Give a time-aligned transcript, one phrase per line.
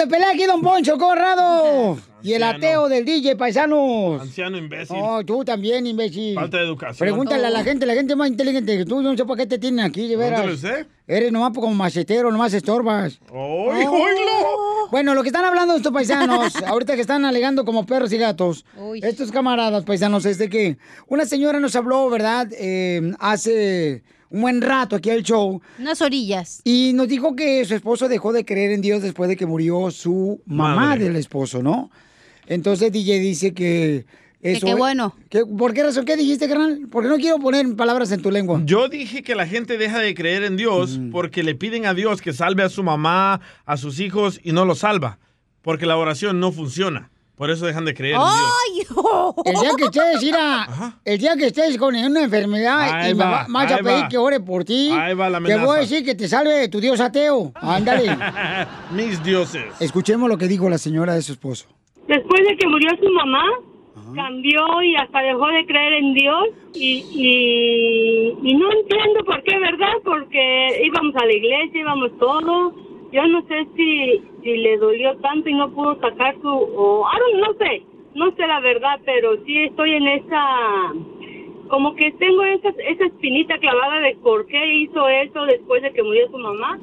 [0.00, 1.98] de pelea aquí, don Poncho Corrado.
[2.22, 4.20] Y el ateo del DJ, paisanos.
[4.20, 4.96] Anciano imbécil.
[4.98, 6.34] Oh, tú también, imbécil.
[6.34, 6.96] Falta de educación.
[6.98, 9.02] Pregúntale a la gente, la gente más inteligente que tú.
[9.02, 10.40] Yo no sé por qué te tienen aquí, de veras.
[10.42, 10.86] Pregúntale usted.
[11.06, 13.20] Eres nomás como macetero, nomás estorbas.
[13.30, 14.88] ¡Ay, oílo!
[14.90, 18.64] Bueno, lo que están hablando estos paisanos, ahorita que están alegando como perros y gatos,
[19.02, 20.78] estos camaradas paisanos, es de que
[21.08, 22.48] una señora nos habló, ¿verdad?
[22.52, 25.60] Eh, hace un buen rato aquí al show.
[25.78, 26.60] Unas orillas.
[26.64, 29.90] Y nos dijo que su esposo dejó de creer en Dios después de que murió
[29.90, 31.04] su mamá Madre.
[31.04, 31.90] del esposo, ¿no?
[32.46, 34.06] Entonces DJ dice que
[34.40, 34.66] eso...
[34.66, 35.14] qué bueno.
[35.28, 36.04] que- ¿Por qué razón?
[36.04, 36.88] ¿Qué dijiste, carnal?
[36.90, 38.62] Porque no quiero poner palabras en tu lengua.
[38.64, 42.20] Yo dije que la gente deja de creer en Dios porque le piden a Dios
[42.22, 45.18] que salve a su mamá, a sus hijos y no lo salva.
[45.62, 47.10] Porque la oración no funciona.
[47.40, 48.20] Por eso dejan de creer en
[48.74, 49.34] Dios.
[49.46, 50.68] El día que estés, mira,
[51.06, 54.04] el día que estés con una enfermedad Ahí y me va, va- vas a pedir
[54.04, 54.08] va.
[54.10, 56.80] que ore por ti, Ahí va la te voy a decir que te salve tu
[56.82, 57.50] Dios ateo.
[57.54, 58.14] Ándale.
[58.90, 59.64] Mis dioses.
[59.80, 61.66] Escuchemos lo que dijo la señora de su esposo.
[62.06, 63.42] Después de que murió su mamá,
[64.14, 66.44] cambió y hasta dejó de creer en Dios
[66.74, 69.94] y, y, y no entiendo por qué, ¿verdad?
[70.04, 72.74] Porque íbamos a la iglesia, íbamos todos.
[73.12, 76.48] Yo no sé si, si le dolió tanto y no pudo sacar su...
[76.48, 77.82] O, I don't- no sé,
[78.14, 80.92] no sé la verdad, pero sí estoy en esa...
[81.68, 86.02] Como que tengo esa, esa espinita clavada de por qué hizo eso después de que
[86.02, 86.78] murió su mamá.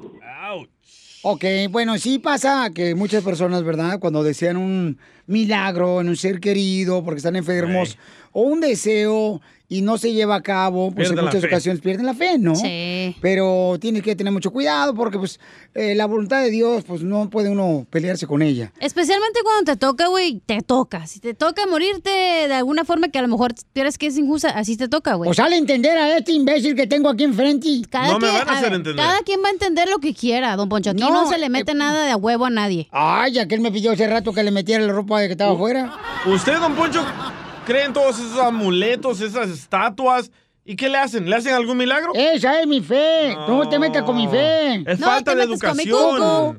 [1.23, 3.99] Ok, bueno, sí pasa que muchas personas, ¿verdad?
[3.99, 7.97] Cuando desean un milagro en un ser querido porque están enfermos
[8.31, 12.05] o un deseo y no se lleva a cabo, pues Pierden en muchas ocasiones pierden
[12.05, 12.55] la fe, ¿no?
[12.55, 13.15] Sí.
[13.21, 15.39] Pero tienes que tener mucho cuidado porque pues
[15.73, 18.71] eh, la voluntad de Dios, pues no puede uno pelearse con ella.
[18.79, 21.05] Especialmente cuando te toca, güey, te toca.
[21.05, 24.49] Si te toca morirte de alguna forma que a lo mejor piensas que es injusta,
[24.49, 25.27] así te toca, güey.
[25.27, 27.57] Pues sale a entender a este imbécil que tengo aquí enfrente.
[27.89, 30.91] Cada quien, ver, Cada quien va a entender lo que quiera, don Poncho.
[30.91, 32.87] Aquí no, No, se le mete nada de a huevo a nadie.
[32.91, 35.93] Ay, aquel me pidió hace rato que le metiera la ropa de que estaba afuera.
[36.25, 37.03] ¿Usted, don Poncho,
[37.67, 40.31] cree en todos esos amuletos, esas estatuas?
[40.63, 41.29] ¿Y qué le hacen?
[41.29, 42.11] ¿Le hacen algún milagro?
[42.13, 43.35] Esa es mi fe.
[43.47, 44.83] No te metas con mi fe.
[44.85, 46.57] Es falta de educación.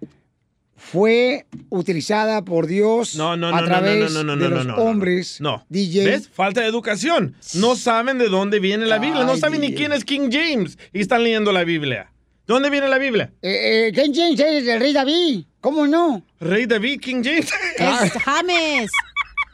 [0.83, 4.57] Fue utilizada por Dios No, no, a no, no, través no, no, no, de no,
[4.57, 4.83] los no, no.
[4.83, 5.41] hombres.
[5.41, 5.65] No.
[5.69, 6.05] DJ.
[6.07, 6.29] ¿Ves?
[6.29, 7.37] Falta de educación.
[7.55, 9.25] No saben de dónde viene la Biblia.
[9.25, 9.77] No Ay, saben ni DJ.
[9.77, 10.79] quién es King James.
[10.93, 12.11] Y están leyendo la Biblia.
[12.47, 13.31] ¿De dónde viene la Biblia?
[13.43, 15.45] Eh, eh, King James es el rey David.
[15.61, 16.25] ¿Cómo no?
[16.41, 17.49] Rey David, King James.
[17.79, 18.91] Es James.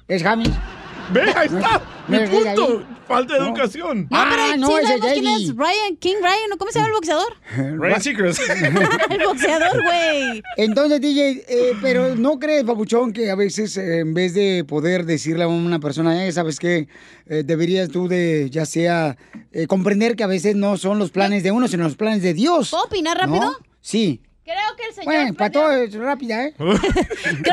[0.08, 0.48] Es James.
[1.12, 1.82] Ve, ahí está.
[2.08, 2.84] No Mi punto.
[3.06, 3.46] Falta de No.
[3.46, 4.08] educación.
[4.10, 6.56] No, pero Ah, sí no, ese sabemos quién es Ryan, King Ryan, ¿no?
[6.58, 7.36] ¿cómo se llama el boxeador?
[7.80, 8.40] Ryan Seacrest.
[9.10, 10.42] el boxeador, güey.
[10.56, 15.04] Entonces, DJ, eh, pero ¿no crees, papuchón, que a veces eh, en vez de poder
[15.06, 16.88] decirle a una persona, eh, sabes qué,
[17.28, 19.16] Eh, deberías tú de, ya sea,
[19.52, 22.34] eh, comprender que a veces no son los planes de uno, sino los planes de
[22.34, 22.70] Dios?
[22.70, 23.34] ¿Puedo opinar ¿No?
[23.34, 23.56] rápido?
[23.80, 24.20] Sí.
[24.46, 25.12] Creo que el señor.
[25.12, 26.54] Bueno, para todo es rápida, ¿eh?
[26.58, 26.70] Creo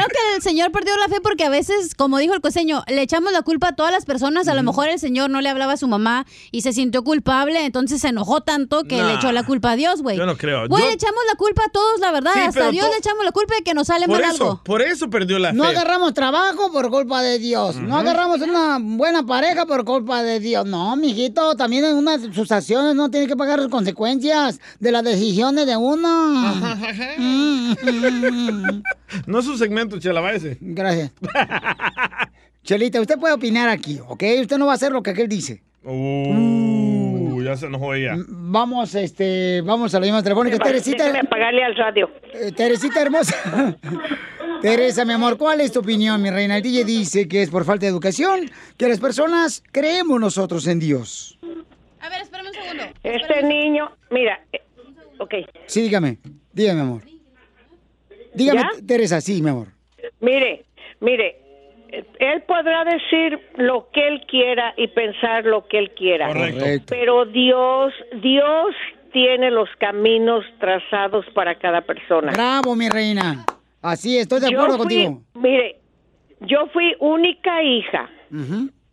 [0.07, 3.33] que el señor perdió la fe porque a veces, como dijo el costeño, le echamos
[3.33, 4.47] la culpa a todas las personas.
[4.47, 7.65] A lo mejor el señor no le hablaba a su mamá y se sintió culpable,
[7.65, 10.17] entonces se enojó tanto que Nah, le echó la culpa a Dios, güey.
[10.17, 10.67] yo no creo.
[10.67, 12.31] Güey, Yo- le echamos la culpa a todos, la verdad.
[12.35, 14.21] Sí, Hasta pero a Dios to- le echamos la culpa de que nos sale Por
[14.21, 14.61] mal eso, algo.
[14.63, 15.55] por eso perdió la fe.
[15.55, 17.75] No agarramos trabajo por culpa de Dios.
[17.77, 20.67] No agarramos una buena pareja por culpa de Dios.
[20.67, 25.03] No, mijito, también en unas sus acciones no tiene que pagar las consecuencias de las
[25.03, 26.82] decisiones de uno.
[27.17, 28.81] Mm.
[29.27, 30.57] No es su segmento, chela, váyase.
[30.59, 31.11] Gracias.
[32.63, 34.23] Chelita, usted puede opinar aquí, ¿ok?
[34.41, 35.61] Usted no va a hacer lo que aquel dice.
[35.83, 38.15] Uh, ya se enojó ella.
[38.27, 40.57] Vamos, este, vamos a la llamada telefónica.
[40.57, 41.03] Teresita.
[41.03, 42.09] Déjeme apagarle al radio.
[42.33, 43.35] Eh, Teresita hermosa.
[44.61, 46.55] Teresa, mi amor, ¿cuál es tu opinión, mi reina?
[46.55, 50.79] El DJ dice que es por falta de educación, que las personas creemos nosotros en
[50.79, 51.37] Dios.
[51.99, 52.83] A ver, espérame un segundo.
[53.03, 54.61] Este niño, mira, eh,
[55.19, 55.33] ok,
[55.65, 56.17] Sí, dígame.
[56.53, 57.01] Dígame, amor.
[58.33, 58.69] Dígame, ¿Ya?
[58.87, 59.67] Teresa, sí, mi amor.
[60.19, 60.65] mire,
[60.99, 61.37] mire,
[62.19, 66.27] él podrá decir lo que él quiera y pensar lo que él quiera.
[66.27, 66.85] Correcto.
[66.89, 68.73] Pero Dios, Dios
[69.11, 72.31] tiene los caminos trazados para cada persona.
[72.31, 73.45] Bravo, mi reina.
[73.81, 75.21] Así, estoy de Yo acuerdo fui- contigo.
[75.35, 75.79] Mire,
[76.41, 78.09] yo fui única hija.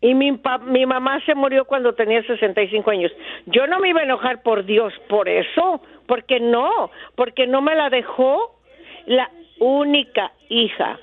[0.03, 3.13] Y mi, pa- mi mamá se murió cuando tenía 65 años.
[3.47, 7.75] Yo no me iba a enojar por Dios por eso, porque no, porque no me
[7.75, 8.59] la dejó
[9.07, 10.99] la única hija.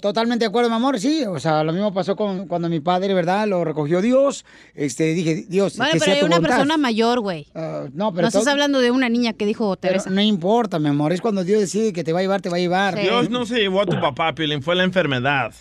[0.00, 1.24] Totalmente de acuerdo, mi amor, sí.
[1.26, 3.48] O sea, lo mismo pasó con cuando mi padre, ¿verdad?
[3.48, 4.44] Lo recogió Dios.
[4.76, 6.56] Este, dije, Dios, Bueno, que pero sea hay tu una voluntad.
[6.56, 7.46] persona mayor, güey.
[7.54, 10.10] Ah, no, pero No estás hablando de una niña que dijo pero Teresa.
[10.10, 11.12] no importa, mi amor.
[11.12, 12.94] Es cuando Dios decide que te va a llevar, te va a llevar.
[12.96, 15.52] Dios no se llevó a tu papá, Piolín, fue la enfermedad.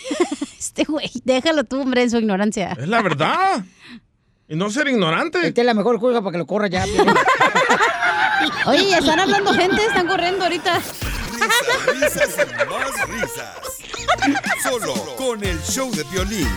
[0.58, 2.76] Este güey, déjalo tú, hombre, en su ignorancia.
[2.78, 3.64] Es la verdad.
[4.48, 5.46] Y no ser ignorante.
[5.46, 6.84] Esta es la mejor cosa para que lo corra ya.
[8.66, 10.80] Oye, están hablando gente, están corriendo ahorita.
[11.94, 13.56] Risas y más risas.
[14.62, 16.48] Solo con el show de violín.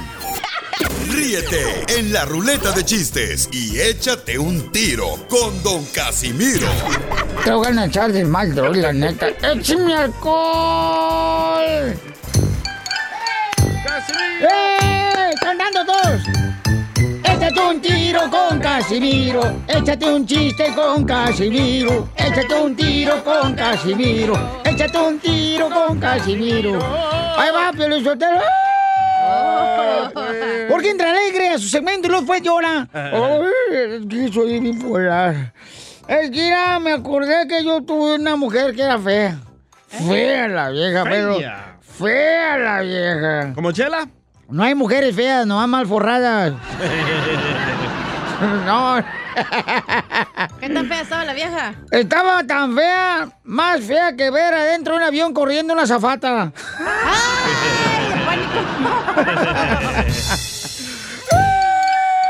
[1.09, 6.67] Ríete en la ruleta de chistes y échate un tiro con Don Casimiro.
[7.43, 9.29] Te voy a echar de mal, droga, la neta.
[9.41, 11.95] ¡Échame alcohol!
[14.41, 15.31] ¡Eh!
[15.41, 16.21] ¡Cantando todos!
[17.23, 19.61] Échate un tiro con Casimiro.
[19.67, 22.09] Échate un chiste con Casimiro.
[22.15, 24.61] Échate un tiro con Casimiro.
[24.63, 26.79] Échate un tiro con Casimiro.
[27.37, 28.41] Ahí va, Piolizotero.
[30.69, 32.87] ¿Por qué entra alegre a su segmento y luego fue llora?
[32.91, 33.41] Ay,
[33.71, 35.53] es que soy bipolar.
[36.07, 39.37] Es que me acordé que yo tuve una mujer que era fea.
[39.87, 41.37] Fea la vieja, pero.
[41.97, 42.57] Fea.
[42.57, 43.53] La vieja.
[43.53, 44.07] ¿Como Chela?
[44.49, 46.53] No hay mujeres feas, nomás mal forradas.
[48.65, 48.97] No.
[50.59, 51.73] ¿Qué tan fea estaba la vieja?
[51.89, 56.51] Estaba tan fea, más fea que ver adentro de un avión corriendo una zafata.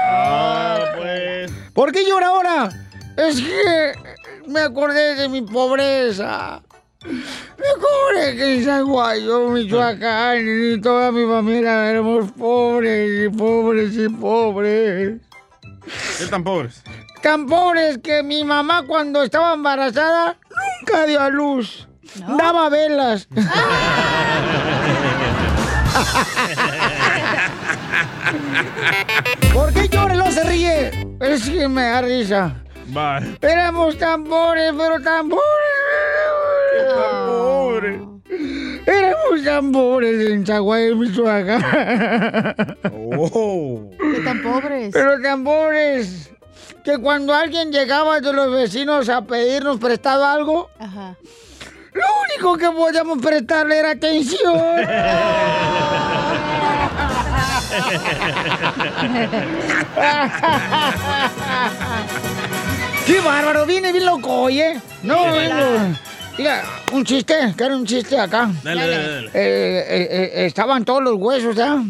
[0.08, 1.52] Ah, pues.
[1.74, 2.70] ¿Por qué llora ahora?
[3.18, 3.94] Es que
[4.48, 6.62] me acordé de mi pobreza.
[7.06, 13.96] Me acordé que en San Guayo, Michoacán, y toda mi familia éramos pobres y pobres
[13.96, 15.22] y pobres.
[16.18, 16.81] ¿Qué tan pobres?
[17.22, 21.88] Tan pobres que mi mamá cuando estaba embarazada nunca dio a luz.
[22.38, 23.28] Daba velas.
[29.54, 31.18] ¿Por qué llora y no se ríe?
[31.19, 32.56] Es que me da risa.
[32.88, 33.38] Bye.
[33.42, 35.46] Éramos tan pobres, pero tan pobres.
[37.27, 38.01] Pobre.
[38.86, 41.63] Éramos tan pobres en Chaguay, Michoacán.
[43.18, 43.89] Oh.
[44.00, 44.89] ¿Qué tan pobres?
[44.94, 46.30] Pero tan pobres
[46.83, 51.16] que cuando alguien llegaba de los vecinos a pedirnos prestado algo, Ajá.
[51.94, 54.56] lo único que podíamos prestarle era atención.
[63.06, 63.66] ¡Qué bárbaro!
[63.66, 64.80] Viene bien loco, oye.
[65.04, 65.95] No, vengo.
[66.38, 68.52] Mira, un chiste, que era un chiste acá.
[68.62, 69.28] Dale, dale, dale.
[69.28, 71.82] Eh, eh, eh, estaban todos los huesos, ¿ya?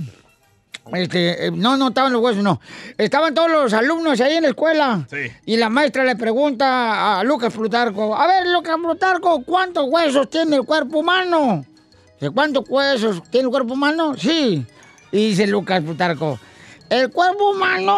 [0.93, 2.61] Este, no, no estaban los huesos, no.
[2.95, 5.07] Estaban todos los alumnos ahí en la escuela.
[5.09, 5.31] Sí.
[5.45, 10.57] Y la maestra le pregunta a Lucas Plutarco, a ver, Lucas Plutarco, ¿cuántos huesos tiene
[10.57, 11.65] el cuerpo humano?
[12.19, 14.15] Dice, ¿cuántos huesos tiene el cuerpo humano?
[14.15, 14.63] Sí.
[15.11, 16.39] Y dice Lucas Plutarco,
[16.89, 17.97] el cuerpo humano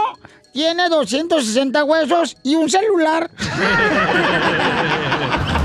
[0.54, 3.30] tiene 260 huesos y un celular.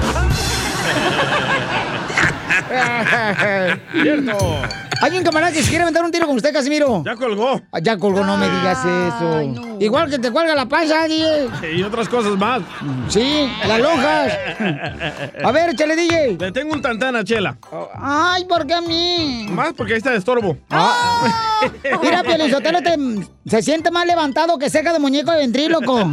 [4.03, 4.63] Cierto.
[5.03, 7.03] Hay un camarada que se quiere aventar un tiro con usted, Casimiro.
[7.05, 7.61] Ya colgó.
[7.73, 9.37] Ah, Ya colgó, no me digas eso.
[9.37, 9.77] Ay, no.
[9.81, 11.75] Igual que te cuelga la panza, DJ.
[11.75, 12.63] Y otras cosas más.
[13.09, 14.33] Sí, las lonjas.
[15.45, 16.37] A ver, échale, DJ.
[16.39, 17.57] Le tengo un tantán a Chela.
[18.01, 19.49] Ay, ¿por qué a mí?
[19.51, 20.57] Más porque ahí está de estorbo.
[20.71, 21.27] Ah.
[22.01, 22.97] Mira, Pielizotelo te,
[23.51, 25.99] se siente más levantado que cerca de muñeco de ventríloco.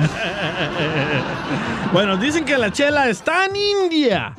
[1.92, 4.36] Bueno, dicen que la chela es tan india,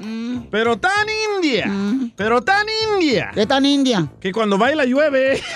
[0.50, 1.68] pero tan india,
[2.16, 2.64] pero tan
[2.94, 4.06] india, ¿Qué tan india?
[4.20, 5.42] que cuando baila llueve.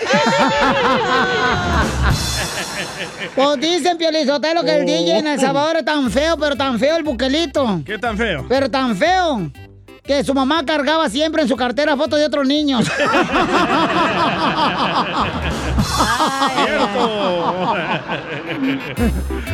[3.35, 6.97] Pues dicen, Pielizotelo, que el DJ en El Salvador es tan feo, pero tan feo
[6.97, 7.81] el buquelito.
[7.85, 8.47] ¿Qué tan feo?
[8.49, 9.51] Pero tan feo
[10.05, 12.87] que su mamá cargaba siempre en su cartera fotos de otros niños.
[16.55, 17.75] Cierto.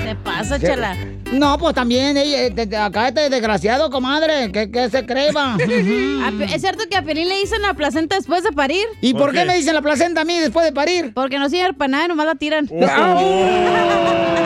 [0.04, 0.96] Se pasa, chala.
[1.32, 5.54] No, pues también, ella, eh, de- de- acá este desgraciado, comadre, que, que se creba.
[5.54, 8.84] A Pe- ¿Es cierto que a Pelín le dicen la placenta después de parir?
[9.00, 9.44] ¿Y ¿Por por qué qué?
[9.46, 11.12] me dicen la placenta a mí después de parir?
[11.14, 12.68] Porque no sirve para nada, nomás la tiran.
[12.70, 12.80] Oh,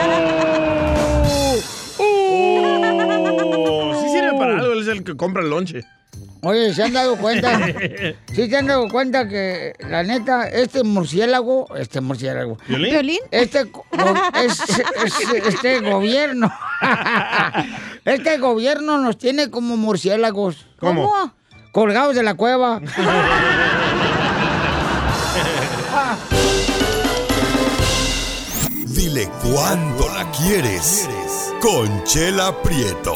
[4.97, 5.83] el que compra el lonche.
[6.43, 7.59] Oye, ¿se han dado cuenta?
[8.33, 12.91] ¿Sí se han dado cuenta que, la neta, este murciélago, este murciélago, ¿Violín?
[12.91, 13.19] ¿Violín?
[13.31, 13.83] este, go-
[14.45, 16.53] es- es- este gobierno,
[18.05, 21.33] este gobierno nos tiene como murciélagos, ¿Cómo?
[21.71, 22.79] colgados de la cueva.
[28.85, 31.07] Dile cuándo la quieres.
[31.61, 33.15] Conchela Prieto.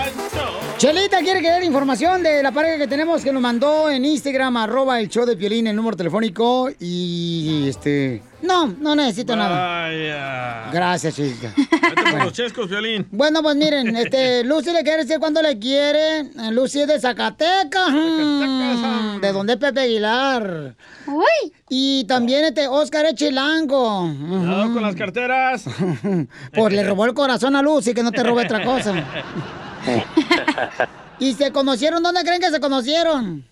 [0.81, 4.99] Chelita quiere querer información de la pareja que tenemos que nos mandó en Instagram, arroba
[4.99, 8.23] el show de Piolín, el número telefónico y este...
[8.41, 9.83] No, no necesito nada.
[9.83, 10.71] Vaya.
[10.73, 11.53] Gracias, Chelita.
[11.55, 13.07] Vete por los chescos, violín.
[13.11, 16.31] Bueno, pues miren, este, Lucy le quiere decir cuándo le quiere.
[16.49, 17.91] Lucy es de Zacatecas.
[17.91, 20.75] mm, de donde es Pepe Aguilar.
[21.05, 21.53] Uy.
[21.69, 24.11] Y también este Oscar es chilango.
[24.17, 25.65] Cuidado con las carteras.
[26.55, 28.95] Pues le robó el corazón a Lucy, que no te robe otra cosa.
[31.19, 32.01] ¿Y se conocieron?
[32.03, 33.45] ¿Dónde creen que se conocieron?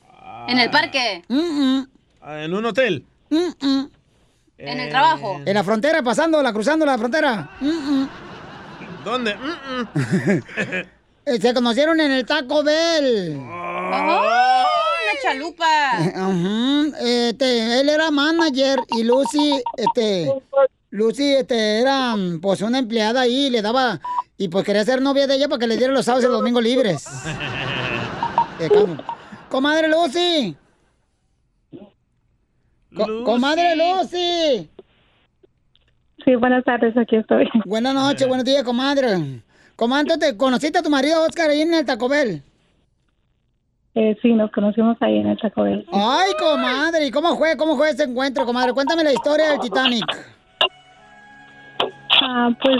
[0.47, 1.23] En el parque.
[2.21, 3.05] Ah, En un hotel.
[3.29, 5.39] En el trabajo.
[5.45, 7.49] En la frontera, pasándola, cruzando la frontera.
[9.05, 9.35] ¿Dónde?
[9.35, 10.41] Mm, mm.
[11.25, 13.37] Eh, Se conocieron en el Taco Bell.
[13.39, 14.63] ¡Oh!
[15.03, 15.65] ¡Una chalupa!
[17.01, 20.31] Este, él era manager y Lucy, este,
[20.91, 23.99] Lucy, este, era, pues, una empleada ahí, le daba,
[24.37, 26.37] y pues quería ser novia de ella para que le diera los sábados y los
[26.39, 27.05] domingos libres.
[28.61, 28.67] Eh.
[29.47, 30.53] Comadre Lucy.
[32.93, 34.69] Co- Comadre Lucy.
[36.25, 37.47] Sí, buenas tardes, aquí estoy.
[37.63, 39.41] Buenas noches, buenos días, comadre.
[39.77, 42.43] Comadre, ¿te conociste a tu marido Oscar ahí en el Taco Bell?
[43.95, 45.85] Eh, sí, nos conocimos ahí en el Taco Bell.
[45.93, 47.55] Ay, comadre, ¿y cómo fue?
[47.55, 48.73] ¿Cómo fue ese encuentro, comadre?
[48.73, 50.03] Cuéntame la historia del Titanic.
[52.31, 52.77] Ah, pues,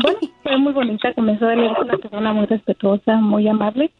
[0.00, 1.12] bueno, fue muy bonita.
[1.14, 3.92] Comenzó a leer una persona muy respetuosa, muy amable.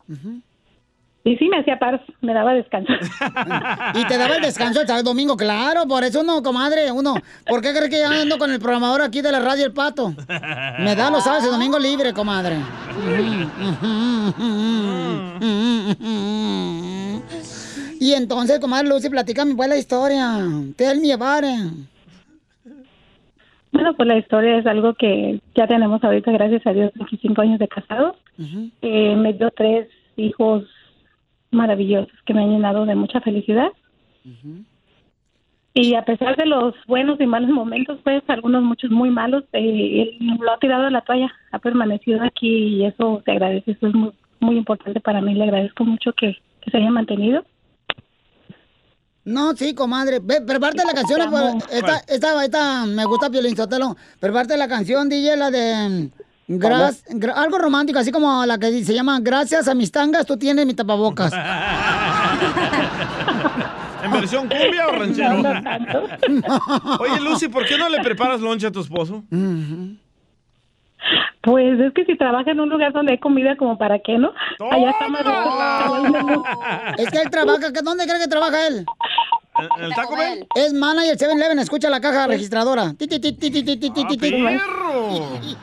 [1.25, 2.93] Y sí, me hacía paz, me daba descanso.
[3.95, 7.15] Y te daba el descanso el sábado domingo, claro, por eso uno, comadre, uno.
[7.47, 10.15] ¿Por qué crees que yo ando con el programador aquí de la radio El Pato?
[10.79, 12.57] Me da los sábados y domingos libre, comadre.
[17.99, 20.39] Y entonces, comadre Lucy, platícame pues la historia.
[20.77, 21.92] Tell me about it.
[23.73, 27.59] Bueno, pues la historia es algo que ya tenemos ahorita, gracias a Dios, 25 años
[27.59, 28.17] de casados.
[28.83, 30.65] Eh, me dio tres hijos
[31.51, 33.73] maravillosos que me han llenado de mucha felicidad.
[35.75, 40.17] Y a pesar de los buenos y malos momentos, pues algunos muchos muy malos, eh,
[40.21, 43.87] él lo ha tirado a la toalla, ha permanecido aquí y eso se agradece, eso
[43.87, 47.43] es muy, muy importante para mí, le agradezco mucho que, que se haya mantenido.
[49.25, 50.19] No, sí, comadre.
[50.23, 51.31] Ve, prepárate la canción.
[51.31, 53.97] pues, esta, esta, esta, me gusta Piolín Sotelo.
[54.19, 56.11] Prepárate la canción, DJ, la de...
[56.49, 60.27] mm, gras- gra- algo romántico, así como la que se llama Gracias a mis tangas,
[60.27, 61.33] tú tienes mi tapabocas.
[64.05, 65.39] ¿En versión cumbia o ranchero?
[67.01, 69.23] Oye, Lucy, ¿por qué no le preparas lonche a tu esposo?
[71.43, 74.33] Pues es que si trabaja en un lugar donde hay comida, como para qué, ¿no?
[74.71, 75.23] Allá está más.
[76.99, 78.87] Es que él trabaja, ¿dónde cree que trabaja él?
[79.59, 80.47] ¿El, el Taco Bell?
[80.55, 82.95] Es manager 7-Eleven, escucha la caja registradora.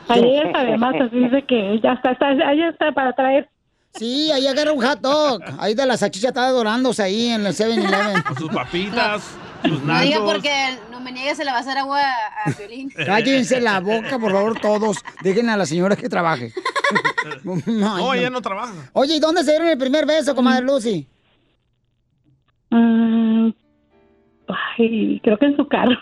[0.08, 3.48] Ayer ah, además así dice que ya está, está, ahí está para traer.
[3.94, 5.40] Sí, ahí agarra un hot dog.
[5.58, 8.22] Ahí de la salchicha está dorándose ahí en el 7-Eleven.
[8.22, 9.36] Con sus papitas.
[9.64, 12.00] No diga porque no me niegues, se le va a hacer agua
[12.44, 12.90] a Violín.
[13.06, 14.98] Cállense la boca, por favor, todos.
[15.22, 16.52] Dejen a la señora que trabaje.
[17.24, 18.72] Ay, No, ella no trabaja.
[18.92, 21.06] Oye, ¿y dónde se dieron el primer beso, comadre Lucy?
[22.70, 23.50] Mm,
[24.78, 25.96] ay, creo que en su carro.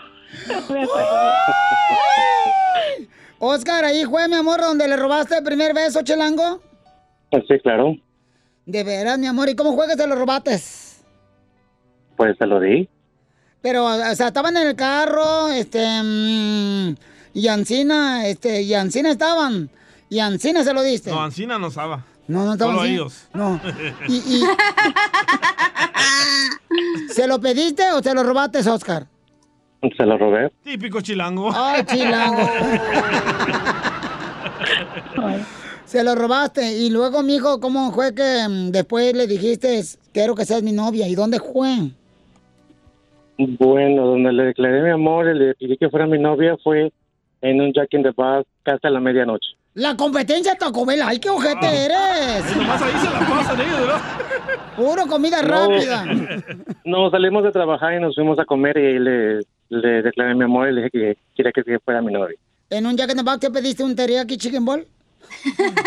[3.39, 3.47] No.
[3.51, 6.61] Oscar, ahí fue, mi amor, donde le robaste el primer beso, Chelango.
[7.31, 7.95] Sí, claro.
[8.65, 10.59] De veras, mi amor, ¿y cómo que te lo robaste?
[12.17, 12.87] Pues se lo di.
[13.61, 16.95] Pero, o sea, estaban en el carro, este, mm,
[17.33, 19.69] y Ancina, este, y Ancina estaban,
[20.09, 21.11] y Ancina se lo diste.
[21.11, 21.97] No, Ancina no sabe.
[22.27, 23.27] No, no estaban Solo ellos.
[23.33, 23.59] No.
[24.07, 24.43] Y, y-
[27.13, 29.07] ¿Se lo pediste o se lo robaste, Oscar?
[29.97, 30.51] Se lo robé.
[30.63, 31.51] Típico chilango.
[31.53, 32.49] Ay, chilango.
[35.85, 36.77] Se lo robaste.
[36.77, 41.07] Y luego, mijo, ¿cómo fue que mm, después le dijiste, quiero que seas mi novia?
[41.07, 41.91] ¿Y dónde fue?
[43.41, 46.91] Bueno, donde le declaré mi amor y le pedí que fuera mi novia fue
[47.41, 49.47] en un Jack in the Box casi a la medianoche.
[49.75, 51.01] La competencia Taco Bell.
[51.05, 52.57] ¡Ay, qué ojete eres!
[52.57, 54.01] Nomás ahí se la pasan ellos, ¿verdad?
[54.75, 55.47] Puro comida No.
[55.47, 56.05] rápida.
[56.83, 60.43] No, salimos de trabajar y nos fuimos a comer y ahí le, le declaré mi
[60.43, 62.35] amor y le dije que quería que fuera mi novia.
[62.69, 64.85] ¿En un Jack in the Box te pediste un teriyaki chicken ball?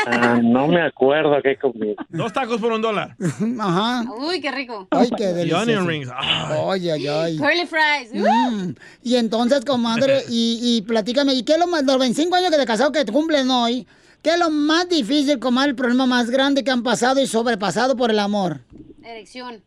[0.06, 1.94] Ah, no me acuerdo qué comí.
[2.08, 3.16] Dos tacos por un dólar.
[3.60, 4.04] Ajá.
[4.18, 4.86] Uy, qué rico.
[4.90, 5.62] Ay, qué Y delicioso.
[5.62, 6.08] onion rings.
[6.14, 7.36] Ay, ay, ay.
[7.38, 8.12] Curly fries.
[8.14, 8.72] Mm.
[9.02, 12.56] Y entonces, comadre, y, y platícame, ¿y qué es lo más, los 25 años que
[12.56, 13.86] te casado que te cumplen hoy?
[14.22, 17.96] ¿Qué es lo más difícil, comadre, el problema más grande que han pasado y sobrepasado
[17.96, 18.60] por el amor?
[19.04, 19.60] Erección.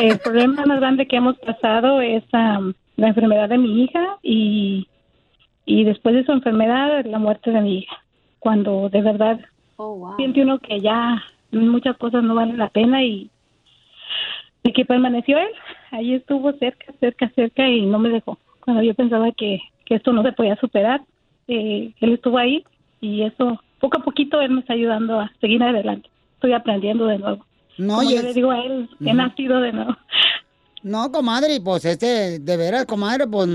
[0.00, 4.88] El problema más grande que hemos pasado es la enfermedad de mi hija y,
[5.64, 7.96] y después de su enfermedad la muerte de mi hija.
[8.40, 9.38] Cuando de verdad
[9.76, 10.16] Oh, wow.
[10.16, 13.30] siente uno que ya muchas cosas no valen la pena y,
[14.62, 15.48] y que permaneció él.
[15.90, 18.38] Ahí estuvo cerca, cerca, cerca y no me dejó.
[18.64, 21.00] Cuando yo pensaba que, que esto no se podía superar,
[21.48, 22.62] eh, él estuvo ahí
[23.00, 26.08] y eso, poco a poquito él me está ayudando a seguir adelante.
[26.34, 27.46] Estoy aprendiendo de nuevo.
[27.78, 29.96] No, Como yo es- le digo a él, he nacido de nuevo.
[30.82, 33.48] No, comadre, y pues este, de veras, comadre, pues,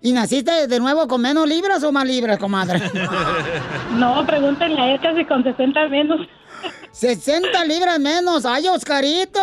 [0.00, 2.80] ¿y naciste de nuevo con menos libras o más libras, comadre?
[3.96, 6.20] No, pregúntenle a él casi con 60 menos.
[6.92, 9.40] 60 libras menos, ay, Oscarito,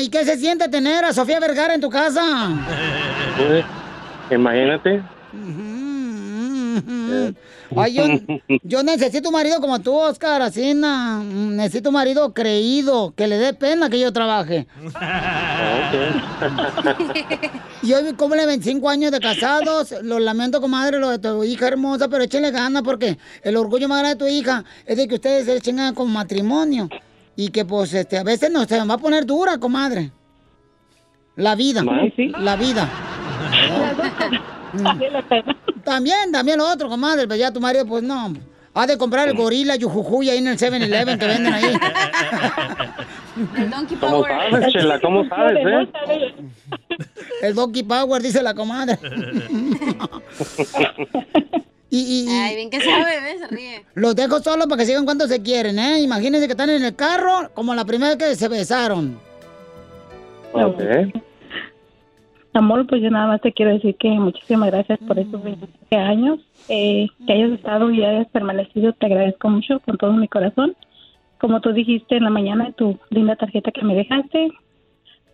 [0.00, 2.48] ¿y qué se siente tener a Sofía Vergara en tu casa?
[3.36, 3.64] Pues,
[4.30, 5.02] imagínate.
[7.76, 8.04] Ay, yo,
[8.62, 13.26] yo necesito un marido como tú, Oscar, así, na, mm, necesito un marido creído, que
[13.26, 14.66] le dé pena que yo trabaje.
[17.82, 19.94] Y hoy cumple 25 años de casados.
[20.02, 24.00] Lo lamento, comadre, lo de tu hija hermosa, pero échenle ganas porque el orgullo más
[24.00, 26.88] grande de tu hija es de que ustedes se echen ganas con matrimonio.
[27.36, 30.10] Y que, pues, este, a veces no se va a poner dura, comadre.
[31.36, 31.82] La vida.
[32.40, 32.88] La vida.
[35.84, 37.26] También, también lo otro, comadre.
[37.26, 38.32] Pero ya tu marido, pues no.
[38.74, 41.72] Ha de comprar el gorila yujujuy ahí en el 7-Eleven que venden ahí.
[43.56, 44.50] El Donkey ¿Cómo Power.
[44.50, 45.00] sabes, Chela?
[45.00, 45.88] ¿Cómo sabes, eh?
[47.42, 48.98] El Donkey Power, dice la comadre.
[51.90, 53.40] y, y- y- Ay, bien que sabe, ¿ves?
[53.40, 53.84] Se ríe.
[53.94, 56.00] Los dejo solos para que sigan cuando se quieren, ¿eh?
[56.00, 59.18] Imagínense que están en el carro como la primera vez que se besaron.
[60.52, 60.80] Ok.
[62.58, 66.40] Amor, pues yo nada más te quiero decir que muchísimas gracias por estos 27 años,
[66.68, 70.74] eh, que hayas estado y hayas permanecido, te agradezco mucho con todo mi corazón.
[71.38, 74.50] Como tú dijiste en la mañana en tu linda tarjeta que me dejaste,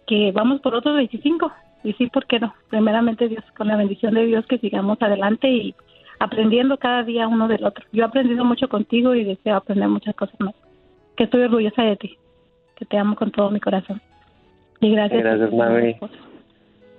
[0.06, 1.50] que vamos por otros 25.
[1.82, 2.54] Y sí, ¿por qué no?
[2.68, 5.74] Primeramente, Dios, con la bendición de Dios, que sigamos adelante y
[6.18, 7.86] aprendiendo cada día uno del otro.
[7.92, 10.54] Yo he aprendido mucho contigo y deseo aprender muchas cosas más.
[11.16, 12.18] Que estoy orgullosa de ti,
[12.76, 14.02] que te amo con todo mi corazón.
[14.80, 15.22] Y gracias.
[15.22, 15.96] Gracias, mami.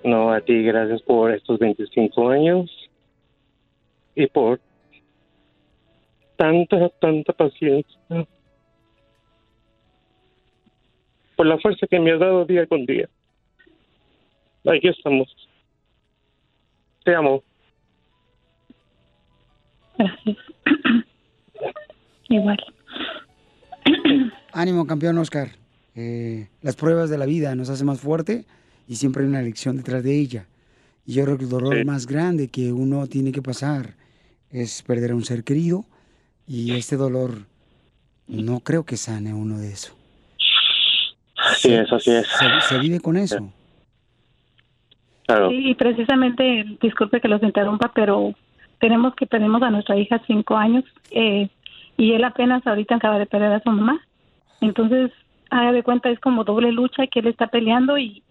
[0.05, 2.69] No, a ti, gracias por estos 25 años
[4.13, 4.61] y por
[6.35, 7.99] tanta, tanta paciencia.
[11.35, 13.09] Por la fuerza que me has dado día con día.
[14.67, 15.27] Aquí estamos.
[17.03, 17.41] Te amo.
[19.97, 20.37] Gracias.
[22.29, 22.63] Igual.
[24.53, 25.47] Ánimo, campeón Oscar.
[25.95, 28.45] Eh, las pruebas de la vida nos hacen más fuerte
[28.87, 30.45] y siempre hay una lección detrás de ella.
[31.05, 31.85] Y yo creo que el dolor Sí.
[31.85, 33.93] más grande que uno tiene que pasar
[34.51, 35.85] es perder a un ser querido
[36.47, 37.45] y este dolor
[38.27, 39.95] no creo que sane uno de eso.
[41.37, 42.25] Así es, así es.
[42.27, 43.51] Se, se vive con eso.
[45.27, 45.49] Claro.
[45.49, 48.33] Sí, y precisamente, disculpe que los interrumpa, pero
[48.79, 51.49] tenemos que perdimos a nuestra hija cinco años eh,
[51.97, 54.01] y él apenas ahorita acaba de perder a su mamá.
[54.61, 55.11] Entonces,
[55.49, 58.21] haga de cuenta, es como doble lucha que él está peleando y,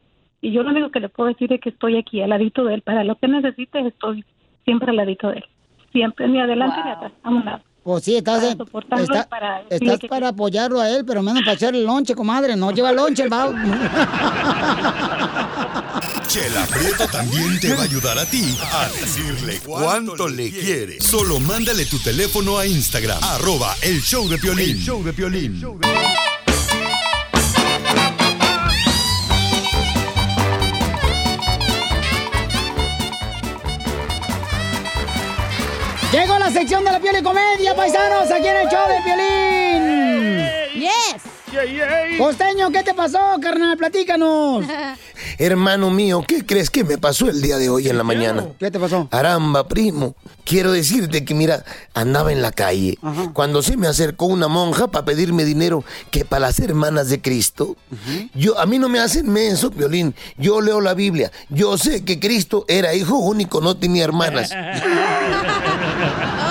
[0.49, 2.75] y yo lo único que le puedo decir es que estoy aquí al ladito de
[2.75, 2.83] él.
[2.83, 4.25] Para lo que necesite, estoy
[4.65, 5.45] siempre al ladito de él.
[5.93, 7.63] Siempre, ni adelante ni atrás, a un lado.
[7.83, 8.57] Pues sí, estás,
[8.89, 12.57] Para está- para estás que- para apoyarlo a él, pero menos para echarle lonche, comadre.
[12.57, 13.53] No lleva lonche el vago.
[16.27, 21.01] Chela Prieto también te va a ayudar a ti a decirle cuánto le quiere.
[21.01, 24.71] Solo mándale tu teléfono a Instagram, arroba el show de Piolín.
[24.71, 25.61] El show de Piolín.
[36.51, 39.54] Sección de la piel y comedia, paisanos, aquí en el show de Piolín.
[42.19, 43.77] Costeño, ¿qué te pasó, carnal?
[43.77, 44.65] Platícanos.
[45.39, 48.47] Hermano mío, ¿qué crees que me pasó el día de hoy en la mañana?
[48.59, 49.09] ¿Qué te pasó?
[49.11, 50.15] Aramba, primo.
[50.45, 51.65] Quiero decirte que, mira,
[51.95, 52.99] andaba en la calle
[53.33, 57.77] cuando se me acercó una monja para pedirme dinero que para las hermanas de Cristo.
[58.35, 60.15] Yo, a mí no me hacen menso, Violín.
[60.37, 61.31] Yo leo la Biblia.
[61.49, 64.51] Yo sé que Cristo era hijo único, no tenía hermanas.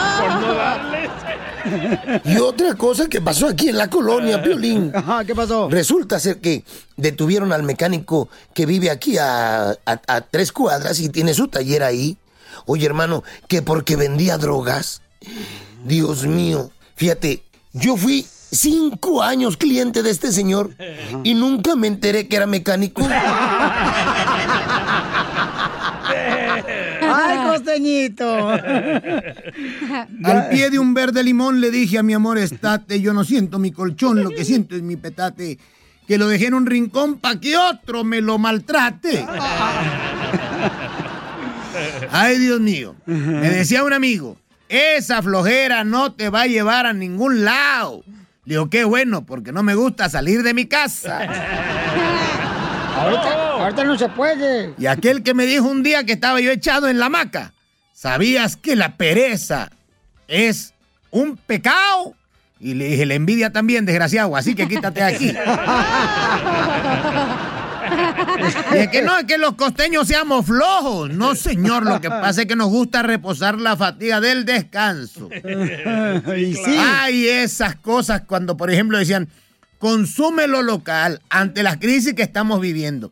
[2.25, 4.91] Y otra cosa que pasó aquí en la colonia, Violín.
[4.95, 5.69] Ajá, ¿qué pasó?
[5.69, 6.63] Resulta ser que
[6.97, 11.83] detuvieron al mecánico que vive aquí a, a- a tres cuadras y tiene su taller
[11.83, 12.17] ahí.
[12.65, 15.01] Oye, hermano, que porque vendía drogas.
[15.85, 20.75] Dios mío, Fíjate, yo fui cinco años cliente de este señor
[21.23, 23.01] y nunca me enteré que era mecánico.
[30.23, 33.59] Al pie de un verde limón le dije a mi amor, estate, yo no siento
[33.59, 35.57] mi colchón, lo que siento es mi petate,
[36.07, 39.25] que lo dejé en un rincón pa' que otro me lo maltrate.
[42.11, 44.37] Ay, Dios mío, me decía un amigo,
[44.69, 48.03] esa flojera no te va a llevar a ningún lado.
[48.45, 51.19] Le digo, qué bueno, porque no me gusta salir de mi casa.
[52.95, 54.73] Ahorita, ahorita no se puede.
[54.77, 57.53] Y aquel que me dijo un día que estaba yo echado en la hamaca,
[57.93, 59.71] ¿sabías que la pereza
[60.27, 60.73] es
[61.11, 62.15] un pecado?
[62.59, 65.33] Y le dije, la envidia también, desgraciado, así que quítate de aquí.
[68.73, 71.09] Y es que no, es que los costeños seamos flojos.
[71.09, 75.29] No, señor, lo que pasa es que nos gusta reposar la fatiga del descanso.
[76.37, 76.77] Y sí.
[76.77, 79.27] Hay esas cosas cuando, por ejemplo, decían,
[79.77, 83.11] consume lo local ante las crisis que estamos viviendo.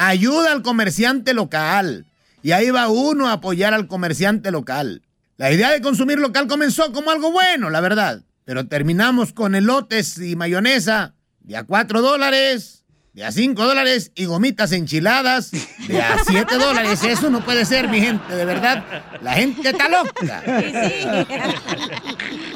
[0.00, 2.06] Ayuda al comerciante local.
[2.40, 5.02] Y ahí va uno a apoyar al comerciante local.
[5.36, 8.22] La idea de consumir local comenzó como algo bueno, la verdad.
[8.44, 14.26] Pero terminamos con elotes y mayonesa de a 4 dólares, de a 5 dólares y
[14.26, 15.50] gomitas enchiladas
[15.88, 17.02] de a 7 dólares.
[17.02, 18.84] Eso no puede ser, mi gente, de verdad.
[19.20, 20.44] La gente está loca.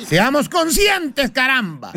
[0.07, 1.93] Seamos conscientes, caramba.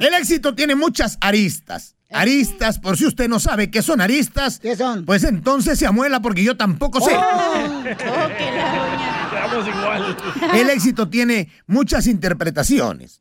[0.00, 1.94] El éxito tiene muchas aristas.
[2.10, 5.04] Aristas, por si usted no sabe qué son aristas, ¿Qué son?
[5.04, 7.12] pues entonces se amuela porque yo tampoco sé.
[7.90, 10.16] Estamos igual.
[10.54, 13.20] El éxito tiene muchas interpretaciones.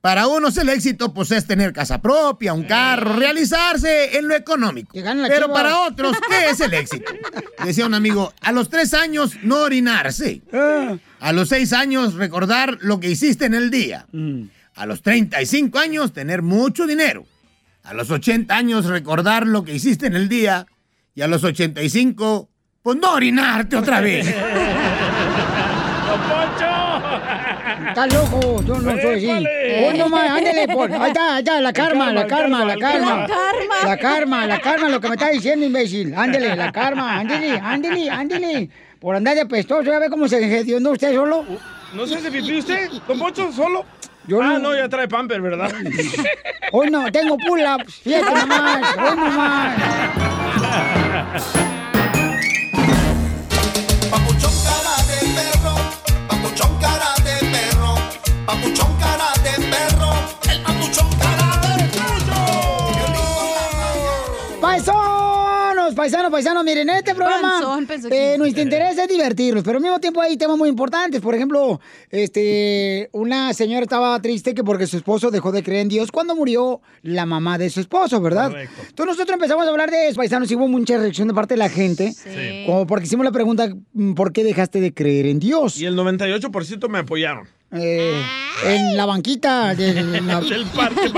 [0.00, 4.92] Para unos el éxito pues es tener casa propia, un carro, realizarse en lo económico.
[5.26, 7.12] Pero para otros, ¿qué es el éxito?
[7.64, 10.42] Decía un amigo, a los tres años no orinarse.
[11.18, 14.06] A los seis años recordar lo que hiciste en el día.
[14.76, 17.26] A los 35 años tener mucho dinero.
[17.88, 20.66] A los 80 años recordar lo que hiciste en el día.
[21.14, 22.46] Y a los 85,
[22.82, 24.26] pues no orinarte otra vez.
[27.88, 29.46] Estás loco, yo no soy así.
[29.86, 30.92] Oh, no más, ándale, por.
[30.92, 33.20] Ahí está, ahí está, la karma, la karma, la karma.
[33.20, 33.74] La karma.
[33.84, 36.14] La karma, la karma, lo que me está diciendo, imbécil.
[36.14, 38.70] Ándale, la karma, ándale, ándale, ándale.
[39.00, 41.46] Por andar de apestoso, ¿ya ve cómo se gestionó usted solo?
[41.94, 43.86] ¿No se hace pipí usted, Don Poncho, solo?
[44.28, 44.58] Yo ah, no.
[44.58, 45.72] no, ya trae pamper, ¿verdad?
[46.72, 49.82] Hoy no, tengo pull-ups, fíjate nomás, hoy nomás.
[54.10, 55.74] Papuchón cara de perro,
[56.28, 57.94] papuchón cara de perro,
[58.44, 58.97] papuchón
[66.08, 69.76] Paisanos, paisanos, paisanos, miren, este programa, Panzón, pensó que- eh, nuestro interés es divertirlos, pero
[69.76, 71.20] al mismo tiempo hay temas muy importantes.
[71.20, 75.88] Por ejemplo, este, una señora estaba triste que porque su esposo dejó de creer en
[75.88, 78.48] Dios cuando murió la mamá de su esposo, ¿verdad?
[78.50, 78.74] Correcto.
[78.88, 81.58] Entonces nosotros empezamos a hablar de eso, paisanos, y hubo mucha reacción de parte de
[81.58, 82.64] la gente, Sí.
[82.66, 85.78] como porque hicimos la pregunta, mm, ¿por qué dejaste de creer en Dios?
[85.78, 87.46] Y el 98% me apoyaron.
[87.70, 88.22] Eh,
[88.64, 90.40] en la banquita de la...
[90.40, 91.10] Del parque.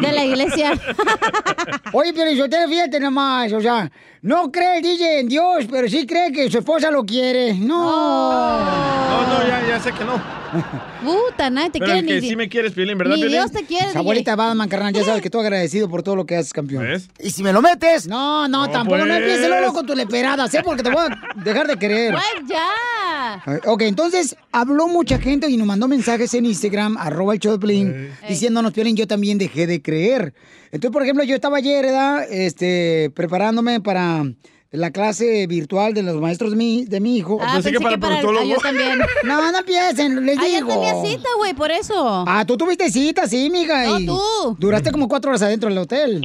[0.00, 0.72] De la iglesia.
[1.92, 3.90] Oye, pero yo te fíjate nomás, o sea,
[4.22, 7.54] no cree el DJ en Dios, pero sí cree que su esposa lo quiere.
[7.54, 8.60] No.
[8.60, 10.40] No, no, ya, ya sé que no.
[11.04, 13.28] Puta, nadie te Pero quiere que sí me quieres, Piolín, ¿verdad, ni?
[13.28, 16.36] Dios te quiere, abuelita Batman, carnal, ya sabes que tú agradecido por todo lo que
[16.36, 16.82] haces, campeón.
[16.84, 17.08] ¿Ves?
[17.20, 18.08] Y si me lo metes.
[18.08, 19.18] No, no, No, tampoco, no pues.
[19.18, 22.12] empieces luego con tu leperada, sé porque te voy a dejar de querer.
[22.12, 23.60] Pues ya.
[23.66, 27.58] Ok, entonces habló mucha gente y nos mandó mensajes en Instagram, arroba el show de
[27.58, 30.32] Piolín, diciéndonos, Piolín, yo también dejé de creer.
[30.72, 32.26] Entonces, por ejemplo, yo estaba ayer, ¿verdad?
[32.30, 34.24] Este, preparándome para
[34.72, 37.38] la clase virtual de los maestros de mi, de mi hijo.
[37.42, 38.26] Ah, pensé, que para, el...
[38.38, 39.00] ah, yo también.
[39.24, 40.68] No, no empiecen, les Ah, ya digo.
[40.68, 42.24] tenía cita, güey, por eso.
[42.26, 43.84] Ah, tú tuviste cita, sí, mija.
[43.86, 44.20] No, y tú.
[44.58, 46.24] Duraste como cuatro horas adentro del hotel.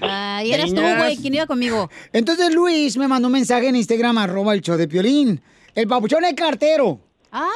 [0.00, 1.90] Ah, y eras tú, güey, ¿quién iba conmigo?
[2.12, 5.40] Entonces Luis me mandó un mensaje en Instagram, arroba el show de Piolín.
[5.74, 7.00] El papuchón es cartero.
[7.32, 7.48] Ah.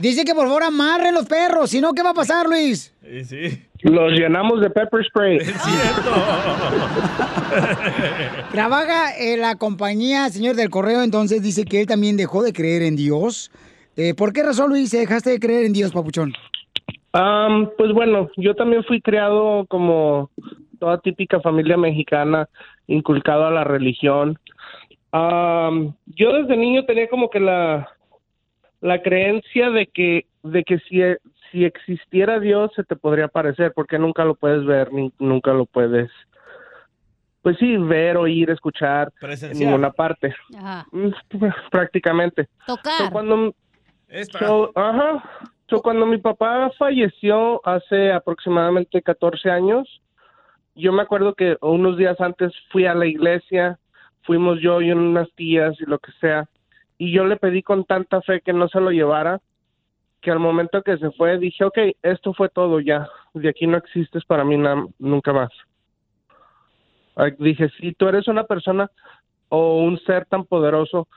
[0.00, 2.94] Dice que por favor amarren los perros, si no, ¿qué va a pasar, Luis?
[3.02, 3.62] Sí, sí.
[3.82, 5.38] Los llenamos de pepper spray.
[5.38, 6.10] Es cierto.
[8.52, 12.82] Trabaja en la compañía, señor del correo, entonces dice que él también dejó de creer
[12.82, 13.50] en Dios.
[13.96, 16.32] Eh, ¿Por qué razón, Luis, dejaste de creer en Dios, papuchón?
[17.76, 20.30] Pues bueno, yo también fui criado como
[20.80, 22.48] toda típica familia mexicana,
[22.86, 24.38] inculcado a la religión.
[25.12, 27.88] Yo desde niño tenía como que la,
[28.84, 31.00] la creencia de que, de que si,
[31.50, 35.64] si existiera Dios se te podría aparecer, porque nunca lo puedes ver, ni nunca lo
[35.64, 36.10] puedes,
[37.40, 39.70] pues sí, ver, oír, escuchar en Presenciar.
[39.70, 40.86] ninguna parte, Ajá.
[40.92, 41.08] Mm,
[41.70, 42.46] prácticamente.
[42.66, 43.10] So, Tocar.
[43.10, 43.54] cuando.
[44.38, 45.30] So, ajá.
[45.70, 49.88] So, cuando mi papá falleció hace aproximadamente 14 años,
[50.74, 53.78] yo me acuerdo que unos días antes fui a la iglesia,
[54.24, 56.46] fuimos yo y unas tías y lo que sea,
[57.04, 59.38] y yo le pedí con tanta fe que no se lo llevara,
[60.22, 63.76] que al momento que se fue dije, ok, esto fue todo ya, de aquí no
[63.76, 64.56] existes para mí
[64.98, 65.50] nunca más.
[67.38, 68.90] Dije, si tú eres una persona
[69.50, 71.08] o un ser tan poderoso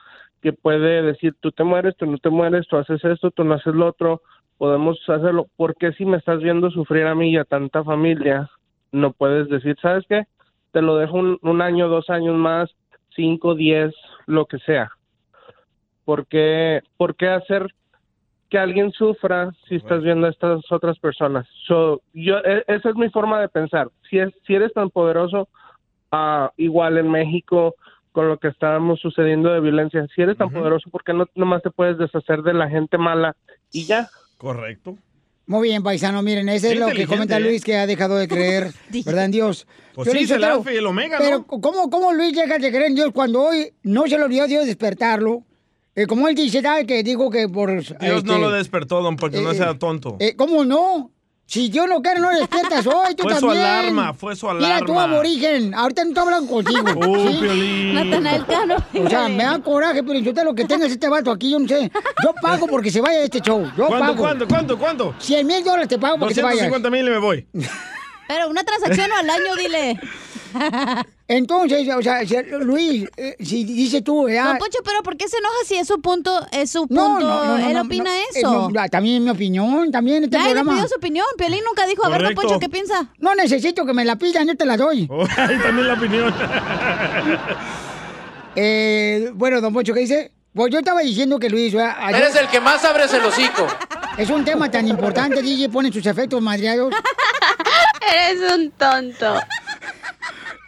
[0.42, 3.54] que puede decir, tú te mueres, tú no te mueres, tú haces esto, tú no
[3.54, 4.20] haces lo otro,
[4.58, 5.46] podemos hacerlo.
[5.56, 8.50] ¿Por qué si me estás viendo sufrir a mí y a tanta familia,
[8.92, 10.24] no puedes decir, ¿sabes qué?
[10.72, 12.70] Te lo dejo un, un año, dos años más,
[13.16, 13.94] cinco, diez,
[14.26, 14.92] lo que sea.
[16.08, 17.66] ¿Por qué, por qué hacer
[18.48, 21.46] que alguien sufra si estás viendo a estas otras personas?
[21.66, 23.90] So, yo, e- esa es mi forma de pensar.
[24.08, 25.50] Si, es, si eres tan poderoso,
[26.10, 27.74] ah, igual en México,
[28.12, 31.62] con lo que estábamos sucediendo de violencia, si eres tan poderoso, ¿por qué no nomás
[31.62, 33.36] te puedes deshacer de la gente mala
[33.70, 34.08] y ya?
[34.38, 34.96] Correcto.
[35.44, 37.40] Muy bien, paisano, miren, ese es lo que comenta ¿eh?
[37.40, 38.72] Luis, que ha dejado de creer,
[39.04, 39.66] ¿verdad, en Dios?
[39.94, 41.46] Pues Yo sí, es el alfa y el omega, Pero, ¿no?
[41.60, 44.64] ¿cómo, ¿cómo Luis llega de creer en Dios cuando hoy no se le olvidó Dios
[44.64, 45.44] despertarlo?
[46.00, 46.86] Eh, como él dice, ¿sabe?
[46.86, 47.70] Que digo que por...
[47.72, 50.16] Dios este, no lo despertó, don, porque no eh, sea tonto.
[50.20, 51.10] eh, ¿Cómo no?
[51.44, 53.64] Si Dios no quiere, no despiertas hoy, tú Fue su también.
[53.64, 55.04] alarma, fue su Mira, tú alarma.
[55.14, 56.84] aborigen, ahorita no estoy hablando contigo.
[56.94, 57.94] Oh, Piolín.
[57.94, 58.76] Natanael Cano.
[59.04, 61.58] O sea, me da coraje, pero yo te lo que tengas este vato aquí, yo
[61.58, 61.90] no sé.
[62.22, 63.64] Yo pago porque se vaya de este show.
[63.76, 64.16] Yo ¿Cuánto, pago.
[64.18, 65.14] cuánto, cuánto, cuánto?
[65.18, 66.68] 100 mil dólares te pago porque te vayas.
[66.68, 67.46] 250 mil y me voy.
[68.28, 70.00] Pero una transacción al año, dile.
[71.26, 74.46] Entonces, o sea, si- Luis, eh, si dices tú, ya...
[74.46, 76.46] Don Poncho, pero ¿por qué se enoja si es su punto?
[76.52, 76.94] Es su punto.
[77.08, 78.70] No, no, no, no, Él no, opina no, eh, eso.
[78.70, 80.72] no, también es mi opinión, también este Ya, él le programa.
[80.76, 81.26] pidió su opinión.
[81.36, 82.34] Piolín nunca dijo, a ver.
[82.34, 83.10] Poncho, ¿qué piensa?
[83.18, 85.06] No necesito que me la pidan, yo te la doy.
[85.10, 86.34] Oh, ahí también la opinión.
[88.60, 90.32] Eh, bueno, don Poncho, ¿qué dice?
[90.52, 91.74] Pues yo estaba diciendo que Luis...
[91.74, 93.66] Ayer- Eres el que más abres el hocico.
[94.16, 96.92] Es un tema tan importante, DJ, pone sus efectos madreados.
[98.00, 99.40] Eres un tonto.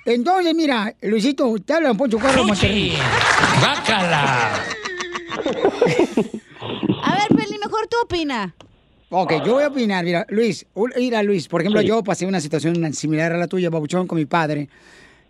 [0.07, 2.97] Entonces, mira, Luisito, te habla don Poncho Carlos Monterrey.
[3.63, 4.55] ¡Bácala!
[7.05, 8.55] A ver, Piolín, mejor tú opina.
[9.11, 10.05] Ok, yo voy a opinar.
[10.05, 13.71] Mira, Luis, un- mira, Luis, por ejemplo, yo pasé una situación similar a la tuya,
[13.71, 14.69] Pabuchón, con mi padre.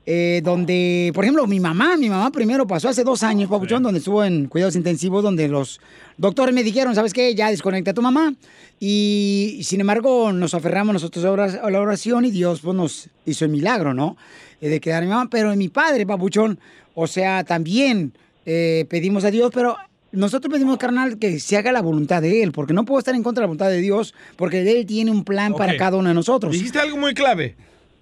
[0.06, 3.98] Eh, donde, por ejemplo, mi mamá, mi mamá primero pasó hace dos años, Pabuchón, donde
[3.98, 5.80] estuvo en cuidados intensivos, donde los
[6.16, 7.34] doctores me dijeron, ¿sabes qué?
[7.34, 8.34] Ya desconecta a tu mamá.
[8.78, 13.50] Y sin embargo, nos aferramos nosotros a la oración y Dios pues, nos hizo el
[13.50, 14.16] milagro, ¿no?
[14.60, 15.28] Eh, de quedar a mi mamá.
[15.30, 16.58] Pero mi padre, Pabuchón,
[16.94, 18.12] o sea, también
[18.46, 19.76] eh, pedimos a Dios, pero
[20.12, 23.22] nosotros pedimos, carnal, que se haga la voluntad de Él, porque no puedo estar en
[23.22, 26.14] contra de la voluntad de Dios, porque Él tiene un plan para cada uno de
[26.14, 26.52] nosotros.
[26.52, 27.54] Dijiste algo muy clave.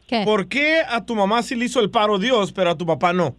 [0.08, 0.22] ¿Qué?
[0.24, 3.12] ¿Por qué a tu mamá sí le hizo el paro Dios, pero a tu papá
[3.12, 3.36] no?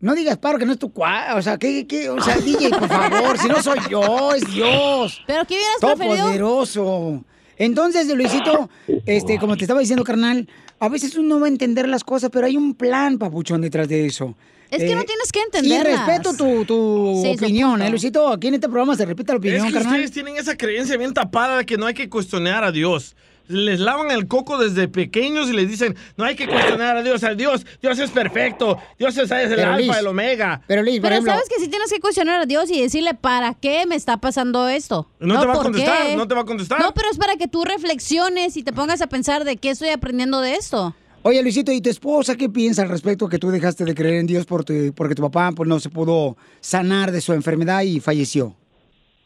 [0.00, 1.34] No digas paro que no es tu cua...
[1.34, 2.08] O sea, ¿qué, qué?
[2.08, 5.20] O sea, DJ, por favor, si no soy yo, es Dios.
[5.26, 6.16] ¿Pero qué hubieras preferido?
[6.16, 7.24] Todopoderoso.
[7.56, 8.70] Entonces, Luisito,
[9.06, 10.48] este, como te estaba diciendo, carnal,
[10.78, 14.06] a veces uno va a entender las cosas, pero hay un plan, papuchón, detrás de
[14.06, 14.36] eso.
[14.70, 16.06] Es que Eh, no tienes que Sí, entenderlas.
[16.06, 17.82] respeto tu, tu Sí, opinión.
[17.82, 18.28] ¿eh, Luisito?
[18.28, 19.94] Aquí en este programa se repite la opinión, es que carnal.
[19.94, 23.16] ustedes tienen esa creencia bien tapada de que no hay que cuestionar a Dios.
[23.48, 27.24] Les lavan el coco desde pequeños y les dicen, no hay que cuestionar a Dios.
[27.24, 28.78] A Dios, Dios es perfecto.
[28.98, 30.60] Dios es, es el Pero, alfa, Liz, el omega.
[30.66, 33.14] Pero, Liz, por Pero ejemplo, sabes que sí tienes que cuestionar a Dios y decirle,
[33.14, 35.08] ¿para qué me está pasando esto?
[35.18, 36.16] No te va a ¿por contestar, qué?
[36.16, 36.78] no te va a contestar.
[36.80, 39.88] No, pero es para que tú reflexiones y te pongas a pensar de qué estoy
[39.88, 40.94] aprendiendo de esto.
[41.22, 44.26] Oye, Luisito, ¿y tu esposa qué piensa al respecto que tú dejaste de creer en
[44.26, 47.98] Dios por tu- porque tu papá pues, no se pudo sanar de su enfermedad y
[48.00, 48.54] falleció?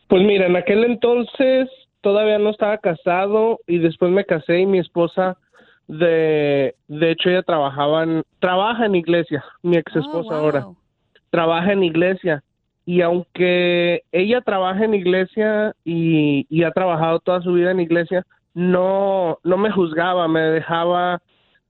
[0.09, 1.69] Pues mira, en aquel entonces
[2.03, 5.39] todavía no estaba casado y después me casé y mi esposa
[5.89, 10.67] de de hecho ella trabajaba en trabaja en iglesia, mi ex esposa ahora.
[11.31, 12.43] Trabaja en iglesia
[12.85, 18.27] y aunque ella trabaja en iglesia y, y ha trabajado toda su vida en iglesia,
[18.53, 21.23] no no me juzgaba, me dejaba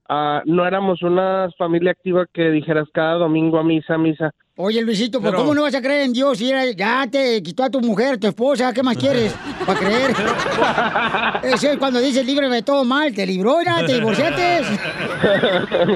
[0.09, 4.33] ah, no éramos una familia activa que dijeras cada domingo a misa, misa.
[4.55, 7.41] Oye, Luisito, ¿pues Pero- cómo no vas a creer en Dios si era- ya te
[7.41, 8.71] quitó a tu mujer, tu esposa?
[8.71, 9.33] ¿Qué más quieres
[9.65, 10.13] para creer?
[11.55, 14.61] Eso es cuando dices líbrame de todo mal, te libró, ya, te divorciaste.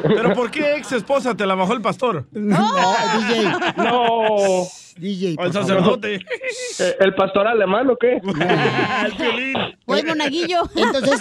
[0.08, 2.26] Pero ¿por qué ex esposa te la bajó el pastor?
[2.32, 2.68] No,
[3.30, 3.52] DJ.
[3.78, 4.66] No.
[5.00, 5.36] DJ.
[5.38, 6.16] O el por sacerdote.
[6.16, 8.20] Eh, ¿El pastor alemán o qué?
[9.86, 10.64] O el monaguillo.
[10.76, 11.20] Entonces,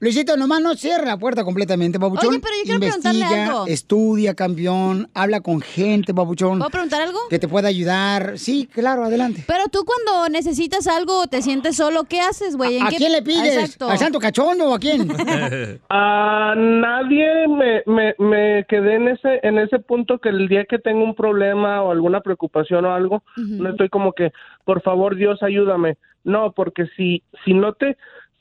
[0.00, 2.30] Luisito, nomás no cierra la puerta completamente, babuchón.
[2.30, 3.66] Oye, pero yo quiero preguntarle Investiga, algo.
[3.66, 6.53] estudia, campeón, habla con gente, babuchón.
[6.58, 6.58] Papuchón.
[6.58, 7.18] ¿Puedo preguntar algo?
[7.30, 8.38] Que te pueda ayudar.
[8.38, 9.44] Sí, claro, adelante.
[9.46, 12.76] Pero tú cuando necesitas algo o te sientes solo, ¿qué haces, güey?
[12.78, 13.56] ¿En ¿A qué- quién le pides?
[13.56, 13.88] Exacto.
[13.90, 15.08] ¿Al santo cachondo o a quién?
[15.90, 20.78] A nadie me, me, me quedé en ese en ese punto que el día que
[20.78, 24.32] tengo un problema o alguna preocupación o algo, no estoy como que,
[24.64, 25.96] por favor Dios ayúdame.
[26.24, 27.96] No, porque si si no te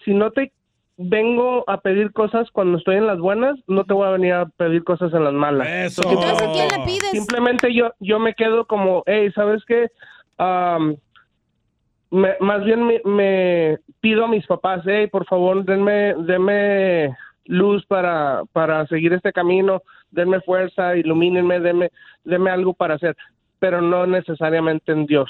[0.06, 0.52] si no te
[1.04, 4.46] vengo a pedir cosas cuando estoy en las buenas, no te voy a venir a
[4.46, 5.68] pedir cosas en las malas.
[5.70, 6.02] Eso.
[6.10, 7.12] Entonces, ¿a quién le pides?
[7.12, 9.88] Simplemente yo yo me quedo como, hey, ¿sabes qué?
[10.38, 10.96] Am,
[12.12, 17.86] me- más bien me, me pido a mis papás, hey, por favor, denme, denme luz
[17.88, 21.90] para, para seguir este camino, denme fuerza, ilumínenme, denme,
[22.24, 23.16] denme algo para hacer,
[23.60, 25.30] pero no necesariamente en Dios.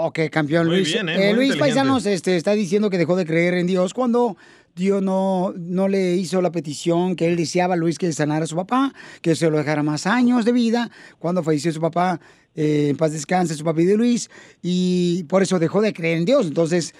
[0.00, 0.92] Ok, campeón Muy Luis.
[0.92, 1.30] bien, ¿eh?
[1.30, 1.56] Eh, Luis.
[1.56, 4.36] Paisanos este, está diciendo que dejó de creer en Dios cuando
[4.76, 8.54] Dios no, no le hizo la petición que él deseaba, Luis, que sanara a su
[8.54, 10.88] papá, que se lo dejara más años de vida.
[11.18, 12.20] Cuando falleció su papá,
[12.54, 14.30] eh, en paz descanse su papi de Luis,
[14.62, 16.46] y por eso dejó de creer en Dios.
[16.46, 16.94] Entonces,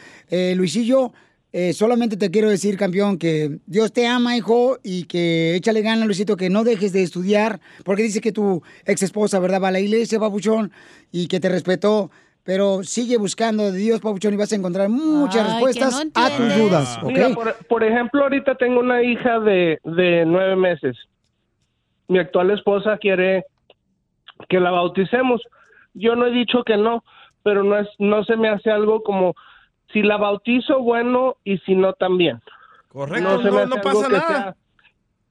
[0.57, 1.13] Luisillo,
[1.75, 6.37] solamente te quiero decir, campeón, que Dios te ama, hijo, y que échale ganas, Luisito,
[6.37, 9.63] que no dejes de estudiar, porque dice que tu ex esposa, ¿verdad?
[9.63, 10.73] Va a la iglesia, papuchón,
[11.13, 12.11] y que te respetó.
[12.49, 16.31] Pero sigue buscando de Dios, Papuchón, y vas a encontrar muchas Ay, respuestas no a
[16.35, 17.11] tus dudas, ¿ok?
[17.11, 20.97] Mira, por, por ejemplo, ahorita tengo una hija de, de nueve meses.
[22.09, 23.45] Mi actual esposa quiere
[24.49, 25.43] que la bauticemos.
[25.93, 27.05] Yo no he dicho que no,
[27.43, 29.35] pero no es, no se me hace algo como
[29.93, 32.41] si la bautizo, bueno, y si no, también.
[32.89, 34.27] Correcto, se me no, hace no algo pasa que nada.
[34.27, 34.57] sea-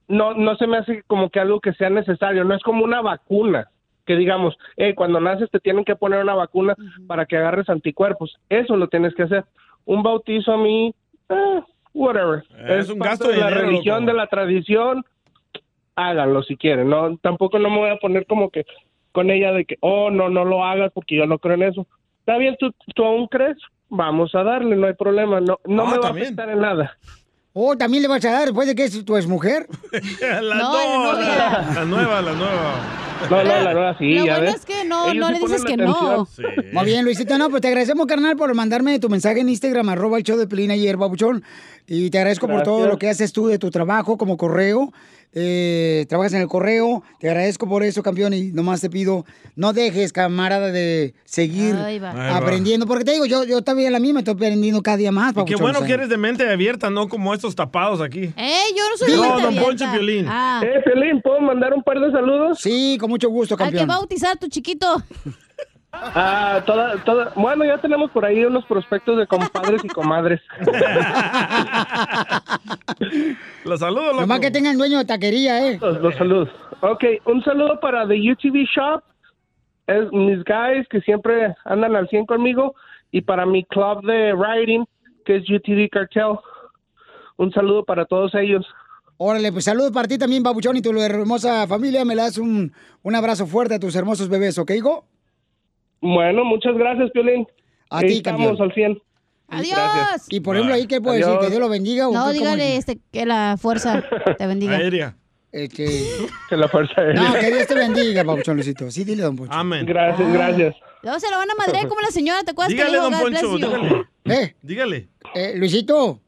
[0.09, 2.43] no, no se me hace como que algo que sea necesario.
[2.43, 3.71] No es como una vacuna
[4.07, 8.37] que digamos, eh, cuando naces te tienen que poner una vacuna para que agarres anticuerpos.
[8.49, 9.45] Eso lo tienes que hacer.
[9.85, 10.95] Un bautizo a mí,
[11.29, 11.61] eh,
[11.93, 12.43] whatever.
[12.55, 14.07] Eh, es un parte gasto de la dinero, religión, loco.
[14.11, 15.05] de la tradición.
[15.95, 16.89] Háganlo si quieren.
[16.89, 18.65] No, tampoco no me voy a poner como que
[19.11, 21.87] con ella de que, oh, no, no lo hagas porque yo no creo en eso.
[22.19, 23.57] Está bien, tú, tú aún crees,
[23.89, 25.39] vamos a darle, no hay problema.
[25.41, 26.25] No, no Ah, me va también.
[26.25, 26.97] a afectar en nada.
[27.59, 29.67] Oh, ¿también le vas a dar después de que es tu exmujer?
[30.21, 32.73] la, No, no, la la, la nueva, la nueva.
[33.31, 34.55] No, no, la nueva sí, Lo bueno ves.
[34.57, 35.91] es que no, Ellos no sí le dices que no.
[36.21, 36.65] atención.
[36.71, 37.35] Muy bien, Luisito.
[37.39, 40.45] No, pues te agradecemos, carnal, por mandarme tu mensaje en Instagram, arroba el show de
[40.45, 41.43] Pelín ayer, babuchón.
[41.87, 44.93] Y te agradezco por todo lo que haces tú de tu trabajo como correo.
[45.39, 47.03] Eh, trabajas en el correo.
[47.19, 48.33] Te agradezco por eso, campeón.
[48.33, 49.23] Y nomás te pido,
[49.55, 52.87] no dejes, camarada, de seguir aprendiendo.
[52.87, 55.55] Porque te digo, yo, yo también la misma estoy aprendiendo cada día más, Y qué
[55.55, 58.33] bueno que eres de mente abierta, no como estos tapados aquí.
[58.35, 59.65] Eh, yo no soy No, mente don abierta.
[59.67, 60.25] Poncho Piolín.
[60.27, 62.59] Ah, Eh, Piolín, ¿puedo mandar un par de saludos?
[62.59, 63.89] Sí, con mucho gusto, al que campeón.
[63.89, 64.87] va a bautizar a tu chiquito.
[65.99, 70.41] Ah, toda, toda, bueno, ya tenemos por ahí unos prospectos de compadres y comadres.
[73.65, 74.21] Los saludo, loco.
[74.21, 75.77] Nomás que tenga el dueño de taquería, ¿eh?
[75.81, 76.49] Los, los saludos.
[76.81, 79.03] Ok, un saludo para The UTV Shop,
[79.87, 82.75] es mis guys que siempre andan al 100 conmigo,
[83.11, 84.85] y para mi club de riding,
[85.25, 86.37] que es UTV Cartel.
[87.37, 88.65] Un saludo para todos ellos.
[89.17, 92.05] Órale, pues saludos para ti también, babuchón, y tu hermosa familia.
[92.05, 95.05] Me das un, un abrazo fuerte a tus hermosos bebés, ¿ok, hijo?
[96.01, 97.47] Bueno, muchas gracias, Piolín.
[97.89, 98.69] A ti, estamos campeón.
[98.69, 99.01] al 100.
[99.49, 100.27] Adiós.
[100.29, 101.39] Y por ejemplo, ahí, ¿qué puedo decir?
[101.39, 102.09] ¿Que Dios lo bendiga?
[102.09, 102.79] o No, dígale es?
[102.79, 104.03] este, que la fuerza
[104.37, 104.75] te bendiga.
[104.75, 105.15] Aérea.
[105.51, 105.85] Este...
[106.49, 108.91] Que la fuerza de No, que Dios te bendiga, babuchón Luisito.
[108.91, 109.53] Sí, dile, don Poncho.
[109.53, 109.85] Amén.
[109.85, 110.75] Gracias, gracias.
[111.01, 113.09] Luego se lo van a madrear como la señora, ¿te acuerdas Dígale, que le dijo
[113.09, 114.05] don God Poncho, dígale.
[114.25, 114.55] ¿Eh?
[114.61, 115.07] Dígale.
[115.33, 116.19] Eh, Luisito,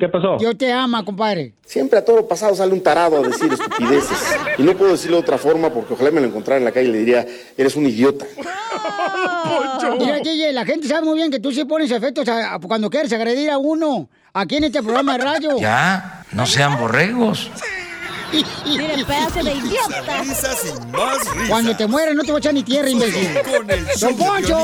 [0.00, 0.38] ¿Qué pasó?
[0.38, 1.52] Dios te ama, compadre.
[1.66, 4.18] Siempre a todo lo pasado sale un tarado a decir estupideces.
[4.56, 6.88] Y no puedo decirlo de otra forma porque ojalá me lo encontrara en la calle
[6.88, 8.24] y le diría, eres un idiota.
[9.98, 12.88] Mira, DJ, la gente sabe muy bien que tú sí pones efectos a- a- cuando
[12.88, 14.08] quieres agredir a uno.
[14.32, 15.58] Aquí en este programa de radio.
[15.58, 17.50] Ya, no sean borregos.
[18.66, 20.22] Mire, pedazo de idiota.
[20.22, 21.48] Risas y más risas.
[21.50, 23.28] Cuando te mueras no te voy a echar ni tierra, imbécil.
[23.54, 24.58] Con el ¡Don Poncho!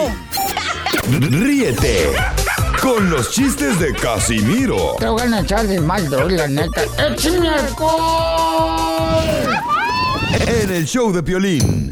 [1.31, 2.09] Ríete
[2.87, 6.83] con los chistes de Casimiro Te voy a echar de mal, la neta.
[6.99, 9.25] ¡Échame alcohol!
[10.47, 11.91] en el show de Piolín.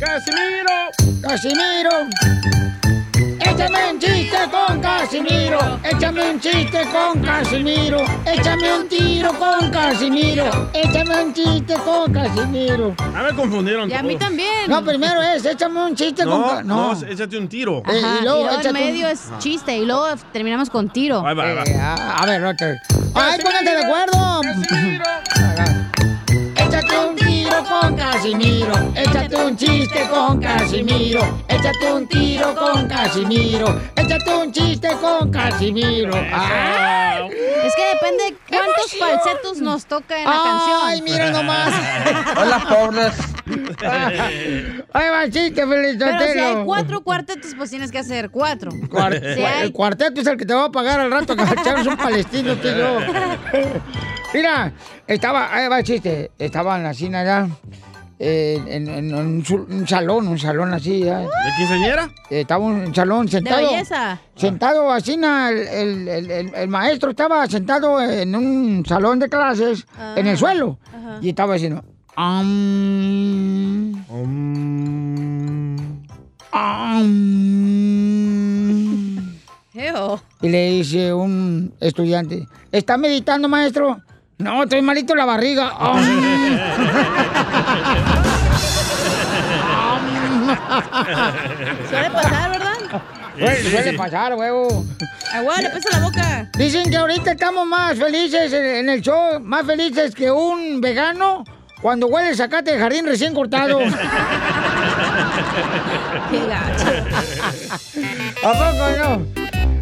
[0.00, 1.20] ¡Casimiro!
[1.22, 2.87] ¡Casimiro!
[3.58, 5.58] Échame un chiste con Casimiro.
[5.82, 8.04] Échame un chiste con Casimiro.
[8.24, 10.70] Échame un tiro con Casimiro.
[10.72, 12.94] Échame un chiste con Casimiro.
[13.00, 13.90] Ah, me confundieron.
[13.90, 14.20] Y a mí todos.
[14.28, 14.48] también.
[14.68, 17.06] No, primero es, échame un chiste con No, Ca- no, No.
[17.08, 17.78] échate un tiro.
[17.78, 20.70] Eh, Ajá, y luego y luego échate en un- medio es chiste y luego terminamos
[20.70, 21.26] con tiro.
[21.26, 21.64] Ahí va, ahí va.
[21.64, 22.62] Eh, a, a ver, ok.
[23.14, 24.17] ¡Ay, pónganse de acuerdo!
[28.32, 28.92] Casimiro.
[28.94, 31.38] Échate un chiste con Casimiro.
[31.48, 33.80] Échate un tiro con Casimiro.
[33.96, 36.12] Échate un chiste con Casimiro.
[36.14, 37.30] ¡Ay!
[37.64, 41.04] Es que depende de cuántos falsetos nos toca en la ¡Ay, canción.
[41.04, 41.74] mira nomás!
[42.36, 43.14] Hola, pobres.
[44.92, 48.70] Ahí va el chiste, Feliz Pero si hay cuatro cuartetos, pues tienes que hacer cuatro.
[48.90, 51.44] Cuar- Si hay- El cuarteto es el que te va a pagar al rato que
[51.44, 52.98] echamos un palestino y yo.
[54.34, 54.72] Mira,
[55.06, 56.30] estaba, ahí va el chiste.
[56.38, 57.48] Estaba en la cina allá.
[58.20, 61.02] Eh, en, en un, salón, un salón así.
[61.04, 62.10] ¿De quinceañera?
[62.30, 63.68] Estaba un salón sentado.
[63.70, 64.20] belleza.
[64.34, 69.28] Sentado así, na, el, el- el- el- el maestro estaba sentado en un salón de
[69.28, 70.78] clases, en el suelo.
[71.20, 71.84] Y estaba diciendo,
[72.16, 73.94] "Am,
[78.38, 79.36] am".
[79.74, 80.18] Ew.
[80.42, 83.98] Y le dice un estudiante, ¿está meditando, maestro?
[84.38, 85.68] No, estoy malito la barriga.
[91.88, 93.02] Suele pasar, ¿verdad?
[93.36, 94.84] Suele, suele pasar, huevo.
[95.34, 96.48] Agua, le pesa la boca.
[96.56, 101.42] Dicen que ahorita estamos más felices en en el show, más felices que un vegano
[101.82, 103.80] cuando huele sacate de jardín recién cortado.
[108.44, 109.37] ¿A poco no?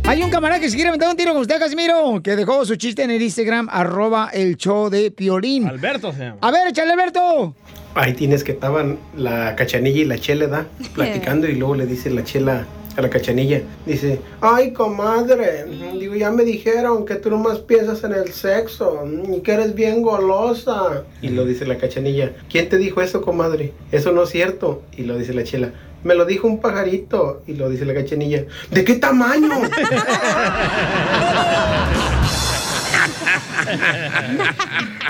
[0.08, 2.76] Hay un camarada que se quiere meter un tiro con usted, Casimiro, que dejó su
[2.76, 5.66] chiste en el Instagram, arroba el show de Piolín.
[5.66, 6.38] Alberto se llama.
[6.42, 7.56] A ver, échale, Alberto.
[7.96, 10.66] Ahí tienes que estaban la cachanilla y la chela, ¿da?
[10.94, 12.66] Platicando y luego le dice la chela
[12.96, 13.62] a la cachanilla.
[13.84, 15.64] Dice, ay, comadre,
[15.98, 20.02] digo, ya me dijeron que tú nomás piensas en el sexo y que eres bien
[20.02, 21.04] golosa.
[21.20, 23.72] Y lo dice la cachanilla, ¿quién te dijo eso, comadre?
[23.92, 24.82] Eso no es cierto.
[24.96, 25.72] Y lo dice la chela,
[26.04, 27.42] me lo dijo un pajarito.
[27.46, 29.50] Y lo dice la cachanilla, ¿de qué tamaño?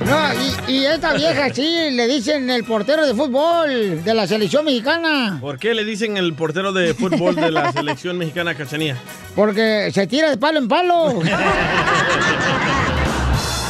[0.04, 0.32] No,
[0.68, 5.38] y, y esta vieja sí, le dicen el portero de fútbol de la selección mexicana.
[5.40, 8.96] ¿Por qué le dicen el portero de fútbol de la selección mexicana Cachanía?
[9.34, 11.20] Porque se tira de palo en palo.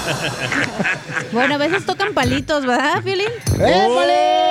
[1.32, 3.26] Bueno, a veces tocan palitos, ¿verdad, Piolín?
[3.54, 4.46] ¡Épale!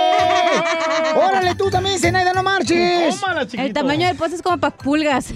[1.15, 3.15] ¡Órale, tú también, Zenaida, no marches!
[3.53, 5.33] El tamaño del poste es como para pulgas.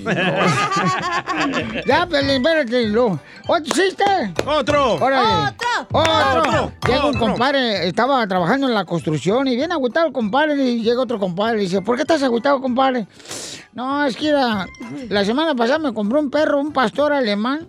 [1.86, 2.92] ya, Pelín, espérate.
[3.48, 4.34] ¿Otro chiste?
[4.46, 4.96] ¡Otro!
[4.96, 5.56] ¡Órale!
[5.92, 6.02] ¡Otro!
[6.44, 6.72] ¡Otro!
[6.88, 11.02] Llega un compadre, estaba trabajando en la construcción y viene agüitado el compadre y llega
[11.02, 13.08] otro compadre y dice, ¿por qué estás agüitado, compadre?
[13.74, 14.68] No, es que era,
[15.10, 17.68] la semana pasada me compré un perro, un pastor alemán.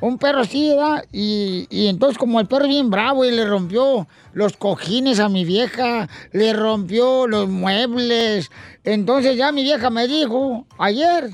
[0.00, 1.04] Un perro así, ¿verdad?
[1.12, 5.28] Y, y entonces como el perro es bien bravo y le rompió los cojines a
[5.28, 8.50] mi vieja, le rompió los muebles.
[8.84, 11.30] Entonces ya mi vieja me dijo ayer,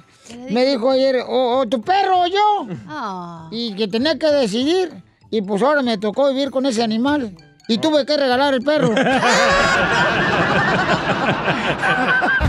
[0.50, 2.66] me dijo ayer, o, o tu perro o yo.
[2.86, 3.48] Ah.
[3.50, 5.02] Y que tenía que decidir.
[5.30, 7.34] Y pues ahora me tocó vivir con ese animal.
[7.68, 8.94] Y tuve que regalar el perro.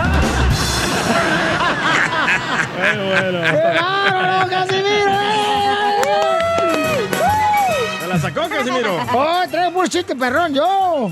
[2.81, 5.11] ¡Qué bárbaro, Casimiro!
[8.01, 8.97] ¡Me la sacó, Casimiro!
[9.13, 11.09] ¡Oh, traigo un chiste perrón yo!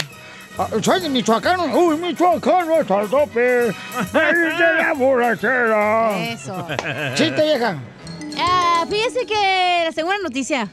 [0.58, 1.60] Ah, Soy de Michoacán.
[1.76, 3.68] ¡Uy, Michoacán no está al tope!
[4.14, 6.18] ¡Ahí de la borrachera!
[6.32, 6.68] Eso.
[7.14, 7.76] ¡Chiste, vieja!
[8.40, 10.68] Ah, fíjese que les tengo una noticia.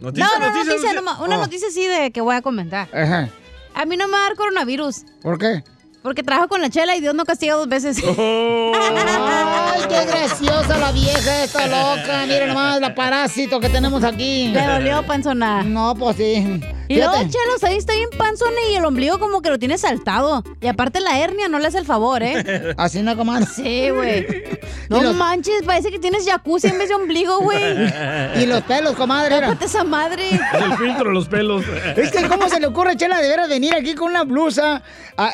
[0.00, 1.00] ¿Noticia, no, no, noticia, noticia, noticia?
[1.18, 1.40] no, una Oh.
[1.40, 2.88] noticia sí de que voy a comentar.
[2.94, 3.28] Ajá.
[3.74, 5.04] A mí no me va a dar coronavirus.
[5.22, 5.62] ¿Por qué?
[6.06, 8.00] Porque trabajo con la chela y Dios no castiga dos veces.
[8.16, 8.72] Oh.
[8.76, 12.24] ¡Ay, qué graciosa la vieja esta loca!
[12.28, 14.52] Mira nomás la parásito que tenemos aquí.
[14.54, 15.64] Te dolió, panzona.
[15.64, 16.60] No, pues sí.
[16.88, 20.42] Y luego, chelos, ahí está bien panzona y el ombligo como que lo tiene saltado.
[20.60, 22.74] Y aparte la hernia no le hace el favor, ¿eh?
[22.78, 23.46] Así no, comadre.
[23.46, 24.26] Sí, güey.
[24.88, 27.60] No los- manches, parece que tienes jacuzzi en vez de ombligo, güey.
[28.40, 29.40] Y los pelos, comadre.
[29.40, 30.28] Tápate esa madre.
[30.30, 31.64] Es el filtro, los pelos.
[31.96, 34.82] Es que, ¿cómo se le ocurre, Chela, de veras venir aquí con una blusa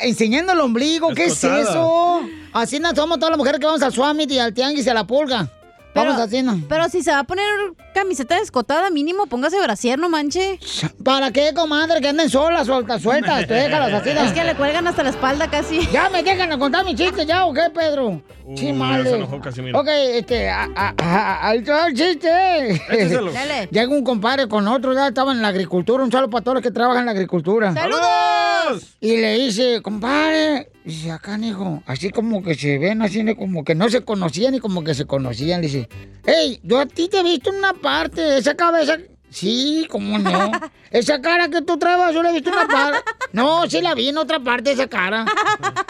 [0.01, 1.13] enseñando el ombligo?
[1.13, 2.21] ¿Qué es eso?
[2.51, 4.93] Así no somos todas las mujeres que vamos al Summit y al Tianguis y a
[4.95, 5.47] la pulga.
[5.93, 7.45] Pero si se va a poner
[7.93, 10.59] camiseta descotada, mínimo póngase brasier, no manche.
[11.03, 12.01] ¿Para qué, comadre?
[12.01, 13.47] Que anden solas, sueltas, sueltas.
[13.47, 14.09] Tú déjalas así.
[14.09, 15.87] Es que le cuelgan hasta la espalda casi.
[15.91, 18.21] Ya me dejan de contar mi chiste, ¿ya o qué, Pedro?
[18.55, 19.09] sí, ya madre.
[19.09, 19.79] se enojó Casimiro.
[19.79, 22.71] Ok, este, a- a- a- al todo el chiste.
[22.89, 23.31] Écheselo.
[23.33, 23.67] Dale.
[23.71, 26.63] Llega un compadre con otro, ya estaba en la agricultura, un saludo para todos los
[26.63, 27.73] que trabajan en la agricultura.
[27.73, 28.95] ¡Saludos!
[28.99, 33.63] Y le dice, compadre, dice, acá, hijo, así como que se ven, así de como
[33.63, 35.61] que no se conocían y como que se conocían.
[35.61, 35.89] Le dice,
[36.25, 38.97] hey, yo a ti te he visto en una parte, esa cabeza.
[39.29, 40.51] Sí, cómo no.
[40.91, 42.99] Esa cara que tú traes, yo la he visto en una parte.
[43.31, 45.25] No, sí la vi en otra parte, esa cara.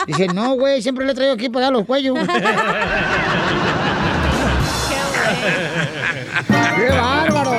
[0.08, 2.18] Dice, no, güey, siempre le traigo aquí para dar los cuellos.
[6.48, 7.52] ¡Qué bárbaro!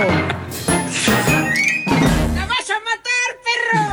[2.35, 3.85] ¡La vas a matar, perro!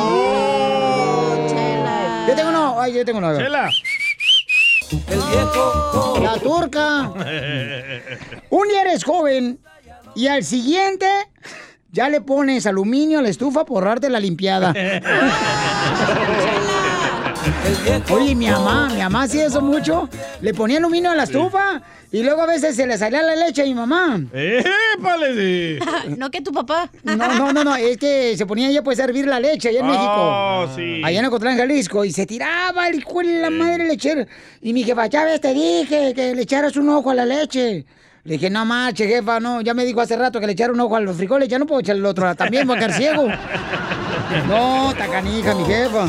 [2.27, 2.81] Yo tengo uno.
[2.81, 3.37] Ay, yo tengo uno.
[3.37, 3.69] Chela.
[4.89, 7.11] El viejo La turca.
[8.49, 9.59] Un día eres joven
[10.15, 11.05] y al siguiente
[11.91, 14.73] ya le pones aluminio a la estufa por darte la limpiada.
[18.09, 20.09] Oye, mi mamá, mi mamá hacía eso mucho.
[20.41, 21.81] Le ponía aluminio a la estufa
[22.11, 24.21] y luego a veces se le salía la leche a mi mamá.
[24.33, 25.79] ¡Épale!
[26.17, 26.89] no que tu papá.
[27.03, 29.79] No, no, no, no, es que se ponía ella pues a hervir la leche allá
[29.79, 30.13] en México.
[30.15, 31.01] Oh, sí.
[31.03, 32.05] Allá en Ocotlán, Jalisco.
[32.05, 34.25] Y se tiraba el hijo de la madre lechero.
[34.61, 37.85] Y mi jefa, ya ves, te dije que le echaras un ojo a la leche.
[38.25, 39.61] Le dije, no marche, jefa, no.
[39.61, 41.49] Ya me dijo hace rato que le echara un ojo a los frijoles.
[41.49, 42.33] Ya no puedo echarle el otro.
[42.35, 43.27] También voy a quedar ciego.
[44.47, 46.07] No, tacanija, mi jefa.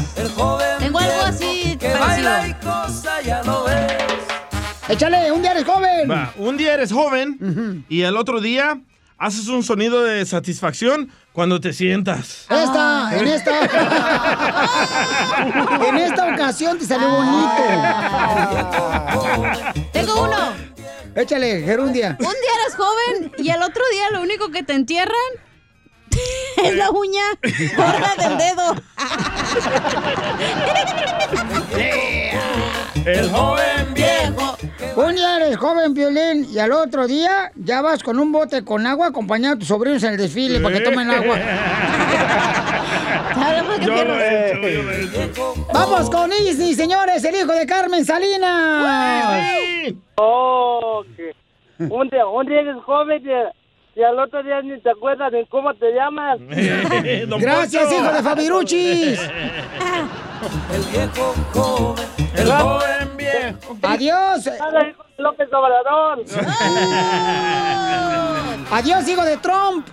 [0.79, 2.31] Tengo algo así Que parecido.
[2.31, 3.93] baila y cosa, ya lo ves.
[4.89, 6.11] Échale, un día eres joven.
[6.11, 8.81] Va, un día eres joven y el otro día
[9.17, 12.47] haces un sonido de satisfacción cuando te sientas.
[12.51, 13.61] Esta, en esta.
[15.89, 17.53] en esta ocasión te salió bonito.
[19.93, 20.53] Tengo uno.
[21.15, 22.17] Échale, Gerundia.
[22.19, 25.15] Un día eres joven y el otro día lo único que te entierran
[26.65, 27.23] es la uña
[27.77, 28.75] gorda del dedo.
[33.05, 34.57] El joven viejo.
[34.97, 38.87] Un día eres joven, violín, y al otro día ya vas con un bote con
[38.87, 41.39] agua acompañando a tus sobrinos en el desfile para que tomen agua.
[43.81, 45.55] Yo lo he hecho, yo lo he hecho.
[45.73, 49.93] Vamos con Isni, señores, el hijo de Carmen Salinas.
[50.17, 51.35] Oh, que
[51.79, 53.23] un día, un día eres joven
[53.97, 56.39] y al otro día ni te acuerdas de cómo te llamas.
[57.41, 59.21] Gracias, hijo de Fabiruchis.
[60.73, 62.05] El viejo joven.
[62.37, 63.79] El joven viejo.
[63.83, 64.51] Adiós.
[65.17, 66.25] López Obrador.
[68.71, 69.87] Adiós, hijo de Trump.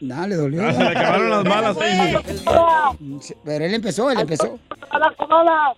[0.00, 0.66] Dale, dolió.
[0.66, 2.16] Ah, se le acabaron las balas ahí.
[3.44, 4.58] Pero él empezó, él empezó.
[4.90, 5.74] A la comada.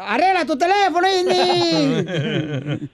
[0.00, 2.88] Arregla tu teléfono, Isni.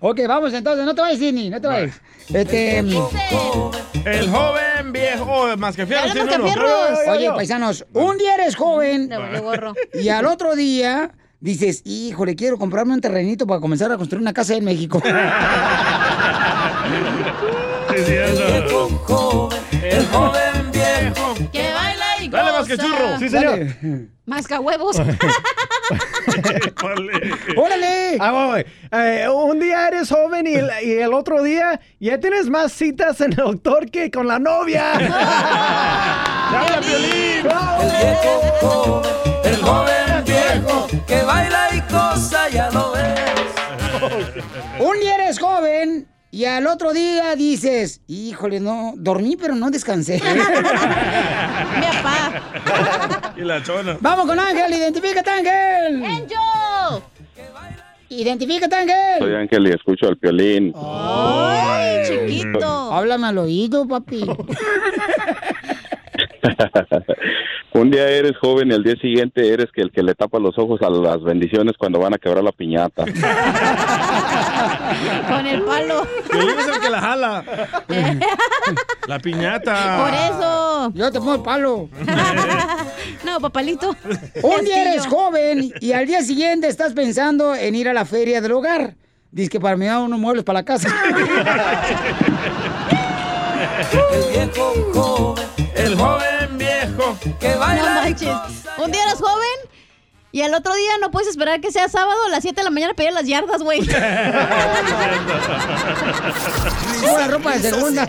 [0.00, 2.00] Ok, vamos entonces, no te vayas, Isni, no te vayas.
[2.32, 2.78] Este.
[2.78, 6.12] El joven viejo, más que fierro.
[6.12, 6.44] Tiene uno.
[6.44, 6.98] Mascafierros.
[7.08, 9.74] Oye, paisanos, un día eres joven gorro.
[9.94, 14.32] y al otro día dices, híjole, quiero comprarme un terrenito para comenzar a construir una
[14.32, 15.02] casa en México.
[17.96, 18.68] El
[19.06, 19.58] joven.
[19.82, 21.34] El joven viejo.
[21.52, 21.95] Que baila
[22.30, 23.18] Dale, más que churro.
[23.18, 23.66] Sí, señor.
[24.26, 24.96] Masca huevos.
[27.56, 28.18] ¡Órale!
[28.20, 28.66] Ah, voy, voy.
[28.90, 33.20] Eh, un día eres joven y el, y el otro día ya tienes más citas
[33.20, 34.94] en el doctor que con la novia.
[36.50, 37.46] ¡Habla, Piolín!
[37.80, 39.02] El viejo.
[39.44, 40.88] El joven viejo.
[41.06, 43.20] Que baila y cosa, ya lo ves.
[44.80, 50.20] Un día eres joven y al otro día dices, híjole, no, dormí pero no descansé.
[51.80, 53.32] Mi papá.
[53.38, 53.96] Y la chona.
[54.02, 56.04] Vamos con Ángel, identifícate, Ángel.
[56.04, 57.02] Angel.
[58.10, 59.18] Identifícate, Ángel.
[59.18, 60.74] Soy Ángel y escucho al piolín.
[60.76, 62.92] Ay, chiquito.
[62.92, 64.20] Háblame al oído, papi.
[67.72, 70.58] Un día eres joven y al día siguiente eres que el que le tapa los
[70.58, 73.04] ojos a las bendiciones cuando van a quebrar la piñata.
[75.28, 76.06] Con el palo.
[76.32, 77.44] Es el que la jala.
[79.06, 79.98] La piñata.
[79.98, 80.90] Por eso.
[80.94, 81.88] Yo te pongo el palo.
[83.24, 83.94] No, papalito.
[84.42, 88.40] Un día eres joven y al día siguiente estás pensando en ir a la feria
[88.40, 88.94] del hogar.
[89.30, 90.88] Dice que para mí da unos muebles para la casa.
[93.92, 95.35] El viejo
[97.34, 98.34] Que No baila manches.
[98.78, 99.58] Un día eres joven
[100.32, 102.70] y al otro día no puedes esperar que sea sábado a las 7 de la
[102.70, 103.80] mañana para ir a las yardas, güey.
[107.02, 108.06] La ropa de segunda.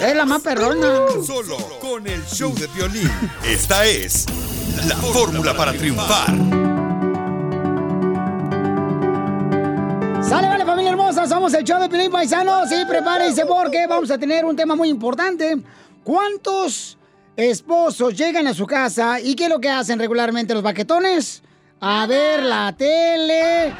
[0.00, 1.04] Es la más perrona.
[1.26, 3.10] Solo con el show de violín.
[3.44, 4.26] Esta es
[4.88, 6.28] la fórmula para triunfar.
[10.22, 14.18] Sale, vale, familia hermosa, somos el show de Pilín Paisanos y prepárense porque vamos a
[14.18, 15.58] tener un tema muy importante.
[16.02, 16.96] ¿Cuántos
[17.36, 21.42] esposos llegan a su casa y qué es lo que hacen regularmente los baquetones?
[21.80, 23.72] A ver la tele,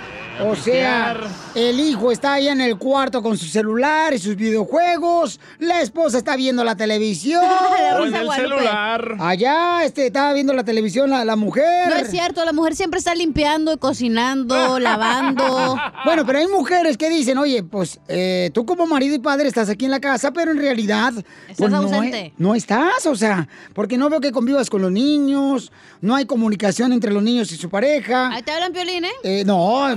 [0.43, 1.17] O sea,
[1.55, 5.39] el hijo está ahí en el cuarto con su celular y sus videojuegos.
[5.61, 7.45] La esposa está viendo la televisión.
[7.95, 9.17] O en el celular.
[9.21, 11.89] Allá, este, estaba viendo la televisión la, la mujer.
[11.89, 15.77] No es cierto, la mujer siempre está limpiando, cocinando, lavando.
[16.05, 19.69] Bueno, pero hay mujeres que dicen, oye, pues eh, tú como marido y padre estás
[19.69, 21.13] aquí en la casa, pero en realidad
[21.57, 22.33] pues, no, ausente.
[22.37, 25.71] no estás, o sea, porque no veo que convivas con los niños,
[26.01, 28.31] no hay comunicación entre los niños y su pareja.
[28.31, 29.13] Ahí te hablan piolín, ¿eh?
[29.23, 29.89] Eh, no,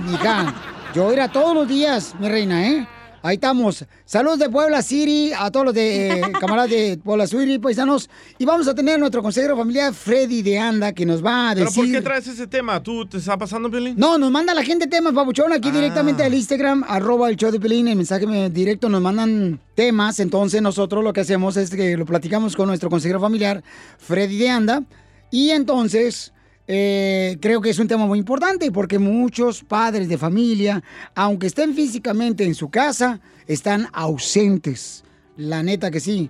[0.94, 2.88] yo ir a todos los días, mi reina, ¿eh?
[3.24, 3.84] Ahí estamos.
[4.06, 8.10] Saludos de Puebla City, a todos los de eh, camaradas de Puebla City, paisanos.
[8.38, 11.66] Y vamos a tener nuestro consejero familiar, Freddy de Anda, que nos va a ¿Pero
[11.66, 11.84] decir...
[11.84, 12.82] por qué traes ese tema?
[12.82, 13.96] ¿Tú te está pasando, Piolín?
[13.98, 17.60] No, nos manda la gente temas, babuchón, aquí directamente al Instagram, arroba el show de
[17.60, 21.98] Pelín, el mensaje me- directo, nos mandan temas, entonces nosotros lo que hacemos es que
[21.98, 23.62] lo platicamos con nuestro consejero familiar,
[23.98, 24.84] Freddy de Anda,
[25.32, 26.32] y entonces
[26.68, 30.84] eh, creo que es un tema muy importante porque muchos padres de familia,
[31.16, 35.06] aunque estén físicamente en su casa, están ausentes,
[35.38, 36.30] la neta que sí.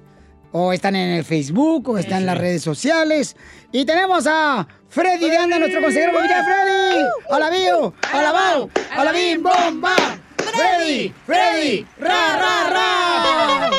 [0.51, 3.35] O están en el Facebook, o están en las redes sociales.
[3.71, 6.43] Y tenemos a Freddy de Anda, nuestro consejero familiar.
[6.45, 7.05] ¡Freddy!
[7.29, 7.93] ¡A la bio!
[8.13, 8.69] ¡A la bao!
[8.95, 9.95] ¡A la bim bomba!
[10.37, 11.13] ¡Freddy!
[11.25, 11.85] ¡Freddy!
[11.99, 13.71] ¡Ra, ra, ra!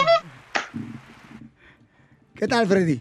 [2.34, 3.00] ¿Qué tal, Freddy?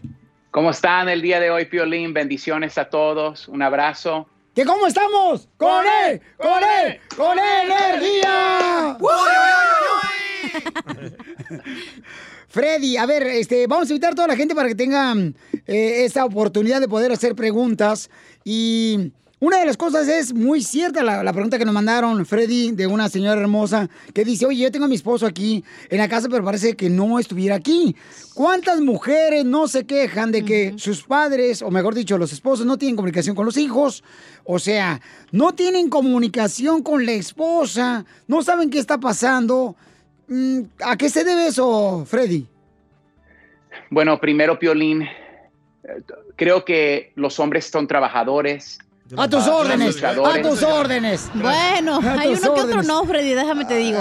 [0.50, 2.14] ¿Cómo están el día de hoy, Piolín?
[2.14, 3.48] Bendiciones a todos.
[3.48, 4.26] Un abrazo.
[4.54, 5.46] ¿Qué cómo estamos?
[5.58, 6.20] ¡Con él!
[6.38, 7.00] ¡Con él!
[7.16, 8.96] ¡Con energía!
[12.48, 15.36] Freddy, a ver, este, vamos a invitar a toda la gente para que tengan
[15.66, 18.08] eh, esa oportunidad de poder hacer preguntas.
[18.42, 22.72] Y una de las cosas es muy cierta la, la pregunta que nos mandaron, Freddy,
[22.72, 26.08] de una señora hermosa, que dice, oye, yo tengo a mi esposo aquí en la
[26.08, 27.94] casa, pero parece que no estuviera aquí.
[28.34, 32.78] ¿Cuántas mujeres no se quejan de que sus padres, o mejor dicho, los esposos, no
[32.78, 34.02] tienen comunicación con los hijos?
[34.44, 39.76] O sea, no tienen comunicación con la esposa, no saben qué está pasando.
[40.26, 42.46] Mm, ¿A qué se debe eso, Freddy?
[43.90, 45.08] Bueno, primero, Piolín, eh,
[46.36, 48.78] creo que los hombres son trabajadores.
[49.16, 51.30] A tus ah, órdenes, a tus órdenes.
[51.34, 53.98] Bueno, A hay uno que otro no, Freddy, déjame te digo.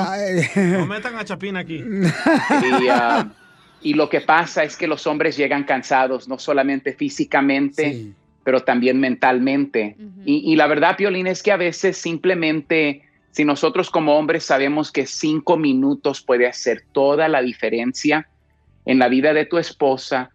[0.55, 1.83] No metan a Chapín aquí.
[2.81, 3.29] Y, ah,
[3.81, 8.07] y lo que pasa es que los hombres llegan cansados, no solamente físicamente,
[8.43, 9.95] pero también mentalmente.
[10.25, 14.91] y, y la verdad, Piolín, es que a veces simplemente, si nosotros como hombres sabemos
[14.91, 18.27] que cinco minutos puede hacer toda la diferencia
[18.85, 20.31] en la vida de tu esposa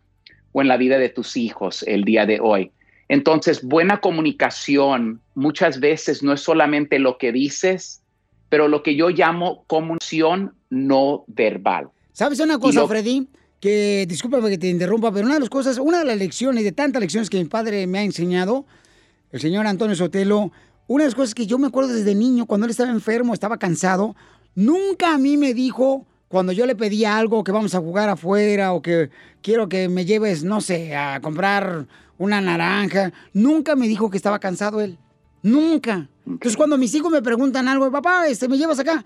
[0.53, 2.70] o en la vida de tus hijos el día de hoy.
[3.09, 8.03] Entonces, buena comunicación muchas veces no es solamente lo que dices,
[8.48, 11.88] pero lo que yo llamo comunicación no verbal.
[12.12, 13.28] ¿Sabes una cosa, lo- Freddy?
[13.61, 16.72] Que, discúlpame que te interrumpa, pero una de las cosas, una de las lecciones, de
[16.72, 18.66] tantas lecciones que mi padre me ha enseñado,
[19.30, 20.50] el señor Antonio Sotelo,
[20.88, 23.59] una de las cosas que yo me acuerdo desde niño, cuando él estaba enfermo, estaba
[23.59, 24.16] cansado,
[24.57, 28.72] nunca a mí me dijo, cuando yo le pedía algo, que vamos a jugar afuera,
[28.72, 29.11] o que
[29.42, 31.86] quiero que me lleves, no sé, a comprar
[32.23, 34.99] una naranja, nunca me dijo que estaba cansado él.
[35.43, 36.09] Nunca.
[36.27, 39.05] Entonces, cuando mis hijos me preguntan algo, papá, este, ¿me llevas acá?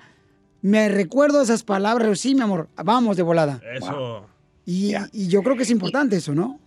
[0.63, 3.61] Me recuerdo esas palabras, sí, mi amor, vamos de volada.
[3.75, 4.27] Eso.
[4.67, 6.59] Y, y yo creo que es importante eso, ¿no?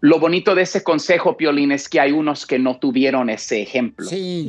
[0.00, 4.06] Lo bonito de ese consejo, Piolín, es que hay unos que no tuvieron ese ejemplo.
[4.06, 4.46] Sí.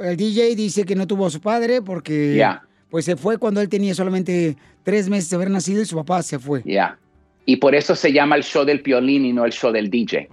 [0.00, 2.62] El DJ dice que no tuvo a su padre porque Ya.
[2.88, 6.22] pues se fue cuando él tenía solamente tres meses de haber nacido y su papá
[6.22, 6.62] se fue.
[6.64, 6.96] Ya.
[7.50, 10.28] Y por eso se llama el show del Piolín y no el show del DJ.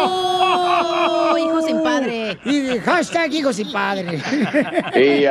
[0.00, 2.38] Oh, hijo sin padre.
[2.46, 4.18] Y hashtag hijo sin padre.
[4.96, 5.24] Y,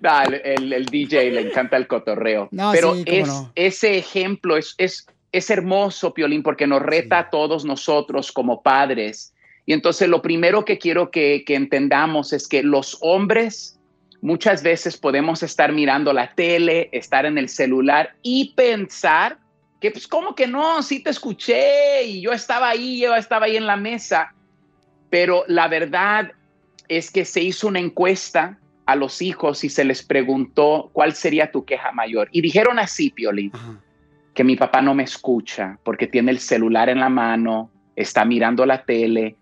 [0.00, 2.46] nah, el, el- el DJ le encanta el cotorreo.
[2.52, 3.50] No, Pero sí, es, no.
[3.56, 9.34] ese ejemplo es, es, es hermoso, Piolín, porque nos reta a todos nosotros como padres.
[9.66, 13.76] Y entonces lo primero que quiero que, que entendamos es que los hombres
[14.22, 19.38] muchas veces podemos estar mirando la tele, estar en el celular y pensar
[19.86, 23.56] que pues como que no, sí te escuché y yo estaba ahí, yo estaba ahí
[23.56, 24.34] en la mesa.
[25.10, 26.32] Pero la verdad
[26.88, 31.52] es que se hizo una encuesta a los hijos y se les preguntó cuál sería
[31.52, 32.28] tu queja mayor.
[32.32, 33.52] Y dijeron así, Piolín,
[34.34, 38.66] que mi papá no me escucha porque tiene el celular en la mano, está mirando
[38.66, 39.36] la tele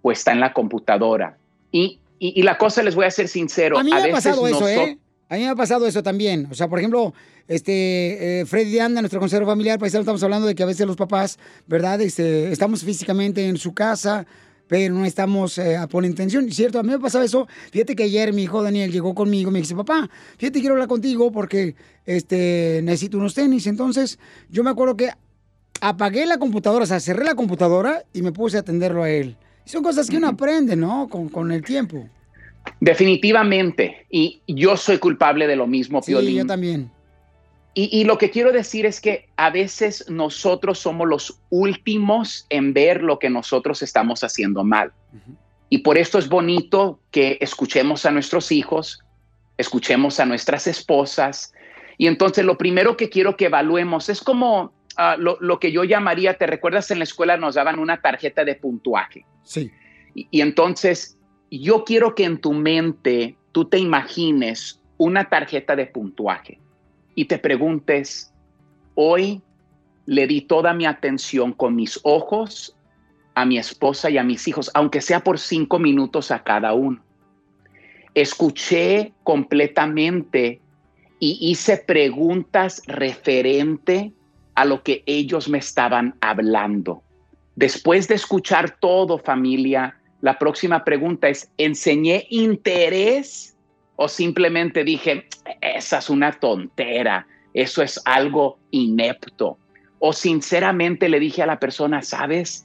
[0.00, 1.36] o está en la computadora.
[1.72, 4.12] Y, y- y la cosa, les voy a ser sincero, A mí me ha veces
[4.14, 4.98] pasado eso, ¿eh?
[5.34, 6.46] A mí me ha pasado eso también.
[6.48, 7.12] O sea, por ejemplo,
[7.48, 10.86] este eh, Freddy de Anda, nuestro consejero familiar, paisano, estamos hablando de que a veces
[10.86, 12.00] los papás, ¿verdad?
[12.00, 14.26] Este, estamos físicamente en su casa,
[14.68, 16.48] pero no estamos eh, a poner intención.
[16.52, 16.78] ¿Cierto?
[16.78, 17.48] A mí me pasaba eso.
[17.72, 20.08] Fíjate que ayer mi hijo Daniel llegó conmigo y me dice, papá,
[20.38, 21.74] fíjate, quiero hablar contigo porque
[22.06, 23.66] este, necesito unos tenis.
[23.66, 24.20] Entonces,
[24.50, 25.10] yo me acuerdo que
[25.80, 29.36] apagué la computadora, o sea, cerré la computadora y me puse a atenderlo a él.
[29.66, 31.08] Y son cosas que uno aprende, ¿no?
[31.08, 32.08] Con, con el tiempo.
[32.80, 34.06] Definitivamente.
[34.10, 36.36] Y yo soy culpable de lo mismo, Sí, Piolín.
[36.38, 36.90] yo también.
[37.74, 42.72] Y, y lo que quiero decir es que a veces nosotros somos los últimos en
[42.72, 44.92] ver lo que nosotros estamos haciendo mal.
[45.70, 49.00] Y por esto es bonito que escuchemos a nuestros hijos,
[49.58, 51.52] escuchemos a nuestras esposas.
[51.98, 55.82] Y entonces lo primero que quiero que evaluemos es como ah, lo, lo que yo
[55.82, 59.24] llamaría, ¿te recuerdas en la escuela nos daban una tarjeta de puntuaje?
[59.42, 59.72] Sí.
[60.14, 61.18] Y, y entonces
[61.50, 66.58] yo quiero que en tu mente tú te imagines una tarjeta de puntuaje
[67.14, 68.32] y te preguntes,
[68.94, 69.42] hoy
[70.06, 72.76] le di toda mi atención con mis ojos
[73.34, 77.02] a mi esposa y a mis hijos, aunque sea por cinco minutos a cada uno.
[78.14, 80.60] Escuché completamente
[81.18, 84.12] y hice preguntas referente
[84.54, 87.02] a lo que ellos me estaban hablando.
[87.56, 93.54] Después de escuchar todo, familia, la próxima pregunta es, ¿enseñé interés
[93.96, 95.26] o simplemente dije,
[95.60, 99.58] esa es una tontera, eso es algo inepto?
[99.98, 102.64] O sinceramente le dije a la persona, ¿sabes?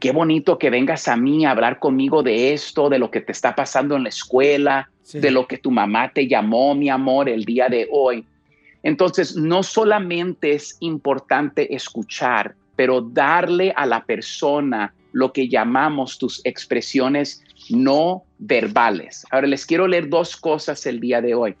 [0.00, 3.32] Qué bonito que vengas a mí a hablar conmigo de esto, de lo que te
[3.32, 5.18] está pasando en la escuela, Sí.
[5.20, 8.24] de lo que tu mamá te llamó, mi amor, el día de hoy.
[8.82, 16.42] Entonces, no solamente es importante escuchar, pero darle a la persona lo que llamamos tus
[16.44, 19.24] expresiones no verbales.
[19.30, 21.56] Ahora les quiero leer dos cosas el día de hoy.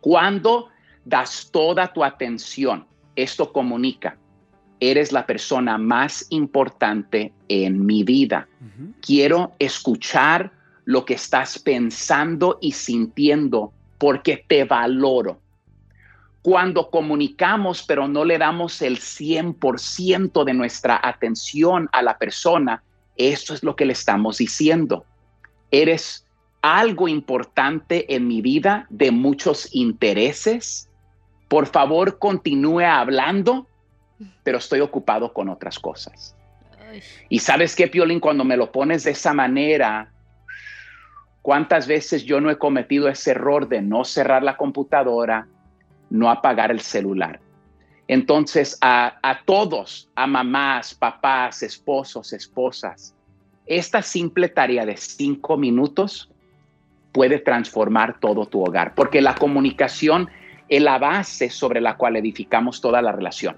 [0.00, 0.68] Cuando
[1.04, 4.16] das toda tu atención, esto comunica,
[4.80, 8.48] eres la persona más importante en mi vida.
[9.02, 10.50] Quiero escuchar
[10.86, 15.40] lo que estás pensando y sintiendo porque te valoro.
[16.46, 22.84] Cuando comunicamos pero no le damos el 100% de nuestra atención a la persona,
[23.16, 25.04] eso es lo que le estamos diciendo.
[25.72, 26.24] Eres
[26.62, 30.88] algo importante en mi vida de muchos intereses.
[31.48, 33.66] Por favor, continúe hablando,
[34.44, 36.36] pero estoy ocupado con otras cosas.
[37.28, 40.12] Y sabes qué, Piolín, cuando me lo pones de esa manera,
[41.42, 45.48] ¿cuántas veces yo no he cometido ese error de no cerrar la computadora,
[46.10, 47.40] no apagar el celular?
[48.08, 53.14] Entonces, a, a todos, a mamás, papás, esposos, esposas,
[53.66, 56.30] esta simple tarea de cinco minutos
[57.12, 60.28] puede transformar todo tu hogar, porque la comunicación
[60.68, 63.56] es la base sobre la cual edificamos toda la relación.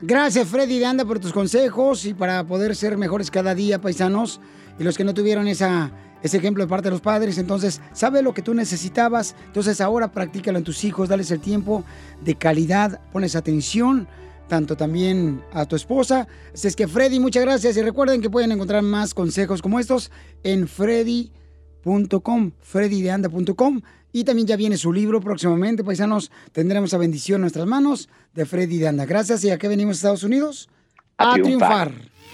[0.00, 4.40] Gracias, Freddy de Anda, por tus consejos y para poder ser mejores cada día, paisanos.
[4.78, 5.92] Y los que no tuvieron esa,
[6.22, 9.34] ese ejemplo de parte de los padres, entonces, sabe lo que tú necesitabas.
[9.46, 11.84] Entonces, ahora practícalo en tus hijos, dales el tiempo
[12.24, 14.08] de calidad, pones atención,
[14.48, 16.28] tanto también a tu esposa.
[16.52, 17.76] Así es que, Freddy, muchas gracias.
[17.76, 20.10] Y recuerden que pueden encontrar más consejos como estos
[20.42, 23.80] en freddy.com, freddydeanda.com.
[24.12, 26.30] Y también ya viene su libro próximamente, paisanos.
[26.52, 29.06] Tendremos a bendición en nuestras manos de Freddy de Anda.
[29.06, 29.42] Gracias.
[29.44, 30.68] ¿Y a qué venimos a Estados Unidos?
[31.16, 31.88] A A, triunfar.
[31.88, 32.11] triunfar.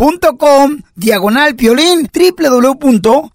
[0.00, 3.34] punto com diagonal piolín www.ring.com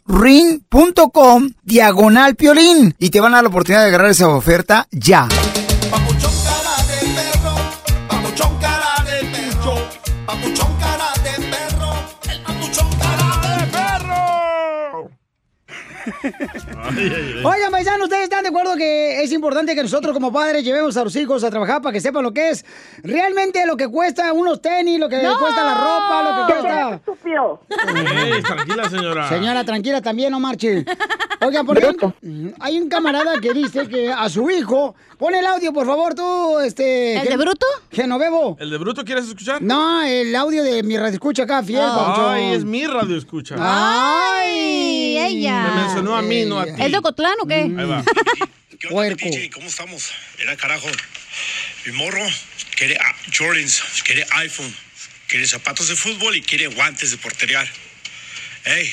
[1.61, 5.28] diagonal piolín y te van a dar la oportunidad de agarrar esa oferta ya.
[17.43, 21.03] Oigan, paisanos, ¿ustedes están de acuerdo que es importante que nosotros como padres llevemos a
[21.03, 22.66] los hijos a trabajar para que sepan lo que es
[23.03, 25.38] realmente lo que cuesta unos tenis, lo que ¡No!
[25.39, 27.01] cuesta la ropa, lo que cuesta...
[28.26, 29.30] Ey, tranquila, señora.
[29.30, 30.86] Señora, tranquila también, no marche.
[31.45, 32.13] Oiga, por ejemplo,
[32.59, 36.59] hay un camarada que dice que a su hijo, pon el audio, por favor, tú,
[36.59, 37.18] este...
[37.18, 37.66] ¿El de Bruto?
[37.91, 38.57] Genovevo.
[38.59, 39.61] ¿El de Bruto quieres escuchar?
[39.61, 42.34] No, el audio de mi radio escucha acá, fiel, papuchón.
[42.34, 43.55] Ay, es mi radio escucha.
[43.59, 45.68] Ay, ella.
[45.70, 46.72] Me mencionó a mí, no a ti.
[46.78, 47.55] ¿Es de Ocotlán o qué?
[47.63, 48.03] Ahí va.
[48.89, 49.26] Puerco.
[49.53, 50.11] ¿Cómo estamos?
[50.39, 50.88] Era carajo.
[51.86, 52.26] Mi morro
[52.76, 54.74] quiere ah, Jordans, quiere iPhone,
[55.28, 57.68] quiere zapatos de fútbol y quiere guantes de porterear.
[58.66, 58.91] Ey,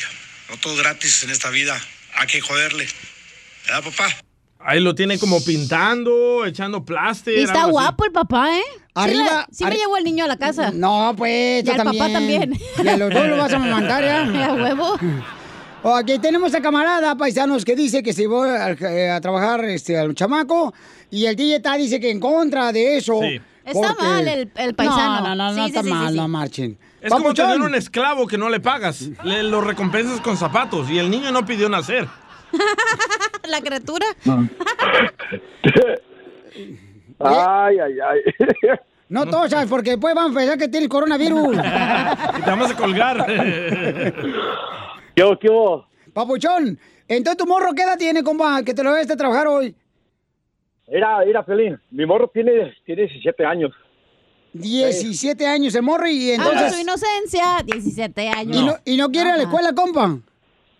[0.50, 1.80] no todo gratis en esta vida.
[2.14, 2.86] Hay que joderle.
[3.66, 4.16] ¿Verdad, papá?
[4.64, 7.36] Ahí lo tiene como pintando, echando plástico.
[7.38, 8.62] Y está guapo el papá, ¿eh?
[8.94, 10.70] Arriba- Sí, le- sí me arri- llevo al niño a la casa.
[10.72, 12.52] No, pues, Y al papá también.
[12.82, 14.22] Y a los dos lo vas a mandar, ¿ya?
[14.46, 14.98] A huevo.
[15.84, 19.98] Aquí tenemos a camarada, paisanos, que dice que se va al- eh, a trabajar este,
[19.98, 20.72] al chamaco
[21.10, 23.18] y el DJ está dice que en contra de eso.
[23.20, 23.40] Sí.
[23.64, 25.20] Está mal el- el paisano.
[25.20, 26.16] No, no, no, no Sí, sí, está sí, sí, mal, sí.
[26.18, 26.78] no marchen.
[27.00, 29.08] Es como tener un esclavo que no le pagas.
[29.24, 32.06] Le lo recompensas con zapatos y el niño no pidió nacer.
[33.48, 34.06] La criatura.
[37.24, 38.20] Ay, ay, ay.
[39.08, 41.56] No tosas, porque después van a pensar que tienes coronavirus.
[41.56, 43.26] Y te vamos a colgar.
[45.14, 45.86] ¿Qué hubo, qué hubo?
[46.12, 49.74] Papuchón, entonces tu morro, ¿qué edad tiene, compa, que te lo ves a trabajar hoy?
[50.88, 51.80] Mira, mira, Felín.
[51.90, 53.72] Mi morro tiene, tiene 17 años.
[54.52, 56.74] 17 años el morro y Entonces, entonces...
[56.74, 58.56] su inocencia, 17 años.
[58.56, 60.08] Y, no, y no quiere ir a la escuela, compa.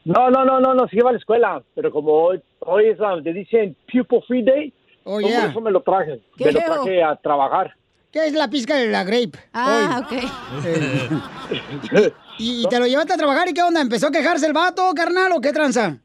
[0.05, 1.63] No, no, no, no, no, sí va a la escuela.
[1.75, 4.75] Pero como hoy, hoy es, ah, le dicen Pupil Free Day,
[5.05, 5.51] Oh, pues por yeah.
[5.51, 6.21] eso me lo traje.
[6.37, 6.75] Qué Me lo feo.
[6.75, 7.75] traje a trabajar.
[8.13, 9.33] ¿Qué es la pizca de la grape?
[9.53, 10.19] Ah, Hoy.
[12.43, 13.81] ¿Y, te lo llevaste a trabajar y qué onda?
[13.81, 15.99] ¿Empezó a quejarse el vato, carnal, o qué tranza?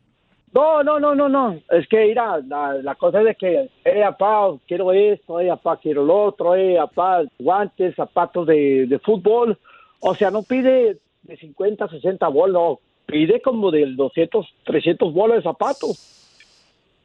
[0.53, 1.59] No, no, no, no, no.
[1.71, 6.05] Es que, mira, la, la cosa es que, eh, papá, quiero esto, eh, papá, quiero
[6.05, 9.57] lo otro, eh, papá, guantes, zapatos de, de fútbol.
[9.99, 12.79] O sea, no pide de 50, 60 bolas, no.
[13.07, 16.17] Pide como de 200, 300 bolas de zapatos.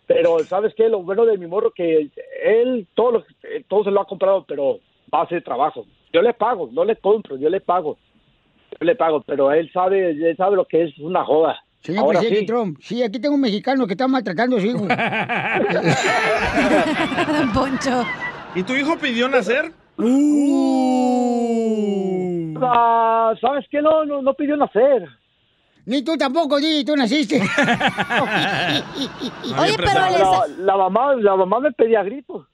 [0.06, 0.88] Pero, ¿sabes qué?
[0.88, 2.10] Lo bueno de mi morro que
[2.44, 5.86] él todo, lo, eh, todo se lo ha comprado, pero base de trabajo.
[6.12, 7.96] Yo le pago, no le compro, yo le pago.
[8.80, 11.58] Yo le pago, pero él sabe, él sabe lo que es una joda.
[11.80, 12.46] Señor Ahora presidente sí.
[12.46, 14.86] Trump, sí, aquí tengo un mexicano que está maltratando a su hijo.
[17.54, 18.04] Poncho.
[18.54, 19.72] ¿Y tu hijo pidió nacer?
[22.62, 23.82] Ah, ¿Sabes qué?
[23.82, 25.08] No, no, no pidió nacer.
[25.84, 27.40] Ni tú tampoco, Di, tú naciste.
[29.58, 32.46] Oye, pero la, la mamá, la mamá me pedía gritos.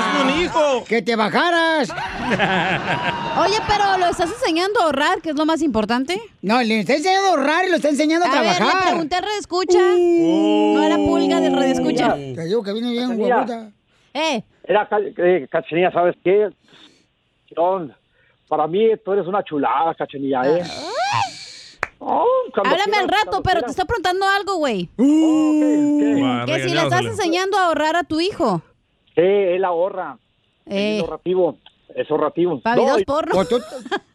[0.00, 0.84] ¡Hazme un hijo!
[0.88, 1.90] ¡Que te bajaras!
[3.40, 6.20] Oye, pero lo estás enseñando a ahorrar, que es lo más importante.
[6.42, 8.88] No, le está enseñando a ahorrar y lo está enseñando a, A ver, le trabajar.
[8.88, 9.78] pregunté al escucha.
[9.78, 12.14] No era pulga del radio escucha.
[12.14, 13.70] Te digo que viene bien huevuda.
[14.14, 14.88] Eh, Era,
[15.18, 16.48] eh, Cachanilla, ¿sabes qué?
[18.48, 20.62] Para mí tú eres una chulada, Cachanilla, ¿eh?
[22.02, 22.26] Oh,
[22.56, 24.88] háblame al rato, pero te estoy preguntando algo, güey.
[24.98, 28.62] Va, Que si le estás enseñando a ahorrar a tu hijo.
[29.14, 30.18] Sí, él ahorra.
[30.66, 30.96] Eh.
[30.98, 31.58] Es ahorrativo.
[31.94, 32.60] Es ahorrativo.
[32.60, 33.32] Pa' No, porno.
[33.32, 33.60] Pues tú,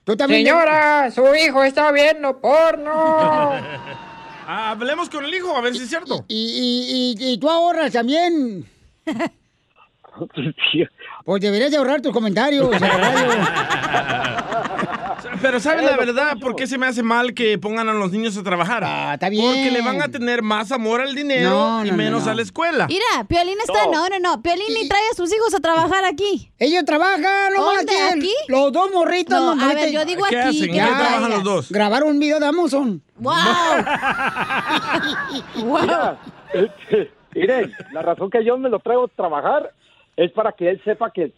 [0.03, 0.45] tú también.
[0.45, 3.51] Señora, su hijo está viendo porno.
[4.47, 6.23] Ah, hablemos con el hijo, a ver si es cierto.
[6.27, 8.69] Y, y, y, y tú ahorras también.
[11.25, 12.69] Pues deberías de ahorrar tus comentarios.
[15.45, 18.35] Pero ¿sabes la verdad por qué se me hace mal que pongan a los niños
[18.35, 18.83] a trabajar?
[18.83, 19.45] Ah, está bien.
[19.45, 22.31] Porque le van a tener más amor al dinero No, y no, no, menos no.
[22.31, 22.87] a la escuela.
[22.87, 23.85] Mira, Piolín está.
[23.91, 24.41] No, no, no.
[24.41, 26.51] Piolín ni trae a sus hijos a trabajar aquí.
[26.57, 27.93] Ellos trabajan, no ¿Dónde?
[28.11, 28.33] ¿Aquí?
[28.47, 29.39] Los dos morritos.
[29.39, 30.57] No, a ver, yo digo ¿Qué aquí.
[30.57, 30.71] hacen?
[30.73, 31.71] que ¿En qué los trabajan los dos?
[31.71, 33.03] Grabar un video de Amazon.
[33.17, 33.35] ¡Wow!
[35.81, 36.17] Mira,
[36.53, 39.71] este, mire, la razón que yo me lo traigo a trabajar
[40.17, 41.31] es para que él sepa que,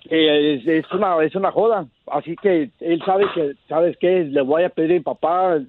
[0.00, 1.86] que es, es una es una joda.
[2.06, 4.24] Así que él sabe que, ¿sabes qué?
[4.24, 5.60] Le voy a pedir a mi papá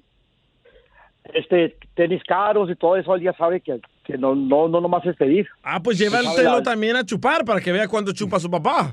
[1.34, 3.14] este tenis caros y todo eso.
[3.14, 5.46] Él ya sabe que, que no, no, no nomás es pedir.
[5.62, 8.92] Ah, pues llévatelo la- también a chupar para que vea cuándo chupa su papá.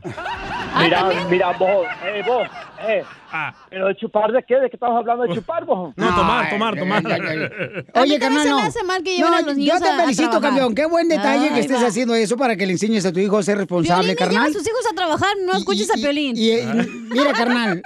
[0.81, 2.47] Mira, mira, vos, eh, vos,
[2.87, 3.03] eh.
[3.31, 3.53] Ah.
[3.69, 4.55] Pero de chupar de qué?
[4.55, 5.93] ¿De qué estamos hablando de chupar, vos?
[5.95, 7.03] No, tomar, tomar, tomar.
[7.95, 8.67] Oye, carnal, se me no.
[8.67, 10.73] hace mal que lleven No, a los niños Yo te a- felicito, campeón.
[10.75, 11.87] Qué buen detalle Ay, que estés va.
[11.87, 14.25] haciendo eso para que le enseñes a tu hijo a ser responsable, Piolín ni lleva
[14.25, 14.53] a carnal.
[14.53, 16.37] sus hijos a trabajar, no escuches a Piolín.
[16.37, 16.65] Y, eh,
[17.11, 17.81] mira, carnal,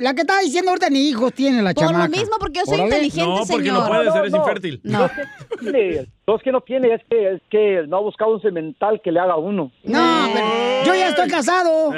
[0.00, 2.08] la que estaba diciendo ahorita ni hijos tiene la Por lo chamaca.
[2.08, 2.86] mismo, porque yo soy Órale.
[2.96, 4.32] inteligente, No, porque no puede ser, es.
[4.38, 4.80] Infértil.
[4.84, 5.04] No.
[5.06, 8.00] es que no tiene, no es que no tiene, es que, es que no ha
[8.00, 9.70] buscado un cemental que le haga a uno.
[9.84, 10.46] No, pero
[10.86, 11.92] yo ya estoy casado.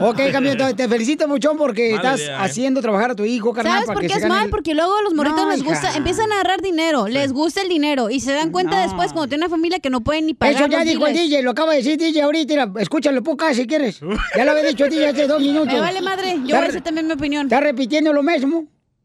[0.00, 2.38] Ok, campeón, te- te felicito mucho porque estás idea, ¿eh?
[2.40, 4.44] haciendo trabajar a tu hijo, carnal, ¿Sabes para por qué es mal?
[4.46, 5.96] el- Porque luego a los morritos No, les gusta, hija.
[5.98, 8.82] empiezan a agarrar dinero, les gusta el dinero y se dan cuenta No.
[8.82, 11.14] después cuando tienen una familia que no pueden ni pagar Eso ya los dijo el.
[11.14, 12.66] DJ, lo acaba de decir DJ ahorita.
[12.66, 14.00] Mira, escúchalo poca si quieres.
[14.34, 15.72] Ya lo había dicho DJ hace dos minutos.
[15.72, 17.46] Me vale madre, yo voy a decir también mi opinión.
[17.46, 18.64] Está repitiendo lo mismo.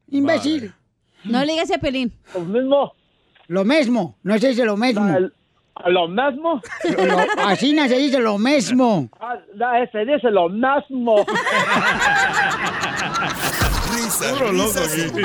[0.10, 0.74] Imbécil.
[1.24, 2.14] No le digas a Pelín.
[2.34, 2.94] Lo mismo.
[3.48, 5.08] Lo mismo, no se dice lo mismo.
[5.86, 6.62] ¿Lo mismo?
[6.84, 9.10] Lo- así no se dice lo mismo.
[9.20, 11.16] Ah, no, se dice lo mismo.
[13.94, 15.22] Risas, Puro loco risas aquí.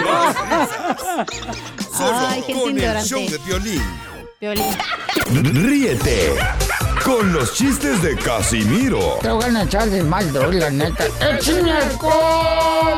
[1.92, 3.82] Solo Ay, gente con el show de violín.
[4.38, 4.64] Piolín.
[5.66, 6.34] Ríete
[7.04, 11.04] con los chistes de Casimiro Te voy a echar de mal, la neta.
[11.20, 12.92] ¡Échame alcohol!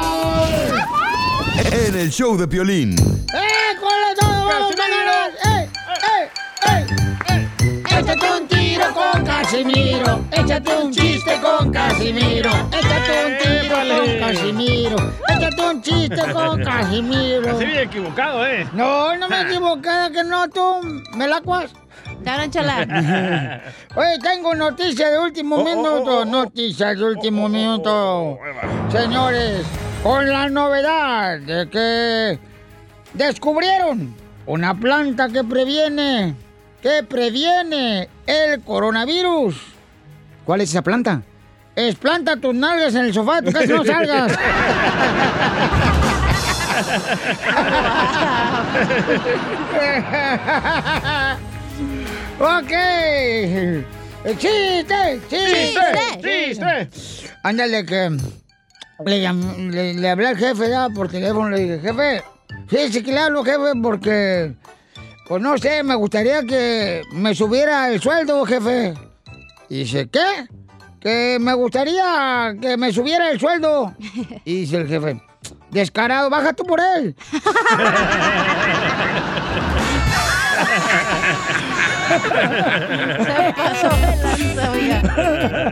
[1.72, 2.96] en el show de violín.
[3.32, 5.30] ¡Eh, con todo, vamos, bananas!
[5.44, 5.70] ¡Eh,
[6.68, 6.86] eh,
[7.28, 7.82] eh!
[7.98, 10.24] Échate un tiro con Casimiro.
[10.32, 12.50] Échate un chiste con Casimiro.
[12.72, 14.96] Échate un tiro con Casimiro.
[15.28, 17.56] Échate un chiste con Casimiro.
[17.56, 18.66] Así bien equivocado, ¿eh?
[18.72, 20.80] No, no me equivoqué, que no tú,
[21.14, 21.72] me la cuas.
[22.24, 26.24] Oye, tengo noticias de último minuto.
[26.24, 28.38] Noticias de último minuto.
[28.90, 29.66] Señores,
[30.04, 32.38] con la novedad de que
[33.14, 36.34] descubrieron una planta que previene,
[36.82, 39.56] que previene el coronavirus.
[40.44, 41.22] ¿Cuál es esa planta?
[41.74, 44.32] Es planta tus nalgas en el sofá, tú casi no salgas.
[52.38, 52.72] ok.
[54.38, 55.20] ¡Chiste!
[55.30, 55.80] ¡Chiste!
[56.22, 56.88] ¡Chiste!
[57.42, 58.16] Ándale, que
[59.04, 59.32] le,
[59.70, 62.22] le, le hablé al jefe ya por teléfono, le dije, jefe,
[62.68, 64.54] fíjese que le hablo, jefe, porque,
[65.28, 68.94] pues no sé, me gustaría que me subiera el sueldo, jefe.
[69.68, 70.46] Y dice, ¿qué?
[71.00, 73.94] Que me gustaría que me subiera el sueldo.
[74.44, 75.20] Y dice el jefe,
[75.70, 77.16] descarado, baja tú por él.
[83.24, 85.70] Se pasó de lanza, oiga.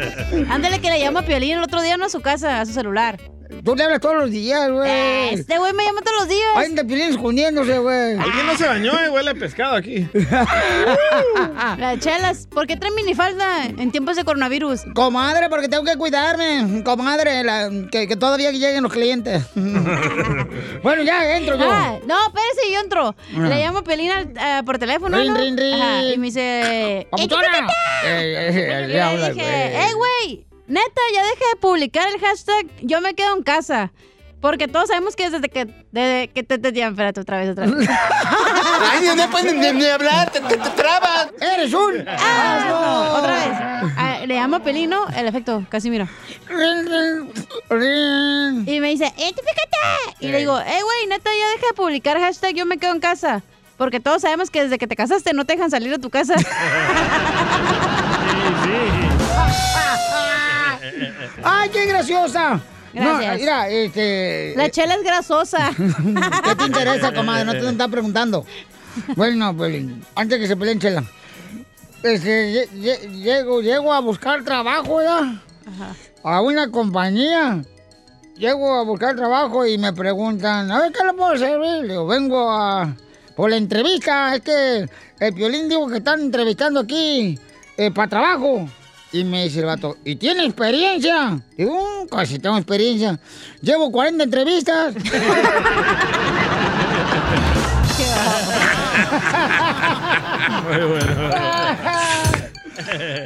[0.55, 2.73] Ándale que le llama a Piolín el otro día no a su casa, a su
[2.73, 3.19] celular.
[3.65, 5.35] Tú le hablas todos los días, güey.
[5.35, 6.49] Este güey me llama todos los días.
[6.57, 8.17] Ay, te Piolín escondiéndose, güey.
[8.19, 10.09] Alguien no se bañó, eh, huele a pescado aquí.
[11.79, 14.81] Las chelas, ¿por qué traen minifalda en tiempos de coronavirus?
[14.95, 16.83] Comadre, porque tengo que cuidarme.
[16.85, 19.45] Comadre, la- que, que todavía lleguen los clientes.
[20.83, 21.71] bueno, ya entro yo.
[21.71, 23.15] Ah, no, espérese, yo entro.
[23.37, 23.49] Ah.
[23.49, 25.39] Le llamo a al- ah, por teléfono, Rin, ¿no?
[25.39, 25.75] rin, rin.
[25.75, 27.07] Ajá, y me dice...
[27.11, 27.69] ¡Papuchona!
[28.05, 29.47] Eh, eh, Y le dije, güey.
[29.47, 30.47] ¡eh, güey!
[30.67, 33.93] Neta, ya deje de publicar el hashtag Yo me quedo en casa.
[34.41, 35.67] Porque todos sabemos que desde que...
[35.93, 36.59] Desde que te...
[36.59, 37.89] te, te espérate, otra vez, otra vez.
[38.91, 41.29] Ay, no pueden ni, ni hablar, te, te, te trabas.
[41.41, 43.93] ¡Eres un Ah, no, otra vez.
[43.97, 45.07] Ah, le llamo a Pelín, ¿no?
[45.17, 46.09] El efecto, Casimiro.
[47.71, 49.79] Y me dice, ¡identifícate!
[50.21, 53.01] Y le digo, eh, güey, neta, ya deja de publicar hashtag Yo me quedo en
[53.01, 53.43] casa.
[53.83, 56.37] Porque todos sabemos que desde que te casaste no te dejan salir de tu casa.
[61.43, 62.61] ¡Ay, qué graciosa!
[62.95, 63.33] Gracias.
[63.33, 64.55] No, mira, este...
[64.57, 65.73] La chela es grasosa.
[66.45, 67.45] ¿Qué te interesa, comadre?
[67.45, 68.47] No te están preguntando.
[69.17, 71.03] Bueno, pues, antes que se peleen, chela.
[72.05, 75.43] Este, lle- lle- llego, llego a buscar trabajo, ¿ya?
[76.23, 77.63] A una compañía.
[78.37, 81.83] Llego a buscar trabajo y me preguntan, a ver, ¿qué le puedo servir?
[81.83, 82.95] Le digo, vengo a...
[83.37, 84.87] Por la entrevista, es que
[85.21, 87.39] el Piolín dijo que están entrevistando aquí
[87.95, 88.69] para trabajo.
[89.15, 91.39] Y me dice el vato, ¿y tiene experiencia?
[91.57, 91.75] Digo,
[92.05, 93.19] "Mm, casi tengo experiencia.
[93.61, 94.95] Llevo 40 entrevistas.
[100.65, 101.31] Muy bueno.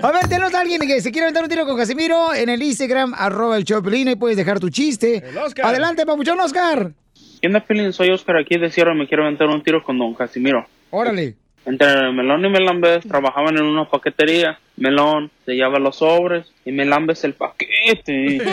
[0.03, 2.63] A ver, tenemos a alguien que se quiere aventar un tiro con Casimiro en el
[2.63, 5.23] Instagram, arroba el Choplin, y puedes dejar tu chiste.
[5.45, 5.67] Oscar.
[5.67, 6.93] Adelante, papuchón Oscar.
[7.47, 7.93] ¿Qué onda, Pelín?
[7.93, 8.93] Soy Oscar aquí de Sierra.
[8.93, 10.67] Me quiero aventar un tiro con don Casimiro.
[10.91, 11.37] Órale.
[11.65, 14.59] Entre Melón y Melambes trabajaban en una paquetería.
[14.77, 18.41] Melón se lleva los sobres y Melambes el paquete.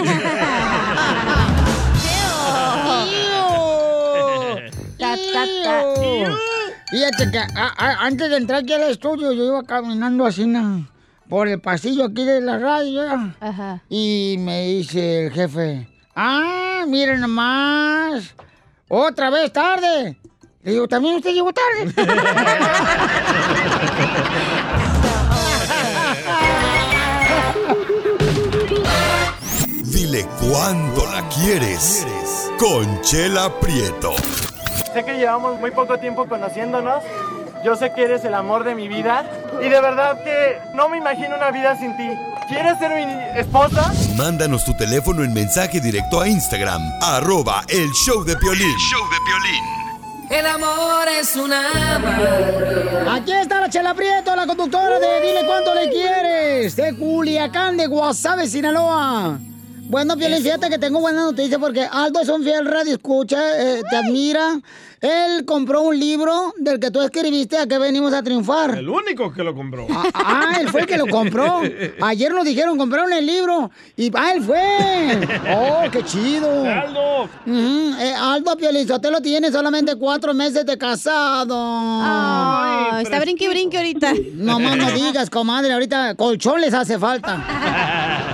[6.91, 10.88] Fíjate que a- a- antes de entrar aquí al estudio, yo iba caminando así na,
[11.28, 13.04] por el pasillo aquí de la radio.
[13.06, 13.36] ya.
[13.39, 13.82] Ajá.
[13.89, 18.36] Y me dice el jefe, ah, miren nomás,
[18.94, 20.18] otra vez tarde.
[20.62, 21.94] Le digo, ¿también usted llegó tarde?
[29.84, 32.06] Dile cuándo la quieres.
[32.60, 34.14] Conchela Prieto.
[34.94, 37.04] Sé que llevamos muy poco tiempo conociéndonos.
[37.64, 39.24] Yo sé que eres el amor de mi vida.
[39.61, 42.09] Y de verdad que no me imagino una vida sin ti.
[42.49, 43.93] ¿Quieres ser mi esposa?
[44.18, 48.76] Mándanos tu teléfono en mensaje directo a Instagram, arroba el show de Piolín.
[50.30, 51.95] El amor es una
[53.14, 57.88] Aquí está la Chela Prieto, la conductora de Dile Cuánto Le Quieres, de Culiacán, de
[57.88, 59.39] Guasave, Sinaloa.
[59.86, 63.84] Bueno, Piolín, fíjate que tengo buena noticia porque Aldo es un fiel radio escucha, eh,
[63.89, 64.59] te admira.
[65.04, 68.78] Él compró un libro del que tú escribiste a que venimos a triunfar.
[68.78, 69.86] El único que lo compró.
[69.91, 71.62] Ah, ah, él fue el que lo compró.
[72.01, 73.70] Ayer nos dijeron, compraron el libro.
[73.97, 74.64] Y ah, él fue.
[75.56, 76.64] Oh, qué chido.
[76.66, 77.24] Aldo.
[77.45, 81.54] Ujú, eh, Aldo Piolizotelo tiene solamente cuatro meses de casado.
[81.58, 84.14] Ah, está brinque y brinque ahorita.
[84.36, 85.74] No más no digas, comadre.
[85.74, 88.32] Ahorita colchón les hace falta.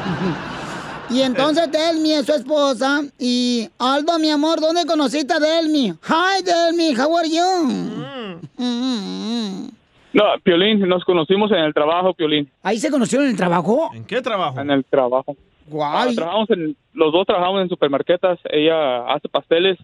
[1.09, 3.01] Y entonces Delmi es su esposa.
[3.17, 5.93] Y Aldo, mi amor, ¿dónde conociste a Delmi?
[6.07, 8.39] Hi, Delmi, how are you?
[8.57, 9.69] Mm.
[10.11, 12.49] No, Piolín, nos conocimos en el trabajo, Piolín.
[12.63, 13.91] ¿Ahí se conocieron en el trabajo?
[13.93, 14.59] ¿En qué trabajo?
[14.59, 15.35] En el trabajo.
[15.67, 16.09] Guay.
[16.09, 18.39] Ah, trabajamos en, los dos trabajamos en supermarquetas.
[18.49, 19.77] Ella hace pasteles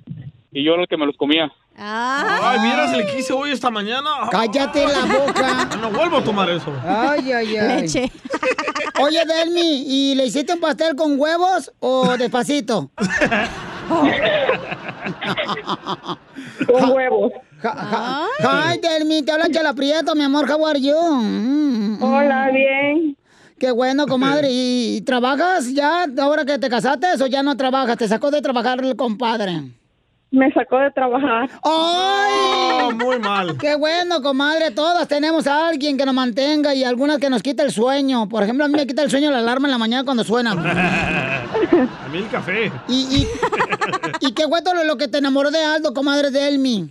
[0.56, 1.52] y yo era el que me los comía.
[1.78, 4.10] Ay, miras el que hice hoy esta mañana.
[4.32, 5.70] Cállate la boca.
[5.82, 6.72] No vuelvo a tomar eso.
[6.88, 7.86] Ay, ay, ay.
[9.02, 12.90] Oye, Delmi, ¿y le hiciste un pastel con huevos o despacito?
[16.66, 17.34] Con huevos.
[17.62, 20.96] Hi, Delmi, te habla Chela Prieto, mi amor, how are you?
[20.98, 22.04] Mm, mm.
[22.04, 23.16] Hola, bien.
[23.60, 24.48] Qué bueno, comadre.
[24.50, 27.98] ¿Y trabajas ya ahora que te casaste o ya no trabajas?
[27.98, 29.62] ¿Te sacó de trabajar el compadre?
[30.36, 31.50] Me sacó de trabajar.
[31.64, 32.94] ¡Ay!
[32.94, 33.58] muy mal.
[33.58, 34.72] Qué bueno, comadre.
[34.72, 38.28] Todas tenemos a alguien que nos mantenga y algunas que nos quita el sueño.
[38.28, 40.52] Por ejemplo, a mí me quita el sueño la alarma en la mañana cuando suena.
[42.06, 42.72] A mí el café.
[42.88, 43.28] Y,
[44.22, 46.90] y, y qué bueno lo, lo que te enamoró de Aldo, comadre de Elmi.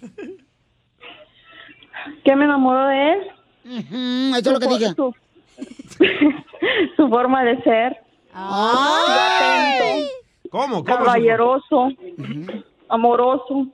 [2.25, 3.19] ¿Qué me enamoró de él?
[4.37, 4.95] eso es lo que dije.
[4.95, 5.15] Su,
[6.97, 7.97] su forma de ser.
[8.33, 10.11] Atento,
[10.51, 10.85] ¿Cómo?
[10.85, 10.85] ¿Cómo?
[10.85, 11.89] caballeroso,
[12.95, 13.67] amoroso.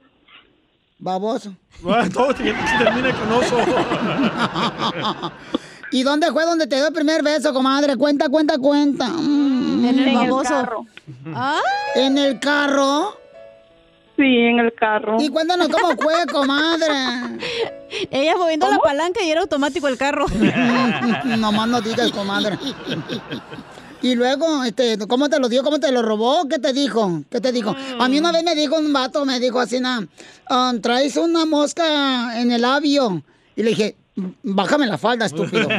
[0.98, 1.54] Baboso.
[1.80, 3.56] Bueno, todo te- termina con oso.
[5.92, 7.96] ¿Y dónde fue donde te dio el primer beso, comadre?
[7.96, 9.08] Cuenta, cuenta, cuenta.
[9.08, 9.84] Mm.
[9.86, 10.48] En el baboso.
[10.50, 10.86] carro.
[11.96, 13.16] ¿En el carro?
[14.16, 15.16] Sí, en el carro.
[15.18, 17.38] Y cuéntanos cómo fue, comadre.
[18.10, 20.26] Ella moviendo la palanca y era automático el carro.
[21.24, 22.58] no más no digas, comadre.
[24.02, 25.62] Y luego, este, ¿cómo te lo dio?
[25.62, 26.48] ¿Cómo te lo robó?
[26.48, 27.22] ¿Qué te dijo?
[27.30, 27.74] ¿Qué te dijo?
[27.98, 30.06] A mí una vez me dijo un vato, me dijo así, na,
[30.48, 33.22] "Ah, traes una mosca en el labio.
[33.56, 33.96] Y le dije,
[34.42, 35.68] bájame la falda, estúpido.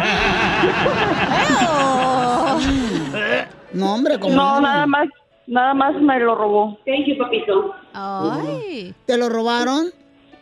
[3.74, 4.36] no, hombre, comadre.
[4.36, 5.08] No, nada más,
[5.48, 6.78] nada más me lo robó.
[6.86, 7.74] Thank you, papito.
[7.94, 8.94] Ay.
[9.06, 9.86] ¿Te lo robaron?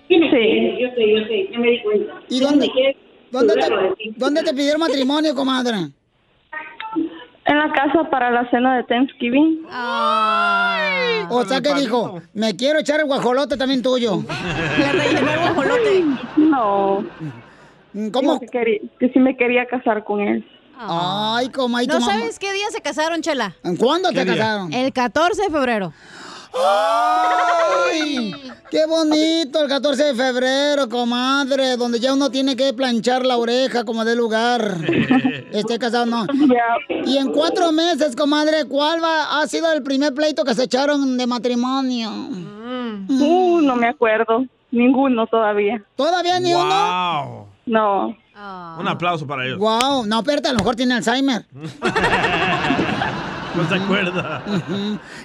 [0.08, 2.14] Sí, yo sé, yo sé, ya me di cuenta.
[2.30, 2.68] ¿Y dónde,
[3.32, 3.70] dónde, te,
[4.18, 5.92] dónde te pidieron matrimonio, comadre?
[7.50, 9.66] En la casa para la cena de Thanksgiving.
[11.32, 14.24] O sea que dijo, me quiero echar el guajolote también tuyo.
[14.78, 16.06] Le rellenó el guajolote.
[16.38, 17.04] No.
[18.12, 18.40] ¿Cómo?
[18.40, 20.46] Que, quería- que sí me quería casar con él.
[20.78, 21.88] Ay, comadre.
[21.88, 23.54] ¿No sabes qué día se casaron, Chela?
[23.80, 24.36] ¿Cuándo ¿Qué te día?
[24.38, 24.72] casaron?
[24.74, 25.92] El 14 de febrero.
[26.54, 28.34] ¡Ay!
[28.70, 31.76] ¡Qué bonito el 14 de febrero, comadre!
[31.78, 34.78] Donde ya uno tiene que planchar la oreja como de lugar.
[35.52, 36.26] Esté casado, no.
[37.06, 41.18] Y en cuatro meses, comadre, ¿cuál va, ha sido el primer pleito que se echaron
[41.18, 42.12] de matrimonio?
[42.12, 44.46] Uh, no me acuerdo.
[44.72, 45.84] Ninguno todavía.
[45.96, 46.66] ¿Todavía ni uno?
[46.66, 47.48] Wow.
[47.66, 48.16] No.
[48.80, 49.58] Un aplauso para ellos.
[49.58, 51.46] Wow, no, espérate, a lo mejor tiene Alzheimer.
[53.56, 54.44] No se acuerda.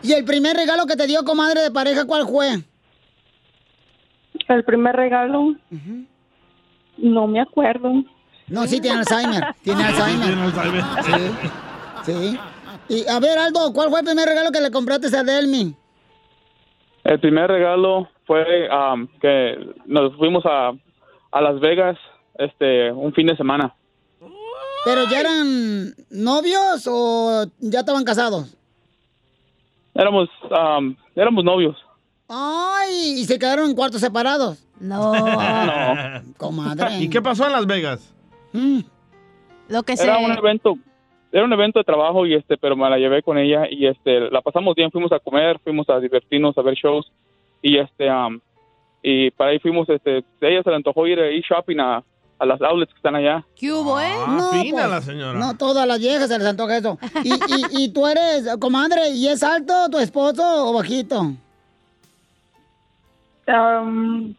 [0.03, 2.62] ¿Y el primer regalo que te dio, comadre de pareja, cuál fue?
[4.49, 5.55] El primer regalo.
[6.97, 7.93] No me acuerdo.
[8.49, 9.45] No, sí, tiene Alzheimer.
[9.62, 10.27] Tiene Alzheimer.
[10.27, 10.85] Tiene Alzheimer.
[12.03, 12.39] Sí, sí.
[12.89, 15.75] Y a ver, Aldo, ¿cuál fue el primer regalo que le compraste a Delmi?
[17.05, 19.57] El primer regalo fue am, que
[19.87, 20.72] nos fuimos a,
[21.33, 21.97] a Las Vegas
[22.39, 23.75] este un fin de semana.
[24.85, 28.57] ¿Pero ya eran novios o ya estaban casados?
[29.95, 31.76] Éramos am, éramos novios.
[32.28, 34.64] Ay, ¿y se quedaron en cuartos separados?
[34.80, 35.12] No.
[35.24, 36.22] No.
[36.37, 36.99] Comadre.
[36.99, 38.12] ¿Y qué pasó en Las Vegas?
[39.68, 40.76] Lo que Era un evento
[41.32, 44.31] era un evento de trabajo y este pero me la llevé con ella y este
[44.31, 47.11] la pasamos bien fuimos a comer fuimos a divertirnos a ver shows
[47.61, 48.40] y este am,
[49.02, 52.05] y para ahí fuimos este a ella se le antojó ir, ir shopping a,
[52.45, 54.12] a las outlets que están allá ¿Qué hubo, eh?
[54.15, 55.39] Ah, fina la señora.
[55.39, 56.99] No, todas las viejas se les antoja eso.
[57.23, 61.33] ¿Y, y, y tú eres, comadre, y es alto tu esposo o bajito?
[63.47, 64.35] Um,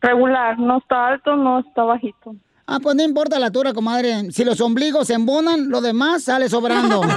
[0.00, 0.58] regular.
[0.58, 2.34] No está alto, no está bajito.
[2.66, 4.30] Ah, pues no importa la altura, comadre.
[4.30, 7.00] Si los ombligos se embonan, lo demás sale sobrando.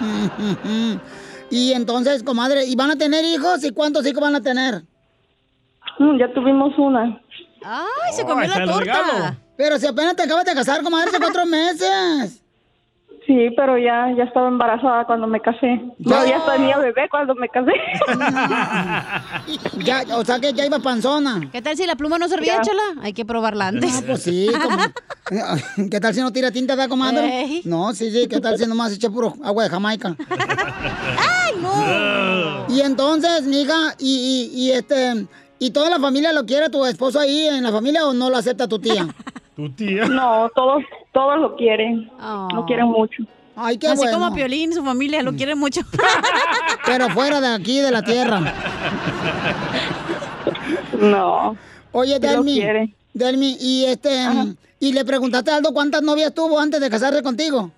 [1.50, 3.64] y entonces, comadre, ¿y van a tener hijos?
[3.64, 4.82] ¿Y cuántos hijos van a tener?
[5.98, 7.20] Mm, ya tuvimos una.
[7.64, 9.36] ¡Ay, se Oh, comió la torta!
[9.56, 12.42] Pero si apenas te acabas de casar, comadre, hace cuatro meses.
[13.26, 15.80] Sí, pero ya, ya estaba embarazada cuando me casé.
[15.98, 17.72] No, ya tenía bebé cuando me casé.
[19.84, 21.48] Ya, o sea que ya iba panzona.
[21.52, 22.62] ¿Qué tal si la pluma no servía, Ya.
[22.62, 22.82] chala?
[23.02, 23.92] Hay que probarla antes.
[24.00, 27.42] No, pues sí, como- ¿Qué tal si no tira tinta, da comadre?
[27.42, 27.62] Ey.
[27.64, 30.16] No, sí, sí, ¿qué tal si nomás echa puro agua de Jamaica?
[31.18, 32.66] ¡Ay, no!
[32.74, 35.26] Y entonces, mija, y, y, y este,
[35.60, 38.36] ¿y toda la familia lo quiere tu esposo ahí en la familia o no lo
[38.36, 39.06] acepta tu tía?
[39.56, 40.06] Tu tía.
[40.06, 40.82] No, todos,
[41.12, 42.10] todos lo quieren.
[42.54, 43.24] Lo quieren mucho.
[43.56, 44.12] Ay, qué Así bueno.
[44.14, 45.82] como a Piolín, su familia lo quiere mucho.
[46.86, 48.40] Pero fuera de aquí, de la tierra.
[50.98, 51.56] No.
[51.92, 52.62] Oye, Delmi.
[53.12, 54.10] Delmi, y este,
[54.78, 57.70] y le preguntaste a Aldo cuántas novias tuvo antes de casarse contigo.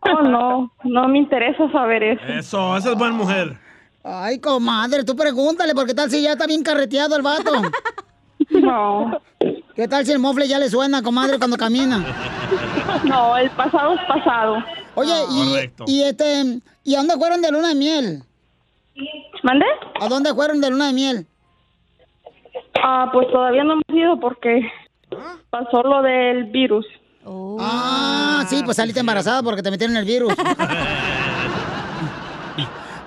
[0.00, 2.24] Oh, no, no me interesa saber eso.
[2.26, 3.58] Eso, esa es buena mujer.
[4.04, 7.52] Ay, comadre, tú pregúntale, porque tal si ya está bien carreteado el vato?
[8.50, 9.18] No.
[9.74, 12.04] ¿Qué tal si el mofle ya le suena, comadre, cuando camina?
[13.04, 14.56] No, el pasado es pasado.
[14.94, 15.84] Oye, y, Correcto.
[15.86, 18.22] y este, ¿y a dónde fueron de luna de miel?
[19.42, 19.64] ¿Mande?
[20.00, 21.26] ¿A dónde fueron de luna de miel?
[22.82, 24.60] Ah, pues todavía no hemos ido porque
[25.48, 26.84] pasó lo del virus.
[27.58, 30.34] Ah, sí, pues saliste embarazada porque te metieron el virus.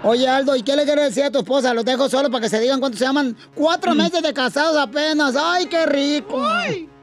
[0.07, 1.73] Oye, Aldo, ¿y qué le quieres decir a tu esposa?
[1.73, 3.35] Los dejo solo para que se digan cuánto se llaman.
[3.55, 5.35] Cuatro meses de casados apenas.
[5.35, 6.41] ¡Ay, qué rico!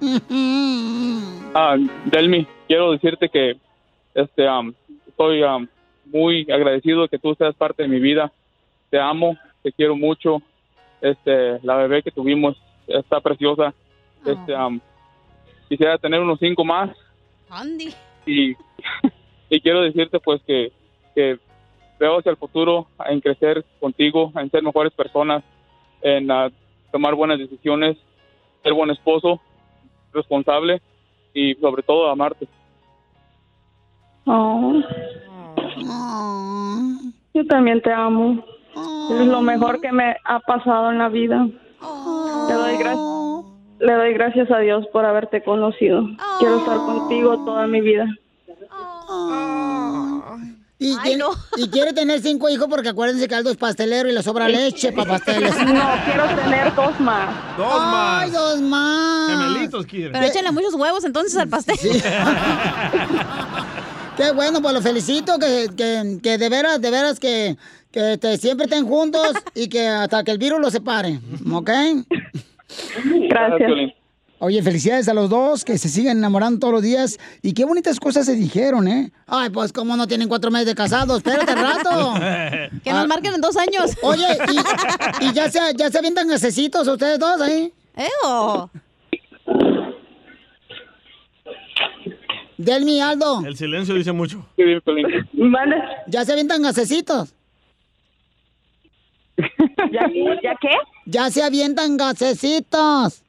[1.54, 1.76] Ah,
[2.06, 3.58] Delmi, quiero decirte que
[4.14, 4.72] este, am,
[5.06, 5.68] estoy am,
[6.06, 8.32] muy agradecido de que tú seas parte de mi vida.
[8.88, 10.40] Te amo, te quiero mucho.
[11.02, 12.56] Este, la bebé que tuvimos
[12.86, 13.74] está preciosa.
[14.24, 14.80] Este, am,
[15.68, 16.90] quisiera tener unos cinco más
[17.50, 17.92] Andy.
[18.24, 18.54] y,
[19.50, 20.72] y quiero decirte pues que,
[21.14, 21.38] que
[22.02, 25.44] veo hacia el futuro en crecer contigo, en ser mejores personas,
[26.00, 26.50] en ah,
[26.90, 27.96] tomar buenas decisiones,
[28.64, 29.40] ser buen esposo,
[30.12, 30.82] responsable
[31.32, 32.48] y sobre todo amarte.
[34.26, 34.80] Oh.
[37.34, 38.44] Yo también te amo.
[39.20, 41.46] Es lo mejor que me ha pasado en la vida.
[42.48, 43.44] Le doy, gra-
[43.78, 46.04] le doy gracias a Dios por haberte conocido.
[46.40, 48.06] Quiero estar contigo toda mi vida.
[50.84, 51.24] Y, quiere,
[51.56, 54.92] y quiere tener cinco hijos porque acuérdense que Aldo es pastelero y le sobra leche
[54.92, 55.54] para pasteles.
[55.64, 57.56] No, quiero tener dos más.
[57.56, 58.32] Dos Ay, más.
[58.32, 59.30] dos más.
[59.30, 60.10] Gemelitos quiere.
[60.10, 61.76] Pero échale muchos huevos entonces al pastel.
[64.16, 67.56] Qué bueno, pues los felicito, que, que, que de veras, de veras que,
[67.90, 71.18] que te- siempre estén juntos y que hasta que el virus los separe,
[71.50, 71.70] ¿ok?
[73.30, 73.70] Gracias.
[74.44, 77.20] Oye, felicidades a los dos, que se siguen enamorando todos los días.
[77.42, 79.12] Y qué bonitas cosas se dijeron, ¿eh?
[79.28, 82.14] Ay, pues cómo no tienen cuatro meses de casados, espérate rato.
[82.82, 83.96] Que nos marquen en dos años.
[84.02, 84.26] Oye,
[85.20, 87.72] ¿y, y ya, se, ya se avientan gasecitos ustedes dos ahí?
[87.94, 88.68] ¡Eo!
[92.58, 93.46] Delmi, Aldo.
[93.46, 94.44] El silencio dice mucho.
[96.08, 97.32] ¿Ya se avientan gasecitos?
[99.36, 100.10] ¿Ya,
[100.42, 100.70] ¿Ya qué?
[101.06, 103.21] Ya se avientan gasecitos.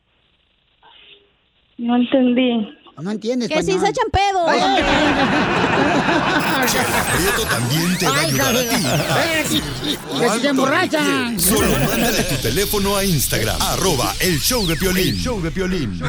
[1.77, 2.67] No entendí.
[3.01, 3.49] No entiendes.
[3.49, 4.45] Que si se echan pedo.
[7.15, 8.75] Prieto también te va a ayudar a ti.
[10.19, 11.39] Que si se emborrachan.
[11.39, 15.15] Solo mándale tu teléfono a Instagram, arroba el show de Piolín.
[15.15, 15.99] show de Piolín.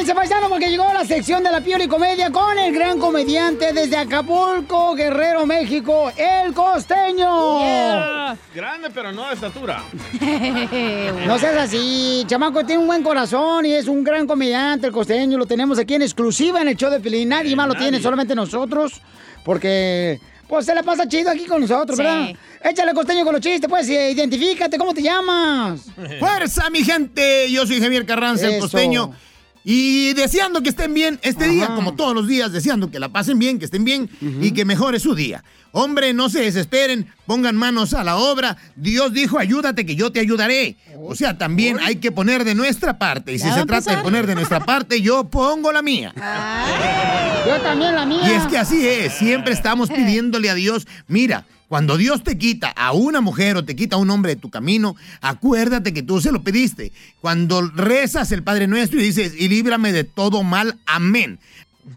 [0.00, 3.98] Prepárense, paisano, porque llegó la sección de la Pioli Comedia con el gran comediante desde
[3.98, 7.50] Acapulco, Guerrero, México, El Costeño.
[8.54, 9.82] Grande, pero no de estatura.
[11.26, 15.36] No seas así, chamaco, tiene un buen corazón y es un gran comediante, el costeño.
[15.36, 17.28] Lo tenemos aquí en exclusiva en el show de Pelín.
[17.28, 19.02] Nadie más lo tiene, solamente nosotros,
[19.44, 20.18] porque
[20.48, 22.02] pues se la pasa chido aquí con nosotros, Sí.
[22.02, 22.30] ¿verdad?
[22.64, 25.82] Échale costeño con los chistes, pues, identifícate, ¿cómo te llamas?
[26.18, 27.50] ¡Fuerza, mi gente!
[27.50, 29.12] Yo soy Javier Carranza, el costeño.
[29.64, 33.38] Y deseando que estén bien este día, como todos los días, deseando que la pasen
[33.38, 34.08] bien, que estén bien
[34.40, 35.44] y que mejore su día.
[35.72, 38.56] Hombre, no se desesperen, pongan manos a la obra.
[38.74, 40.76] Dios dijo, ayúdate que yo te ayudaré.
[40.98, 43.34] O sea, también hay que poner de nuestra parte.
[43.34, 46.12] Y si se trata de poner de nuestra parte, yo pongo la mía.
[47.46, 48.20] Yo también la mía.
[48.26, 52.68] Y es que así es, siempre estamos pidiéndole a Dios, mira, cuando Dios te quita
[52.70, 56.20] a una mujer o te quita a un hombre de tu camino, acuérdate que tú
[56.20, 56.90] se lo pediste.
[57.20, 61.38] Cuando rezas el Padre Nuestro y dices, y líbrame de todo mal, amén.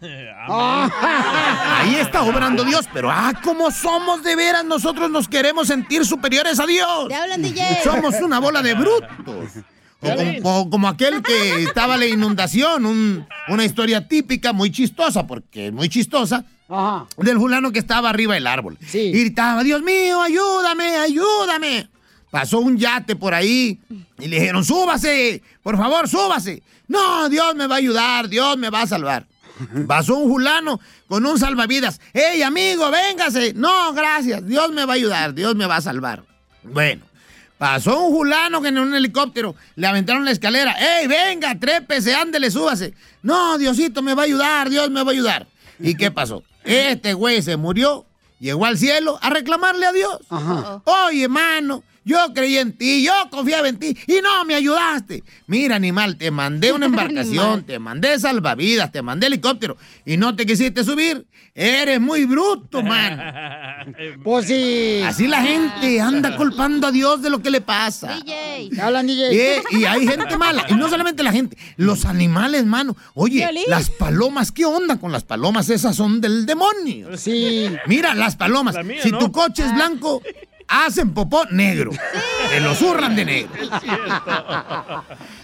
[0.48, 6.60] Ahí está obrando Dios, pero ah, como somos de veras, nosotros nos queremos sentir superiores
[6.60, 7.08] a Dios.
[7.08, 7.80] Te hablan, DJ.
[7.82, 9.64] Somos una bola de brutos.
[10.00, 14.70] O como, o como aquel que estaba en la inundación, un- una historia típica, muy
[14.70, 16.44] chistosa, porque es muy chistosa,
[17.18, 18.78] del fulano que estaba arriba del árbol.
[18.92, 21.88] Y gritaba, Dios mío, ayúdame, ayúdame.
[22.30, 23.80] pasó un yate por ahí
[24.18, 26.62] y le dijeron, súbase, por favor, súbase.
[26.88, 29.26] No, Dios me va a ayudar, Dios me va a salvar.
[29.86, 32.00] Pasó un fulano con un salvavidas.
[32.12, 33.52] ¡Ey, amigo, véngase!
[33.54, 36.24] No, gracias, Dios me va a ayudar, Dios me va a salvar.
[36.62, 37.04] Bueno,
[37.58, 40.72] pasó un fulano que en un helicóptero le aventaron la escalera.
[40.72, 42.94] ¡Ey, venga, trépese, ándele, súbase!
[43.22, 45.46] No, Diosito me va a ayudar, Dios me va a ayudar.
[45.78, 46.42] ¿Y qué pasó?
[46.64, 48.06] Este güey se murió,
[48.40, 50.18] llegó al cielo a reclamarle a Dios.
[50.84, 55.24] Oye, hermano, yo creí en ti, yo confiaba en ti y no me ayudaste.
[55.46, 60.46] Mira, animal, te mandé una embarcación, te mandé salvavidas, te mandé helicóptero y no te
[60.46, 61.26] quisiste subir.
[61.56, 63.20] Eres muy bruto, man.
[64.24, 65.02] Pues sí.
[65.04, 68.14] Así la gente anda culpando a Dios de lo que le pasa.
[68.16, 68.70] DJ.
[68.80, 69.62] Hablan, DJ.
[69.72, 70.64] Y hay gente mala.
[70.70, 72.96] Y no solamente la gente, los animales, mano.
[73.12, 75.68] Oye, las palomas, ¿qué onda con las palomas?
[75.68, 77.16] Esas son del demonio.
[77.18, 77.68] Sí.
[77.86, 78.82] Mira, las palomas.
[78.84, 79.18] mía, si ¿no?
[79.18, 80.22] tu coche es blanco,
[80.68, 81.90] hacen popó negro.
[82.50, 83.52] Te lo zurran de negro.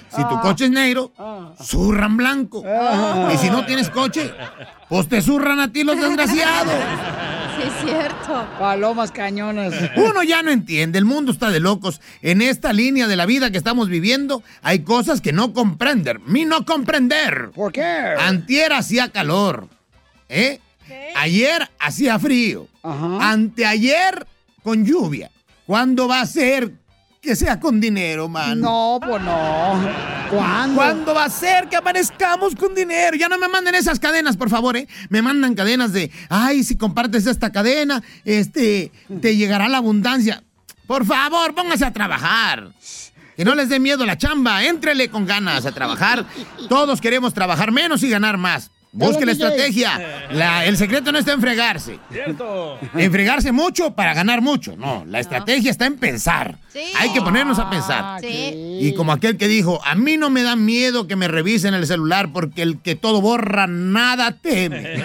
[0.09, 1.13] Si tu coche es negro,
[1.63, 2.65] zurran blanco.
[3.33, 4.33] Y si no tienes coche,
[4.89, 6.75] pues te zurran a ti los desgraciados.
[7.57, 8.47] Sí, es cierto.
[8.59, 9.73] Palomas cañonas.
[9.97, 12.01] Uno ya no entiende, el mundo está de locos.
[12.23, 16.21] En esta línea de la vida que estamos viviendo, hay cosas que no comprender.
[16.21, 17.51] Mi no comprender.
[17.55, 18.15] ¿Por qué?
[18.19, 19.69] Antier hacía calor.
[20.29, 20.61] ¿Eh?
[21.17, 22.67] Ayer hacía frío.
[22.83, 24.27] Anteayer
[24.63, 25.31] con lluvia.
[25.67, 26.73] ¿Cuándo va a ser
[27.21, 28.57] que sea con dinero, mano?
[28.57, 29.81] No, pues no.
[30.31, 30.77] ¿Cuándo?
[30.77, 33.17] ¿Cuándo va a ser que amanezcamos con dinero?
[33.17, 34.89] Ya no me manden esas cadenas, por favor, ¿eh?
[35.09, 40.43] Me mandan cadenas de, ay, si compartes esta cadena, este, te llegará la abundancia.
[40.87, 42.71] Por favor, póngase a trabajar.
[43.37, 46.27] Que no les dé miedo la chamba, éntrele con ganas a trabajar.
[46.69, 48.71] Todos queremos trabajar menos y ganar más.
[48.93, 49.47] Busque la DJ.
[49.47, 50.27] estrategia.
[50.33, 51.99] La- el secreto no está en fregarse.
[52.11, 52.79] Cierto.
[52.95, 54.77] En fregarse mucho para ganar mucho.
[54.77, 56.59] No, la estrategia está en pensar.
[56.99, 58.21] Hay que ponernos a pensar.
[58.25, 61.87] Y como aquel que dijo, a mí no me da miedo que me revisen el
[61.87, 65.05] celular porque el que todo borra nada teme.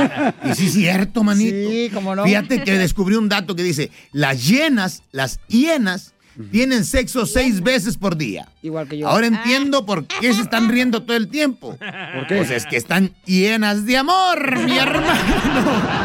[0.44, 1.70] Y sí es cierto, manito.
[1.70, 2.24] Sí, cómo no.
[2.24, 6.14] Fíjate que descubrí un dato que dice, las hienas, las hienas,
[6.50, 8.48] tienen sexo seis veces por día.
[8.62, 9.08] Igual que yo.
[9.08, 11.76] Ahora entiendo por qué se están riendo todo el tiempo.
[12.14, 12.36] ¿Por qué?
[12.36, 15.10] Pues es que están llenas de amor, mi hermano.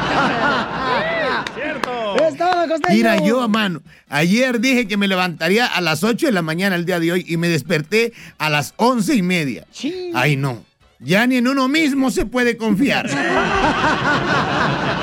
[2.69, 2.95] Costeño.
[2.95, 6.85] Mira, yo, mano, ayer dije que me levantaría a las 8 de la mañana el
[6.85, 9.67] día de hoy y me desperté a las once y media.
[10.15, 10.65] Ay, no.
[11.01, 13.11] Ya ni en uno mismo se puede confiar.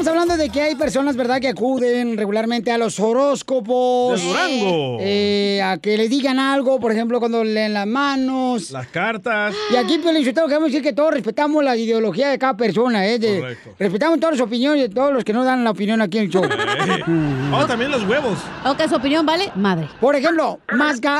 [0.00, 4.18] Estamos hablando de que hay personas, ¿verdad?, que acuden regularmente a los horóscopos.
[4.18, 4.96] De Durango.
[4.98, 8.70] Eh, a que le digan algo, por ejemplo, cuando leen las manos.
[8.70, 9.54] Las cartas.
[9.70, 13.18] Y aquí, Pio Linsotelo, queremos decir que todos respetamos la ideología de cada persona, ¿eh?
[13.18, 13.70] De- Correcto.
[13.78, 16.30] respetamos todas las opiniones de todos los que no dan la opinión aquí en el
[16.30, 16.44] show.
[17.52, 18.38] Oh, también los huevos.
[18.64, 19.86] O que su opinión vale madre.
[20.00, 20.60] Por ejemplo,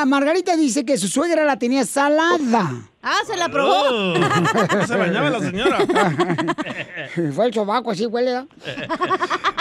[0.06, 2.89] Margarita dice que su suegra la tenía salada.
[3.02, 3.72] Ah, se la probó.
[3.72, 5.78] Oh, no se bañaba la señora.
[7.34, 8.32] Fue el sobaco, así huele.
[8.34, 8.48] ¿no?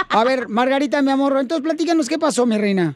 [0.10, 2.96] A ver, Margarita, mi amor, entonces platícanos qué pasó, mi reina.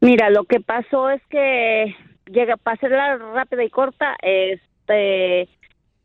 [0.00, 1.94] Mira, lo que pasó es que
[2.26, 5.48] llega para hacerla rápida y corta, este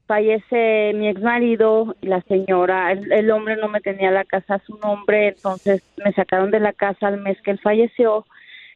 [0.07, 4.55] fallece mi ex marido y la señora, el, el hombre no me tenía la casa
[4.55, 8.25] a su nombre, entonces me sacaron de la casa al mes que él falleció.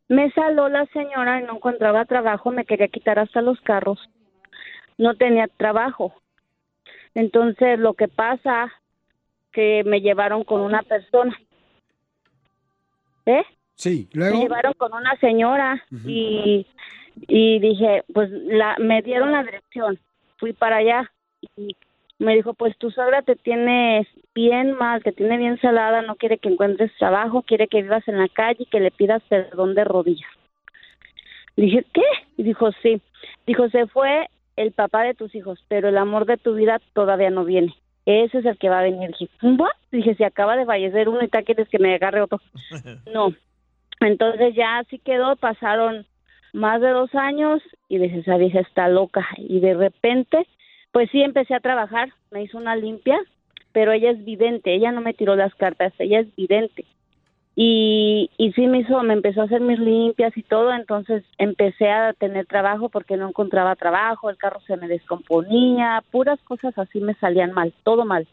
[0.09, 3.99] Me saló la señora y no encontraba trabajo, me quería quitar hasta los carros.
[4.97, 6.13] No tenía trabajo.
[7.13, 8.71] Entonces lo que pasa
[9.51, 11.39] que me llevaron con una persona.
[13.25, 13.43] ¿Eh?
[13.75, 14.41] Sí, me luego.
[14.41, 16.65] llevaron con una señora y,
[17.27, 19.99] y dije, pues la, me dieron la dirección,
[20.37, 21.11] fui para allá
[21.55, 21.75] y
[22.19, 26.37] me dijo, pues tu suegra te tiene bien mal, te tiene bien salada, no quiere
[26.37, 29.85] que encuentres trabajo, quiere que vivas en la calle y que le pidas perdón de
[29.85, 30.29] rodillas.
[31.55, 32.03] Dije, ¿qué?
[32.37, 33.01] Y dijo, sí.
[33.47, 37.29] Dijo, se fue el papá de tus hijos, pero el amor de tu vida todavía
[37.29, 37.73] no viene.
[38.05, 39.09] Ese es el que va a venir.
[39.11, 39.71] Dije, ¿what?
[39.91, 42.41] Dije, si acaba de fallecer uno y tal, quieres que me agarre otro.
[43.13, 43.33] No.
[44.01, 46.05] Entonces ya así quedó, pasaron
[46.53, 49.27] más de dos años y dije, esa vieja está loca.
[49.37, 50.47] Y de repente,
[50.91, 53.19] pues sí, empecé a trabajar, me hizo una limpia,
[53.71, 56.85] pero ella es vidente, ella no me tiró las cartas, ella es vidente.
[57.55, 61.89] Y, y sí me hizo, me empezó a hacer mis limpias y todo, entonces empecé
[61.89, 67.01] a tener trabajo porque no encontraba trabajo, el carro se me descomponía, puras cosas así
[67.01, 68.27] me salían mal, todo mal.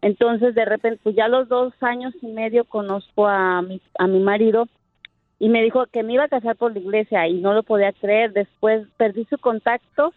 [0.00, 4.06] Entonces, de repente, pues ya a los dos años y medio conozco a mi, a
[4.06, 4.68] mi marido
[5.38, 7.92] y me dijo que me iba a casar por la iglesia y no lo podía
[7.92, 8.32] creer.
[8.32, 10.12] Después perdí su contacto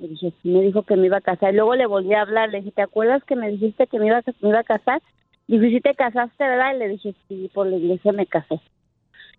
[0.00, 1.52] y dije, sí, me dijo que me iba a casar.
[1.52, 4.06] Y luego le volví a hablar, le dije, ¿te acuerdas que me dijiste que me
[4.06, 5.02] iba a, me iba a casar?
[5.46, 6.74] Y dije, ¿sí te casaste, verdad?
[6.74, 8.60] Y le dije, sí, por la iglesia me casé.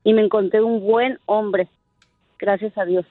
[0.04, 1.68] Y me encontré un buen hombre,
[2.38, 3.06] gracias a Dios.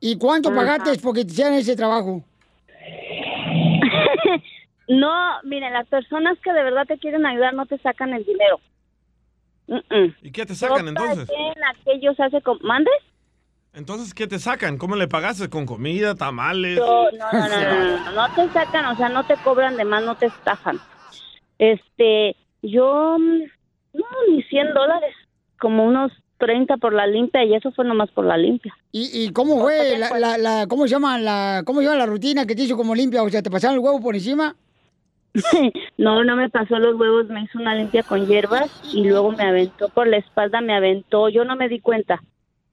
[0.00, 0.58] ¿Y cuánto Ajá.
[0.58, 2.22] pagaste porque te hicieran ese trabajo?
[4.86, 8.60] No, miren, las personas que de verdad te quieren ayudar no te sacan el dinero.
[10.20, 11.30] ¿Y qué te sacan No entonces?
[11.80, 12.92] aquellos hace ¿Mandes?
[13.74, 14.78] Entonces, ¿qué te sacan?
[14.78, 15.48] ¿Cómo le pagaste?
[15.50, 16.78] ¿Con comida, tamales?
[16.78, 19.84] No, no, no, no, no, no, no te sacan, o sea, no te cobran de
[19.84, 20.78] más, no te estafan.
[21.58, 23.42] Este, yo, mm,
[23.94, 25.14] no, ni 100 dólares,
[25.58, 28.74] como unos 30 por la limpia y eso fue nomás por la limpia.
[28.92, 32.06] ¿Y, y cómo fue la, la, la- cómo se llama la, cómo se llama la
[32.06, 33.22] rutina que te hizo como limpia?
[33.22, 34.54] O sea, ¿te pasaron el huevo por encima?
[35.96, 39.44] No, no me pasó los huevos, me hizo una limpia con hierbas y luego me
[39.44, 42.20] aventó por la espalda, me aventó, yo no me di cuenta.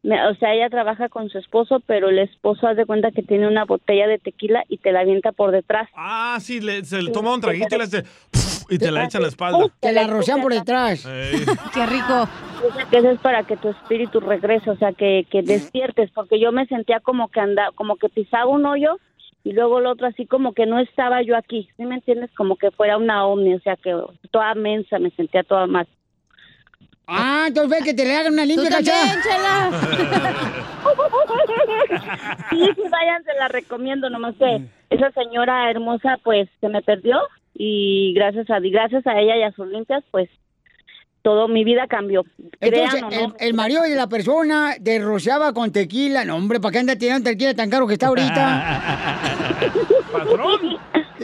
[0.03, 3.47] Me- o sea, ella trabaja con su esposo, pero el esposo hace cuenta que tiene
[3.47, 5.87] una botella de tequila y te la avienta por detrás.
[5.95, 8.03] Ah, sí, le- se le toma un traguito y le hace...
[8.69, 9.59] y te la echa en la espalda.
[9.79, 11.05] Te la rocian por detrás.
[11.05, 11.45] Ey.
[11.73, 12.27] Qué rico.
[12.89, 16.51] que eso es para que tu espíritu regrese, o sea, que, que despiertes, porque yo
[16.51, 18.97] me sentía como que anda, como que pisaba un hoyo
[19.43, 22.29] y luego el otro así como que no estaba yo aquí, ¿sí me entiendes?
[22.35, 23.95] Como que fuera una ovni, o sea, que
[24.31, 25.87] toda mensa, me sentía toda más.
[27.13, 28.93] Ah, entonces ve que te le hagan una limpia, cacha.
[32.49, 37.17] Sí, sí, vayan, se la recomiendo, nomás que esa señora hermosa pues se me perdió
[37.53, 40.29] y gracias a gracias a ella y a sus limpias pues
[41.21, 42.23] todo mi vida cambió.
[42.59, 43.35] Entonces, Crean o no.
[43.39, 46.25] el, el marido de la persona te rociaba con tequila.
[46.25, 48.81] No, hombre, ¿para qué anda tirando tequila tan caro que está ahorita?
[50.11, 50.77] Patrón.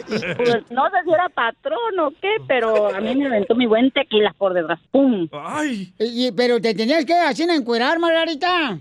[0.08, 3.92] Pues, no sé si era patrón o qué, pero a mí me aventó mi buen
[3.92, 4.80] tequila por detrás.
[4.92, 5.28] ¡Pum!
[5.32, 5.94] Ay.
[6.00, 8.80] Y- pero te tenías que hacer encuerar, Margarita.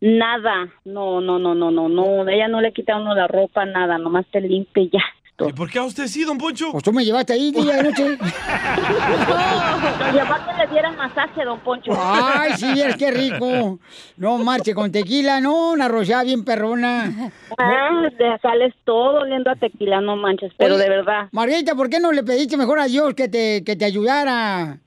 [0.00, 3.66] Nada, no, no, no, no, no, no, ella no le quita a uno la ropa,
[3.66, 5.02] nada, nomás te limpia y ya.
[5.48, 6.72] ¿Y por qué a usted sí, don Poncho?
[6.72, 8.18] Pues tú me llevaste ahí día de noche.
[8.18, 11.92] Lo llevó a que le dieran masaje, don Poncho.
[11.96, 13.78] Ay, sí, es que rico.
[14.16, 17.30] No marche con tequila, no, una rociada bien perrona.
[17.58, 21.28] Ah, te sales todo oliendo a tequila, no manches, pero Oye, de verdad.
[21.32, 24.78] Margarita, ¿por qué no le pediste mejor a Dios que te, que te ayudara?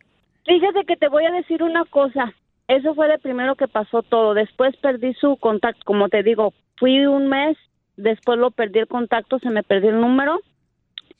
[0.46, 2.34] Fíjate que te voy a decir una cosa.
[2.68, 4.34] Eso fue de primero que pasó todo.
[4.34, 5.82] Después perdí su contacto.
[5.86, 7.58] Como te digo, fui un mes,
[7.98, 10.40] después lo perdí el contacto, se me perdió el número.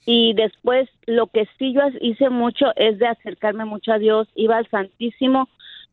[0.06, 4.28] Y después lo que sí yo hice mucho es de acercarme mucho a Dios.
[4.36, 5.48] Iba al Santísimo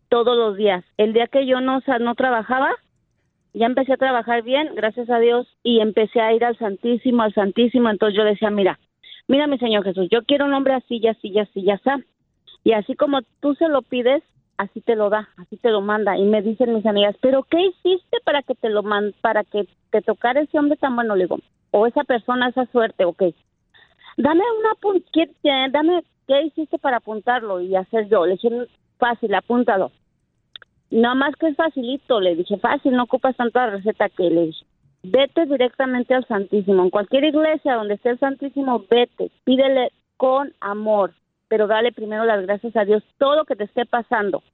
[0.08, 0.84] todos los días.
[0.96, 2.70] El día que yo no, no trabajaba,
[3.54, 7.34] ya empecé a trabajar bien, gracias a Dios, y empecé a ir al Santísimo, al
[7.34, 7.88] Santísimo.
[7.88, 8.78] Entonces yo decía, mira,
[9.28, 11.90] mira mi Señor Jesús, yo quiero un hombre así, y así, y así, y así.
[12.64, 14.22] Y así como tú se lo pides,
[14.60, 16.16] así te lo da, así te lo manda.
[16.18, 19.66] Y me dicen mis amigas, ¿pero qué hiciste para que te lo man para que
[19.90, 21.16] te tocara ese hombre tan bueno?
[21.16, 21.38] Le digo,
[21.70, 23.22] o esa persona, esa suerte, ok.
[24.16, 28.26] Dame una pun- ¿qué- qué- dame, ¿qué hiciste para apuntarlo y hacer yo?
[28.26, 28.50] Le dije,
[28.98, 29.90] fácil, apúntalo.
[30.90, 34.66] Nada más que es facilito, le dije, fácil, no ocupas tanta receta que le dije.
[35.02, 36.82] Vete directamente al Santísimo.
[36.82, 41.12] En cualquier iglesia donde esté el Santísimo, vete, pídele con amor,
[41.50, 44.44] pero dale primero las gracias a Dios todo lo que te esté pasando.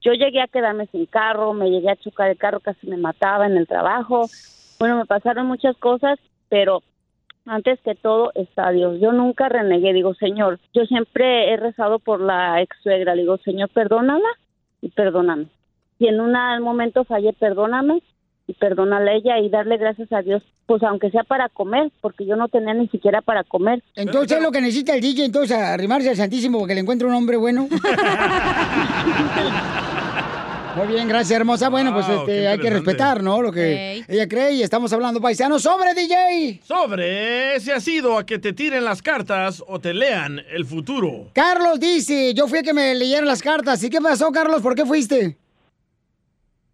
[0.00, 3.44] Yo llegué a quedarme sin carro, me llegué a chocar el carro, casi me mataba
[3.46, 4.22] en el trabajo.
[4.78, 6.18] Bueno, me pasaron muchas cosas,
[6.48, 6.82] pero
[7.44, 8.98] antes que todo está Dios.
[9.00, 13.68] Yo nunca renegué, digo, Señor, yo siempre he rezado por la ex suegra, digo, Señor,
[13.68, 14.28] perdónala
[14.80, 15.48] y perdóname.
[15.98, 18.02] Si en un momento fallé, perdóname
[18.46, 22.26] y perdónale a ella y darle gracias a Dios, pues aunque sea para comer, porque
[22.26, 23.82] yo no tenía ni siquiera para comer.
[23.94, 27.14] Entonces es lo que necesita el DJ, entonces arrimarse al Santísimo porque le encuentre un
[27.14, 27.68] hombre bueno.
[30.76, 31.70] Muy bien, gracias, hermosa.
[31.70, 33.40] Bueno, pues este, hay que respetar, ¿no?
[33.40, 36.60] Lo que ella cree y estamos hablando paisanos sobre DJ.
[36.62, 41.30] Sobre si has ido a que te tiren las cartas o te lean el futuro.
[41.32, 43.82] Carlos dice, yo fui a que me leyeran las cartas.
[43.84, 44.60] ¿Y qué pasó, Carlos?
[44.60, 45.38] ¿Por qué fuiste?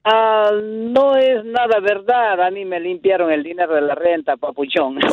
[0.05, 2.41] Ah, no es nada verdad.
[2.45, 4.99] A mí me limpiaron el dinero de la renta, papuchón.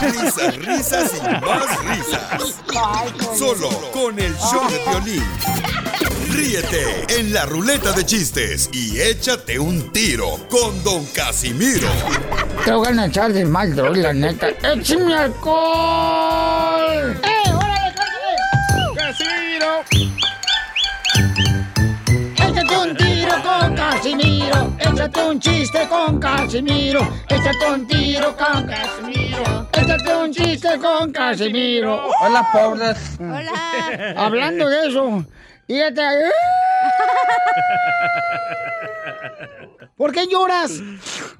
[0.00, 2.62] Risas, risas y más risas.
[3.36, 5.24] Solo con el show de violín.
[6.32, 11.88] Ríete en la ruleta de chistes y échate un tiro con Don Casimiro.
[12.64, 14.48] Te voy a echar de mal, droga, la neta.
[14.48, 17.16] ¡Échame alcohol!
[17.22, 17.94] ¡Eh, órale,
[18.96, 19.80] Casimiro!
[19.90, 20.15] ¡Échate
[23.96, 24.76] Casimiro.
[24.78, 27.00] Échate un chiste con Casimiro.
[27.30, 29.68] Échate un tiro con Casimiro.
[29.72, 32.10] Échate un chiste con Casimiro.
[32.20, 33.16] Hola, pobres.
[33.18, 34.14] Hola.
[34.16, 35.24] Hablando de eso,
[35.66, 36.02] fíjate.
[36.02, 36.30] ¡eh!
[39.96, 40.72] ¿Por qué lloras?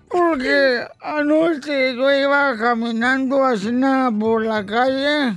[0.09, 5.37] Porque anoche yo iba caminando así nada por la calle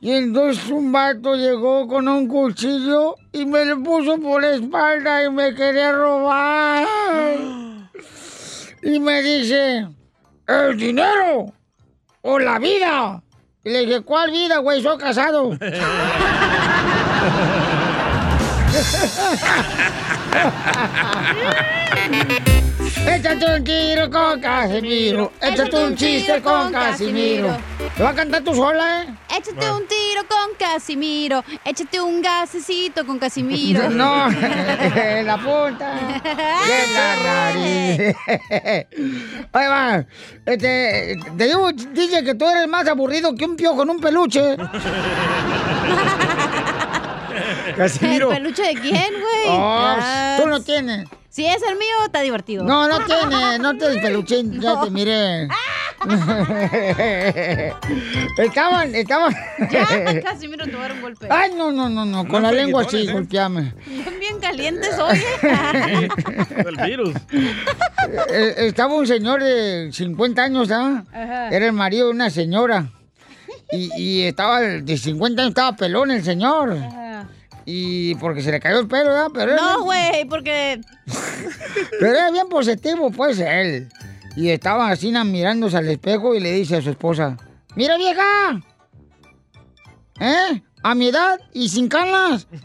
[0.00, 5.24] y entonces un vato llegó con un cuchillo y me lo puso por la espalda
[5.24, 6.86] y me quería robar.
[8.82, 9.88] Y me dice,
[10.46, 11.52] ¿el dinero
[12.22, 13.22] o la vida?
[13.64, 14.82] Y le dije, ¿cuál vida, güey?
[14.82, 15.56] Soy casado.
[23.06, 25.32] Échate un tiro con Casimiro.
[25.40, 27.56] Échate un chiste con Casimiro.
[27.98, 29.06] ¿Lo vas a cantar tú sola, eh?
[29.38, 31.44] Échate un tiro con Casimiro.
[31.64, 33.88] Échate un gasecito con Casimiro.
[33.96, 35.94] No, en la punta.
[36.66, 38.16] de la nariz.
[39.52, 40.04] Ahí va.
[40.44, 44.56] Este, te digo, dice que tú eres más aburrido que un piojo en un peluche.
[47.76, 48.30] Casimiro.
[48.32, 49.48] ¿El peluche de quién, güey?
[49.48, 51.06] Oh, Ah, tú no tienes.
[51.28, 52.64] Si es el mío, está divertido.
[52.64, 55.48] No, no tiene, no te despeluché, ya te miré.
[58.38, 59.34] estaban, estaban.
[59.70, 59.86] Ya,
[60.22, 61.26] Casimiro, te voy a dar un golpe.
[61.30, 63.74] Ay, no, no, no, no, con la lengua así, golpeame.
[63.86, 65.18] Bien, bien calientes hoy.
[65.42, 66.08] ¿eh?
[66.66, 67.14] El virus.
[68.30, 71.04] Eh, Estaba un señor de 50 años, ¿ah?
[71.12, 71.48] Ajá.
[71.50, 72.88] Era el marido de una señora.
[73.72, 76.76] Y, y estaba, de 50 años, estaba pelón el señor.
[77.68, 79.28] Y porque se le cayó el pelo, ¿verdad?
[79.34, 80.80] Pero No, bien- güey, porque
[82.00, 83.88] Pero era bien positivo, pues, él.
[84.36, 87.36] Y estaba así mirándose al espejo y le dice a su esposa,
[87.74, 88.60] ¡Mira, vieja!
[90.20, 90.62] ¿Eh?
[90.82, 92.46] A mi edad y sin canas.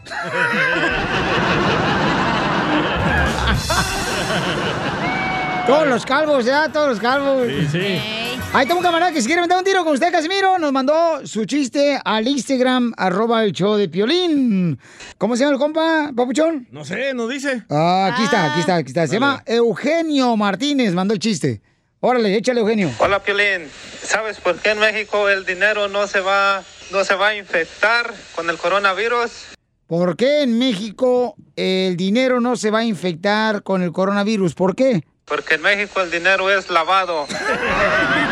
[5.66, 7.46] Todos los calvos, ya, todos los calvos.
[7.46, 8.21] Sí, sí.
[8.54, 11.26] Ahí tengo un camarada que si quiere meter un tiro con usted, Casimiro, nos mandó
[11.26, 14.78] su chiste al Instagram, arroba el show de Piolín.
[15.16, 16.68] ¿Cómo se llama el compa, papuchón?
[16.70, 17.62] No sé, nos dice.
[17.70, 19.06] Ah, aquí está, aquí está, aquí está.
[19.06, 21.62] Se llama Eugenio Martínez, mandó el chiste.
[22.00, 22.90] Órale, échale, Eugenio.
[22.98, 23.70] Hola Piolín,
[24.02, 28.12] ¿sabes por qué en México el dinero no se va no se va a infectar
[28.34, 29.30] con el coronavirus?
[29.86, 34.54] ¿Por qué en México el dinero no se va a infectar con el coronavirus?
[34.54, 35.04] ¿Por qué?
[35.24, 37.26] Porque en México el dinero es lavado.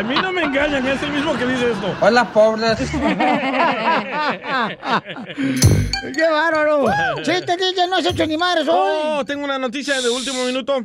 [0.00, 1.94] A mí no me engañan, es el mismo que dice esto.
[2.00, 2.78] Hola, pobres.
[6.16, 6.86] ¡Qué bárbaro!
[7.16, 7.86] ¡Chiste, DJ!
[7.86, 8.78] ¡No has hecho ni madres hoy!
[9.04, 10.82] Oh, tengo una noticia de último minuto.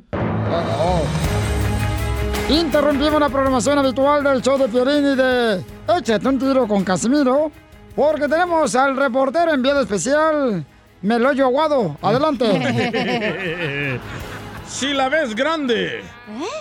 [2.50, 5.64] Interrumpimos la programación habitual del show de y de
[5.98, 7.54] Échate un tiro con Casimiro,
[7.96, 10.66] porque tenemos al reportero enviado especial,
[11.02, 11.96] Meloyo Aguado.
[12.02, 13.98] Adelante.
[14.68, 16.04] si la ves grande,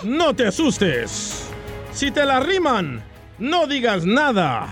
[0.03, 1.44] no te asustes.
[1.95, 3.01] Si te la riman,
[3.39, 4.67] no digas nada.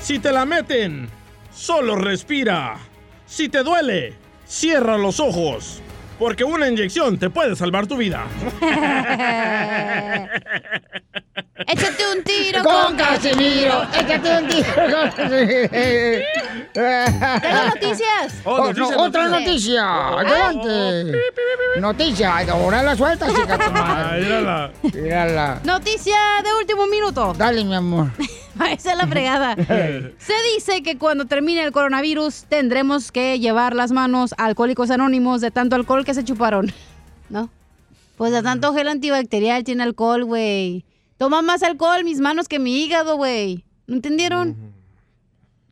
[0.00, 1.08] Si te la meten,
[1.52, 2.78] solo respira.
[3.26, 4.14] Si te duele,
[4.46, 5.82] cierra los ojos.
[6.18, 8.24] Porque una inyección te puede salvar tu vida.
[11.66, 13.82] Échate un tiro con Casimiro.
[13.92, 15.68] Échate un tiro con Casimiro.
[16.72, 18.34] Tengo noticias.
[18.44, 20.08] Oh, Oh, no, noticias, otra noticia.
[20.18, 21.12] Adelante.
[21.80, 22.38] Noticia.
[22.50, 23.58] Ahora la suelta, chica.
[24.18, 24.70] mírala.
[24.82, 25.60] Mírala.
[25.64, 27.32] Noticia de último minuto.
[27.36, 28.10] Dale, mi amor.
[28.70, 29.56] Esa es la fregada.
[30.18, 35.40] Se dice que cuando termine el coronavirus tendremos que llevar las manos a Alcohólicos Anónimos
[35.40, 36.72] de tanto alcohol que se chuparon.
[37.28, 37.50] ¿No?
[38.16, 40.84] Pues de tanto gel antibacterial tiene alcohol, güey.
[41.16, 43.64] Toma más alcohol mis manos que mi hígado, güey.
[43.86, 44.73] ¿No entendieron?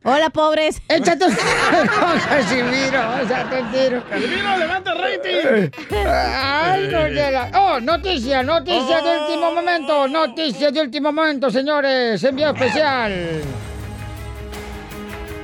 [0.04, 0.82] Hola, pobres.
[0.88, 1.34] Échate un
[2.00, 3.20] con Casimiro.
[3.22, 4.04] Échate un tiro.
[4.08, 5.70] Casimiro, levanta el rating.
[6.06, 10.08] Ay, no la- Oh, noticia, noticia de último momento.
[10.08, 12.22] Noticia de último momento, señores.
[12.24, 13.12] Envío especial.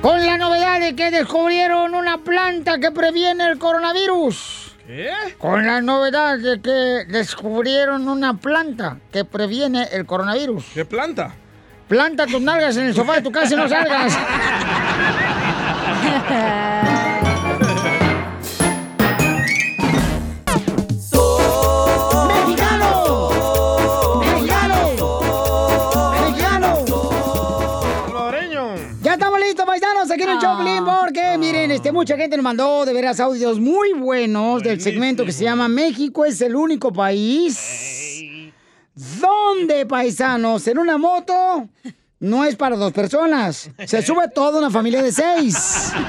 [0.01, 4.75] Con la novedad de que descubrieron una planta que previene el coronavirus.
[4.87, 5.11] ¿Qué?
[5.37, 10.65] Con la novedad de que descubrieron una planta que previene el coronavirus.
[10.73, 11.33] ¿Qué planta?
[11.89, 14.15] Planta tus nalgas en el sofá de tu casa y no salgas.
[22.27, 23.29] ¡Mexicano!
[24.19, 24.99] ¡Mexicano!
[26.21, 26.85] ¡Mexicano!
[29.01, 32.85] Ya estamos listos, paisanos, aquí en el Choplin, porque miren, este, mucha gente nos mandó
[32.85, 38.28] de veras audios muy buenos del segmento que se llama México es el único país
[38.95, 41.67] donde, paisanos, en una moto
[42.19, 43.69] no es para dos personas.
[43.85, 45.93] Se sube toda una familia de seis.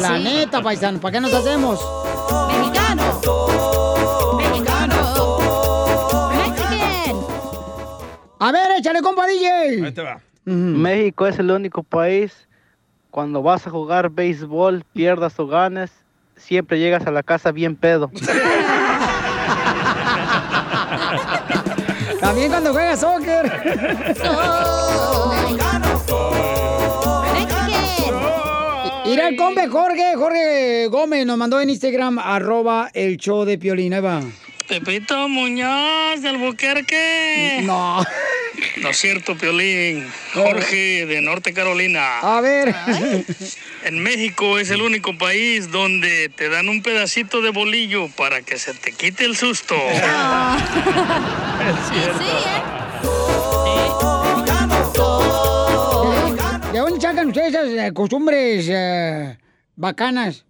[0.00, 0.24] La sí.
[0.24, 1.80] neta, paisano, ¿para qué nos hacemos?
[2.48, 3.20] Mexicano.
[4.36, 5.38] Mexicano.
[6.30, 7.16] Mexican.
[8.38, 9.84] A ver, échale, compa DJ.
[9.84, 10.20] Ahí te va.
[10.44, 12.46] México es el único país
[13.14, 15.92] cuando vas a jugar béisbol, pierdas o ganes,
[16.34, 18.10] siempre llegas a la casa bien pedo.
[22.24, 23.52] También cuando juegas soccer.
[29.04, 33.92] Ir al combe Jorge, Jorge Gómez nos mandó en Instagram, arroba el show de Piolín.
[33.92, 34.22] Ahí va.
[34.66, 37.60] Pepito Muñoz del Buquerque.
[37.64, 38.02] No.
[38.80, 40.08] No es cierto, Piolín.
[40.32, 42.20] Jorge de Norte Carolina.
[42.20, 42.74] A ver.
[43.84, 48.58] En México es el único país donde te dan un pedacito de bolillo para que
[48.58, 49.74] se te quite el susto.
[56.72, 59.36] ¿De dónde sacan ustedes esas eh, costumbres eh,
[59.76, 60.44] bacanas?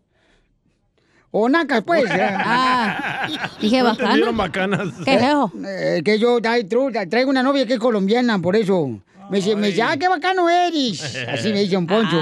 [1.37, 2.05] O nacas, pues.
[2.47, 3.29] Ah,
[3.61, 4.37] dije bacanas.
[4.37, 4.89] bacanas.
[5.05, 5.51] ¿Qué es eso?
[5.67, 9.01] Eh, que yo traigo una novia que es colombiana, por eso.
[9.31, 11.17] Me dice, me dice, ah, qué bacano eres.
[11.29, 12.19] Así me dice un poncho.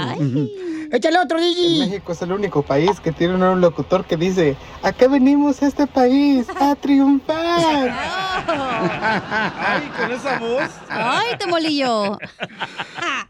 [0.93, 1.87] Échale otro, Gigi.
[1.87, 5.67] México es el único país que tiene un locutor que dice, ¿a qué venimos a
[5.67, 6.47] este país?
[6.61, 7.89] A triunfar.
[8.47, 10.71] Ay, con esa voz.
[10.91, 12.19] Ay, te molillo.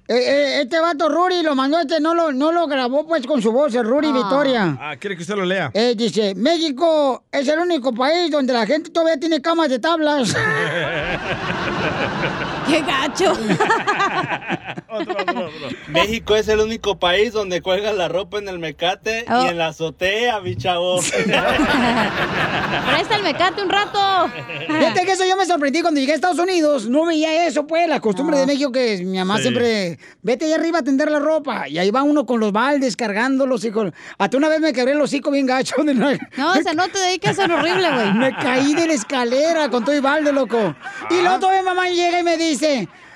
[0.08, 3.40] Eh, eh, este vato Ruri lo mandó, este no lo, no lo grabó pues con
[3.40, 4.76] su voz, el Ruri Victoria.
[4.80, 5.70] Ah, quiere que usted lo lea.
[5.72, 10.34] Eh, dice, México es el único país donde la gente todavía tiene camas de tablas.
[12.68, 13.32] ¡Qué gacho!
[15.89, 19.44] México es el único país donde cuelgas la ropa en el mecate Oh.
[19.44, 21.01] y en la azotea, mi chavo.
[22.86, 24.30] Presta el mecate un rato.
[24.66, 26.89] Fíjate que eso yo me sorprendí cuando llegué a Estados Unidos.
[26.89, 29.43] No veía eso, pues, la costumbre de México que mi mamá Sí.
[29.44, 31.68] siempre, vete allá arriba a tender la ropa.
[31.68, 33.94] Y ahí va uno con los baldes cargándolos y con...
[34.18, 35.76] Hasta una vez me quebré el hocico bien gacho.
[35.82, 36.09] De No,
[36.52, 38.12] o sea, no te dediques a ser horrible, güey.
[38.14, 40.74] Me caí de la escalera con todo y balde, loco.
[41.10, 42.51] Y luego todavía mamá llega y me dice...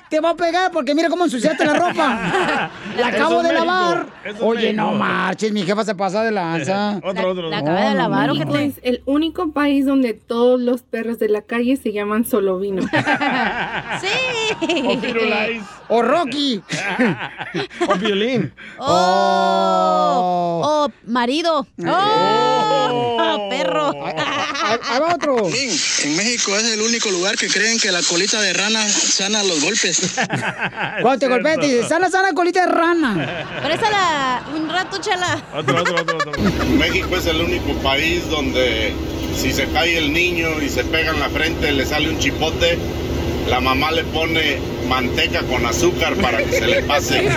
[0.08, 2.70] Te va a pegar porque mira cómo ensuciaste la ropa.
[2.96, 4.06] La acabo de lavar.
[4.40, 7.00] Oye, no marches, mi jefa se pasa de lanza.
[7.02, 7.48] Otro, otro.
[7.48, 11.18] La acaba de lavar, ¿o qué México es el único país donde todos los perros
[11.18, 12.82] de la calle se llaman Solovino.
[14.00, 14.86] sí.
[14.86, 15.62] O Firulais.
[15.88, 16.62] O Rocky.
[17.88, 18.52] o Violín.
[18.78, 20.62] ¡Oh!
[20.64, 21.66] ¡Oh, marido!
[21.86, 23.48] ¡Oh!
[23.50, 23.92] ¡Perro!
[24.04, 25.36] Ahí va otro.
[25.46, 29.62] En México es el único lugar que creen que la colita de rana sana los
[29.62, 30.16] golpes.
[31.02, 33.60] Cuando te golpeas, te dice, sana, sana, colita de rana.
[34.54, 35.42] Un rato, chala.
[35.54, 36.32] Otro, otro, otro, otro.
[36.78, 38.92] México es el único país donde
[39.36, 42.78] si se cae el niño y se pega en la frente, le sale un chipote,
[43.48, 47.28] la mamá le pone manteca con azúcar para que se le pase.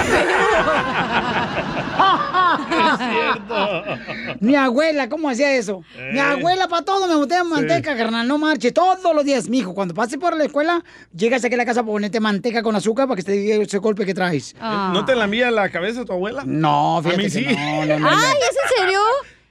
[4.40, 5.84] Mi abuela, ¿cómo hacía eso?
[5.96, 6.12] Eh.
[6.14, 8.72] Mi abuela para todo me botella manteca, carnal, no marche.
[8.72, 10.84] Todos los días, mijo, cuando pases por la escuela,
[11.16, 13.78] llegas aquí a la casa para ponerte manteca con azúcar para que te diga ese
[13.80, 14.56] golpe que traes.
[14.60, 16.44] ¿No te la envía la cabeza tu abuela?
[16.46, 17.46] No, A fíjate mí que sí.
[17.46, 18.10] no, no, no, no.
[18.10, 19.00] Ay, ¿es en serio?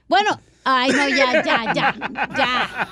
[0.07, 1.95] Bueno, ay, no, ya, ya, ya,
[2.37, 2.87] ya.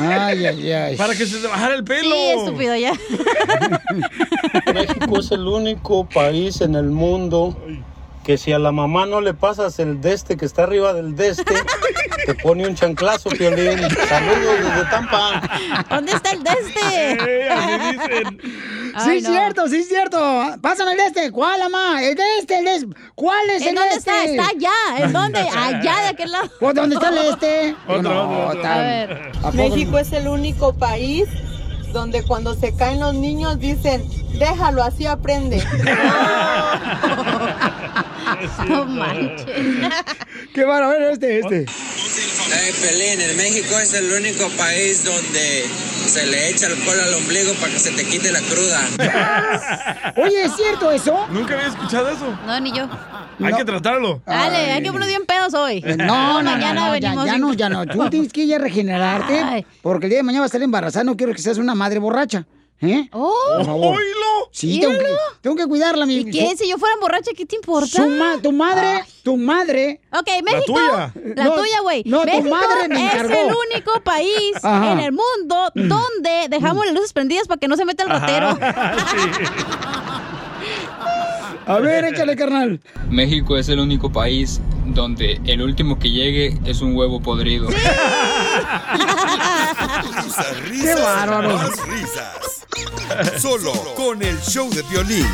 [0.00, 0.96] Ay, ay, ay.
[0.96, 2.14] Para que se te bajara el pelo.
[2.14, 2.92] Sí, estúpido, ya.
[4.74, 7.56] México es el único país en el mundo
[8.28, 11.44] que si a la mamá no le pasas el deste que está arriba del deste,
[12.26, 13.78] te pone un chanclazo, Piolín.
[14.06, 15.40] Saludos desde Tampa.
[15.88, 18.38] ¿Dónde está el de este?
[18.98, 19.30] Sí, Ay, es no.
[19.30, 20.18] cierto, sí, es cierto.
[20.60, 21.30] Pásame el de este.
[21.30, 22.02] ¿Cuál, mamá?
[22.02, 22.86] El de este, el de este.
[23.14, 24.10] ¿Cuál es ¿En el de dónde este?
[24.10, 24.24] está?
[24.24, 25.04] Está allá.
[25.04, 25.38] ¿En dónde?
[25.56, 26.50] Allá, de aquel lado.
[26.60, 27.76] ¿dónde está el este?
[27.86, 28.60] Otro, No, otro, otro.
[28.62, 29.12] tan- A ver.
[29.36, 31.28] ¿a poco México es el único país
[31.92, 34.02] donde cuando se caen los niños dicen,
[34.38, 35.62] déjalo, así aprende.
[38.68, 39.46] No manches.
[40.54, 41.64] Qué bueno, a ver, este, este.
[42.50, 45.64] Hey, Pelín, en México es el único país donde
[46.06, 50.12] se le echa alcohol al ombligo para que se te quite la cruda.
[50.16, 51.26] Oye, ¿es cierto eso?
[51.30, 52.38] Nunca había escuchado eso.
[52.46, 52.88] No, ni yo.
[53.44, 54.22] Hay que tratarlo.
[54.26, 55.82] Dale, hay que poner bien pedos hoy.
[55.84, 57.26] Eh, No, no, no, mañana no, ya, venimos.
[57.26, 57.86] ya bien- no, ya no.
[57.86, 59.66] Tú tienes que ir a regenerarte Ay.
[59.82, 61.04] porque el día de mañana vas a estar embarazada.
[61.04, 62.46] No quiero que seas una madre borracha.
[62.80, 63.08] ¿Eh?
[63.12, 63.56] ¡Oh!
[63.58, 64.48] ¡Oílo!
[64.52, 65.16] Sí, tengo que, Míralo.
[65.40, 66.54] tengo que cuidarla, mi ¿Y qué?
[66.56, 67.88] Si yo fuera borracha, ¿qué te importa?
[67.88, 70.00] su ma- tu madre, tu madre.
[70.12, 70.64] Ok, México.
[70.66, 71.12] tuya.
[71.34, 72.02] La No, tuya, güey.
[72.06, 73.34] no, tu madre me es encargó.
[73.34, 74.92] el único país Ajá.
[74.92, 78.56] en el mundo donde dejamos las luces prendidas para que no se meta el ratero.
[81.66, 82.80] A ver, échale, carnal.
[83.10, 87.68] México es el único país donde el último que llegue es un huevo podrido.
[90.24, 91.54] Risas, risas, bárbaros.
[91.60, 92.57] más risas.
[93.38, 95.26] Solo con el show de violín.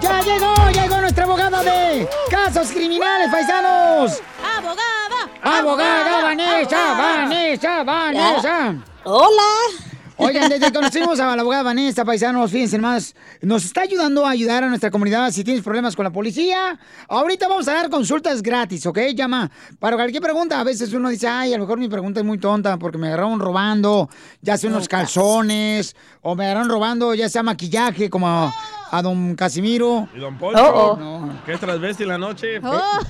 [0.00, 4.20] Ya llegó, llegó nuestra abogada de casos criminales, paisanos.
[4.42, 5.58] ¡Abogada!
[5.58, 6.94] ¡Abogada Vanessa!
[6.94, 7.82] ¡Vanessa!
[7.84, 8.74] ¡Vanessa!
[9.04, 9.93] Hola.
[10.24, 14.30] Oigan, desde que conocimos a la abogada Vanessa, paisanos, fíjense más, nos está ayudando a
[14.30, 16.78] ayudar a nuestra comunidad si tienes problemas con la policía.
[17.08, 18.98] Ahorita vamos a dar consultas gratis, ¿ok?
[19.14, 19.50] Llama.
[19.78, 22.38] Para cualquier pregunta, a veces uno dice, ay, a lo mejor mi pregunta es muy
[22.38, 24.08] tonta porque me agarraron robando,
[24.40, 28.50] ya sea unos calzones, o me agarraron robando, ya sea maquillaje, como a,
[28.90, 30.08] a don Casimiro.
[30.14, 30.64] ¿Y don Poncho?
[30.64, 30.96] Oh, oh.
[30.96, 31.42] No.
[31.44, 32.60] ¿Qué es transvesti la noche?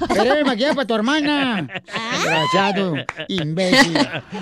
[0.09, 1.69] Pero el maquillaje para tu hermana.
[2.13, 2.95] Desgraciado,
[3.29, 3.93] imbécil.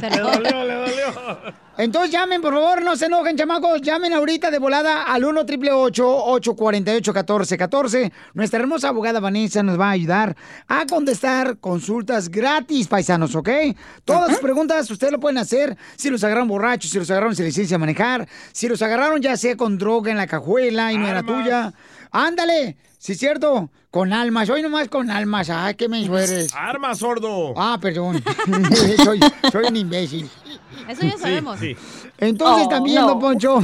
[0.01, 1.55] Le dolió, le dolió.
[1.79, 3.81] Entonces llamen, por favor, no se enojen, chamacos.
[3.81, 9.89] Llamen ahorita de volada al 1 888 848 1414 Nuestra hermosa abogada Vanessa nos va
[9.89, 10.37] a ayudar
[10.69, 13.49] a contestar consultas gratis, paisanos, ¿ok?
[14.05, 15.77] Todas sus preguntas ustedes lo pueden hacer.
[15.97, 19.37] Si los agarraron borrachos, si los agarraron sin licencia de manejar, si los agarraron ya
[19.39, 21.73] sea con droga en la cajuela y no era tuya.
[22.11, 24.49] Ándale, sí es cierto, con almas.
[24.51, 25.51] Hoy nomás con almas.
[25.51, 26.53] Ay, qué menso eres.
[26.57, 27.53] Arma, sordo.
[27.57, 28.21] Ah, perdón.
[29.05, 29.21] soy,
[29.53, 30.29] soy un imbécil.
[30.89, 31.61] Eso ya sabemos.
[32.19, 33.09] Entonces Oh, también, no.
[33.09, 33.61] don Poncho,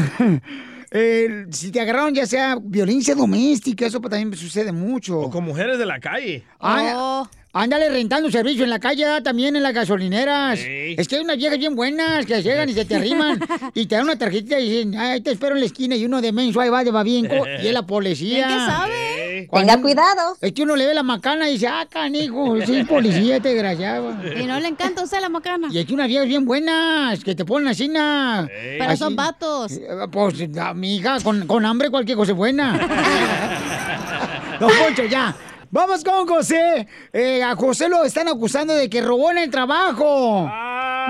[0.90, 5.18] eh, si te agarraron ya sea violencia doméstica, eso pues también sucede mucho.
[5.18, 6.44] O con mujeres de la calle.
[6.60, 10.60] Ah, Ándale rentando servicio en la calle, ah, también en las gasolineras.
[10.60, 10.94] Ey.
[10.98, 13.40] Es que hay unas viejas bien buenas que llegan y se te arriman
[13.74, 16.20] y te dan una tarjetita y dicen, ay, te espero en la esquina y uno
[16.20, 18.46] de menso ahí va de babienco y es la policía.
[18.46, 19.27] ¿Quién sabe?
[19.46, 20.36] Tenga cuidado.
[20.40, 24.14] Es que uno le ve la macana y dice, ah, canijo, es policía, este desgraciado.
[24.36, 25.68] Y no le encanta a usted la macana.
[25.70, 28.48] Y hay unas viejas bien buenas que te ponen así, na.
[28.48, 29.72] Pero son vatos.
[29.72, 30.34] Eh, Pues,
[30.74, 32.78] mi hija, con, con hambre cualquier cosa es buena.
[34.60, 35.34] Don Poncho, ya.
[35.70, 36.86] Vamos con José.
[37.12, 40.46] Eh, a José lo están acusando de que robó en el trabajo.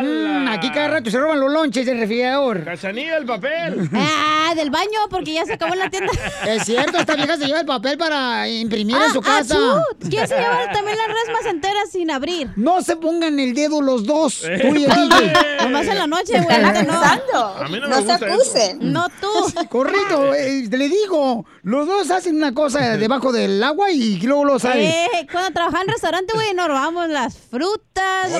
[0.00, 2.64] Mm, aquí cada rato se roban los lonches del refrigerador.
[2.64, 3.88] Cachanilla, el papel.
[4.50, 6.10] Ah, del baño, porque ya se acabó en la tienda.
[6.46, 9.54] Es cierto, esta vieja se lleva el papel para imprimir en su Ah, casa.
[9.56, 10.08] achú.
[10.08, 12.48] ¿Quién se lleva también las resmas enteras sin abrir?
[12.56, 14.58] No se pongan el dedo los dos, Eh.
[14.62, 15.32] tú y el DJ.
[15.64, 16.64] Nomás en la noche, güey.
[16.64, 17.38] ahorita no.
[17.44, 18.76] A mí no, me gusta eso.
[18.80, 19.66] No tú.
[19.68, 24.70] Correcto, eh, le digo, los dos hacen una cosa debajo del agua y luego lo.
[24.74, 28.32] Eh, cuando trabajaba en restaurante, güey, nos robamos las frutas.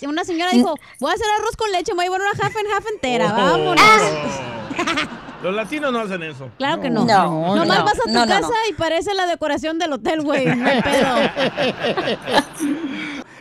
[0.00, 2.30] que- una señora dijo, voy a hacer arroz con leche, me voy a llevar una
[2.30, 3.36] half and half entera, Oh.
[3.36, 3.80] vámonos.
[5.42, 6.48] Los latinos no hacen eso.
[6.56, 7.04] Claro que no.
[7.04, 8.70] No, Nomás no, vas a tu no, no, casa no.
[8.70, 10.46] y parece la decoración del hotel, güey.
[10.46, 11.06] No hay pedo.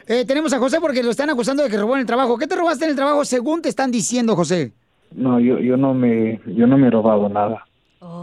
[0.08, 2.38] Eh, tenemos a José porque lo están acusando de que robó en el trabajo.
[2.38, 4.72] ¿Qué te robaste en el trabajo según te están diciendo, José?
[5.12, 7.66] No, yo, yo no me yo no me he robado nada.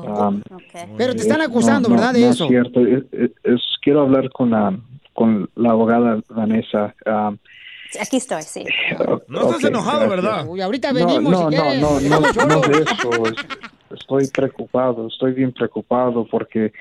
[0.03, 0.43] Um,
[0.99, 2.15] Pero te están acusando, no, no, ¿verdad?
[2.15, 2.45] De no eso.
[2.45, 2.81] Es cierto.
[2.87, 3.05] Es,
[3.45, 4.77] es- quiero hablar con la
[5.15, 6.95] con la abogada Vanessa.
[7.07, 7.37] Um,
[8.01, 8.65] Aquí estoy, sí.
[9.29, 10.23] No estás ok, enojado, gracias.
[10.25, 10.47] ¿verdad?
[10.49, 13.27] Uy, ahorita No, venimos no, si no, no, no, no de eso.
[13.27, 13.47] es-
[13.95, 16.73] Estoy preocupado, estoy bien preocupado porque,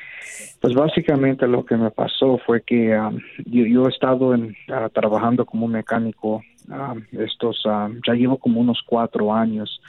[0.62, 4.88] pues básicamente lo que me pasó fue que um, yo, yo he estado en, ah,
[4.94, 9.82] trabajando como un mecánico um, estos, um, ya llevo como unos cuatro años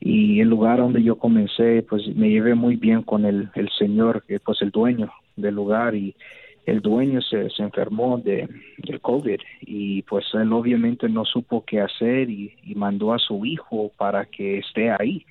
[0.00, 4.22] y el lugar donde yo comencé, pues me llevé muy bien con el, el señor,
[4.26, 6.14] que pues el dueño del lugar y
[6.66, 8.48] el dueño se, se enfermó de,
[8.78, 13.46] del COVID y pues él obviamente no supo qué hacer y, y mandó a su
[13.46, 15.24] hijo para que esté ahí.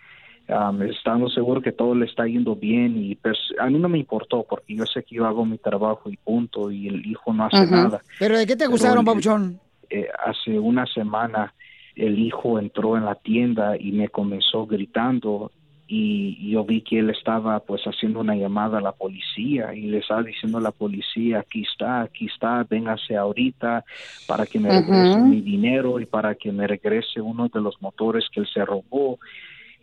[0.47, 3.97] Um, estando seguro que todo le está yendo bien y pues a mí no me
[3.97, 7.45] importó porque yo sé que yo hago mi trabajo y punto y el hijo no
[7.45, 7.99] hace nada.
[8.19, 9.59] ¿Pero de qué te acusaron, papuchón?
[9.89, 11.51] Eh, hace una semana
[11.95, 15.51] el hijo entró en la tienda y me comenzó gritando
[15.87, 19.99] y yo vi que él estaba pues haciendo una llamada a la policía y le
[19.99, 23.85] estaba diciendo a la policía aquí está, aquí está, véngase ahorita
[24.25, 28.25] para que me regrese mi dinero y para que me regrese uno de los motores
[28.31, 29.19] que él se robó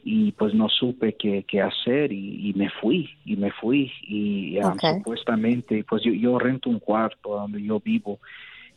[0.05, 3.93] y pues no supe qué, qué hacer y, y me fui y me fui.
[4.03, 8.19] Y um, supuestamente pues yo, yo rento un cuarto donde yo vivo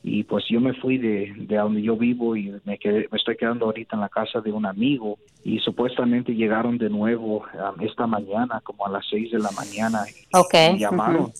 [0.08, 3.36] y pues yo me fui de, de donde yo vivo y me quedé, me estoy
[3.38, 8.06] quedando ahorita en la casa de un amigo y supuestamente llegaron de nuevo um, esta
[8.06, 10.54] mañana como a las seis de la mañana y Ok.
[10.54, 11.32] me llamaron.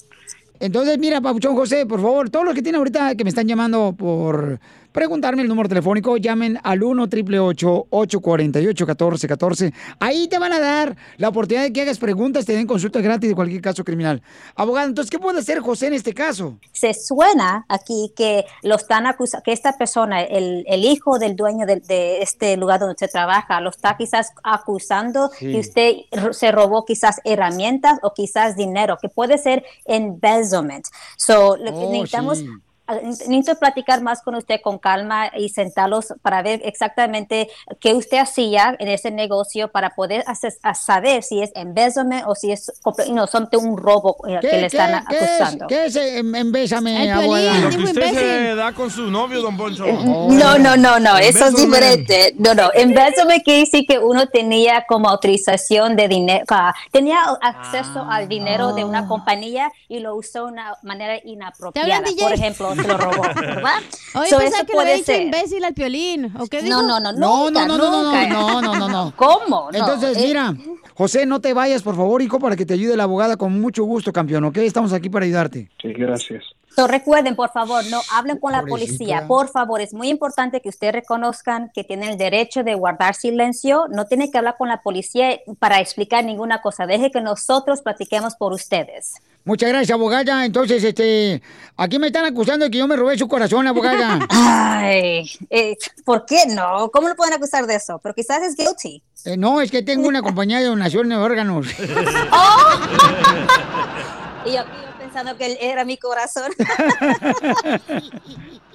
[0.60, 3.94] Entonces, mira, Papuchón José, por favor, todos los que tienen ahorita que me están llamando
[3.96, 4.60] por
[4.96, 10.96] preguntarme el número telefónico, llamen al 1 888 848 1414 Ahí te van a dar
[11.18, 14.22] la oportunidad de que hagas preguntas, te den consulta gratis de cualquier caso criminal.
[14.56, 16.58] Abogado, entonces, ¿qué puede hacer José en este caso?
[16.72, 21.66] Se suena aquí que lo están acusando, que esta persona, el, el hijo del dueño
[21.66, 25.52] de, de este lugar donde usted trabaja, lo está quizás acusando Sí.
[25.52, 25.94] que usted
[26.32, 30.86] se robó quizás herramientas o quizás dinero, que puede ser embezzlement.
[31.18, 32.48] So, lo que Oh, necesitamos sí.
[32.88, 37.50] Ah, necesito platicar más con usted con calma y sentarlos para ver exactamente
[37.80, 42.36] qué usted hacía en ese negocio para poder hacer- a saber si es embezzlement o
[42.36, 42.72] si es
[43.12, 45.68] no, son de un robo eh, que le están qué es, acusando.
[45.68, 47.60] ¿Qué es em, embésame, El abogada?
[47.60, 49.86] Lo que usted se da con su novio, don Poncho.
[49.86, 52.34] No, no, no, no, eso es diferente.
[52.38, 56.46] No, no, embezzlement quiere decir que uno tenía como autorización de dinero,
[56.92, 62.02] tenía acceso al dinero de una compañía y lo usó de una manera inapropiada.
[62.20, 63.80] Por ejemplo, se lo robó, ¿verdad?
[64.16, 65.22] Oye, So, pensaba que le había puede dicho ser.
[65.24, 66.32] imbécil al piolín.
[66.38, 66.82] ¿O qué No, dijo?
[66.84, 68.28] no, no, No, no, nunca, no, no, no, nunca.
[68.28, 69.14] no, no, no, no.
[69.16, 69.70] ¿Cómo?
[69.72, 70.54] No, Entonces, eh, mira,
[70.94, 73.84] José, no te vayas, por favor, hijo, para que te ayude la abogada con mucho
[73.84, 74.58] gusto, campeón, ¿ok?
[74.58, 75.70] Estamos aquí para ayudarte.
[75.82, 76.44] Sí, gracias.
[76.76, 79.28] So, recuerden, por favor, no hablen con la policía.
[79.28, 83.88] Por favor, es muy importante que ustedes reconozcan que tienen el derecho de guardar silencio.
[83.90, 86.86] No tienen que hablar con la policía para explicar ninguna cosa.
[86.86, 89.16] Deje que nosotros platiquemos por ustedes.
[89.46, 90.44] Muchas gracias, abogada.
[90.44, 91.42] Entonces, este,
[91.78, 94.20] aquí me están acusando de que yo me robé su corazón, abogada.
[94.30, 96.90] Ay, eh, ¿por qué no?
[96.92, 98.00] ¿Cómo lo pueden acusar de eso?
[98.04, 99.02] Pero quizás es guilty.
[99.24, 101.68] Eh, no, es que tengo una compañía de donación de órganos.
[104.46, 106.52] Y yo, yo pensando que él era mi corazón.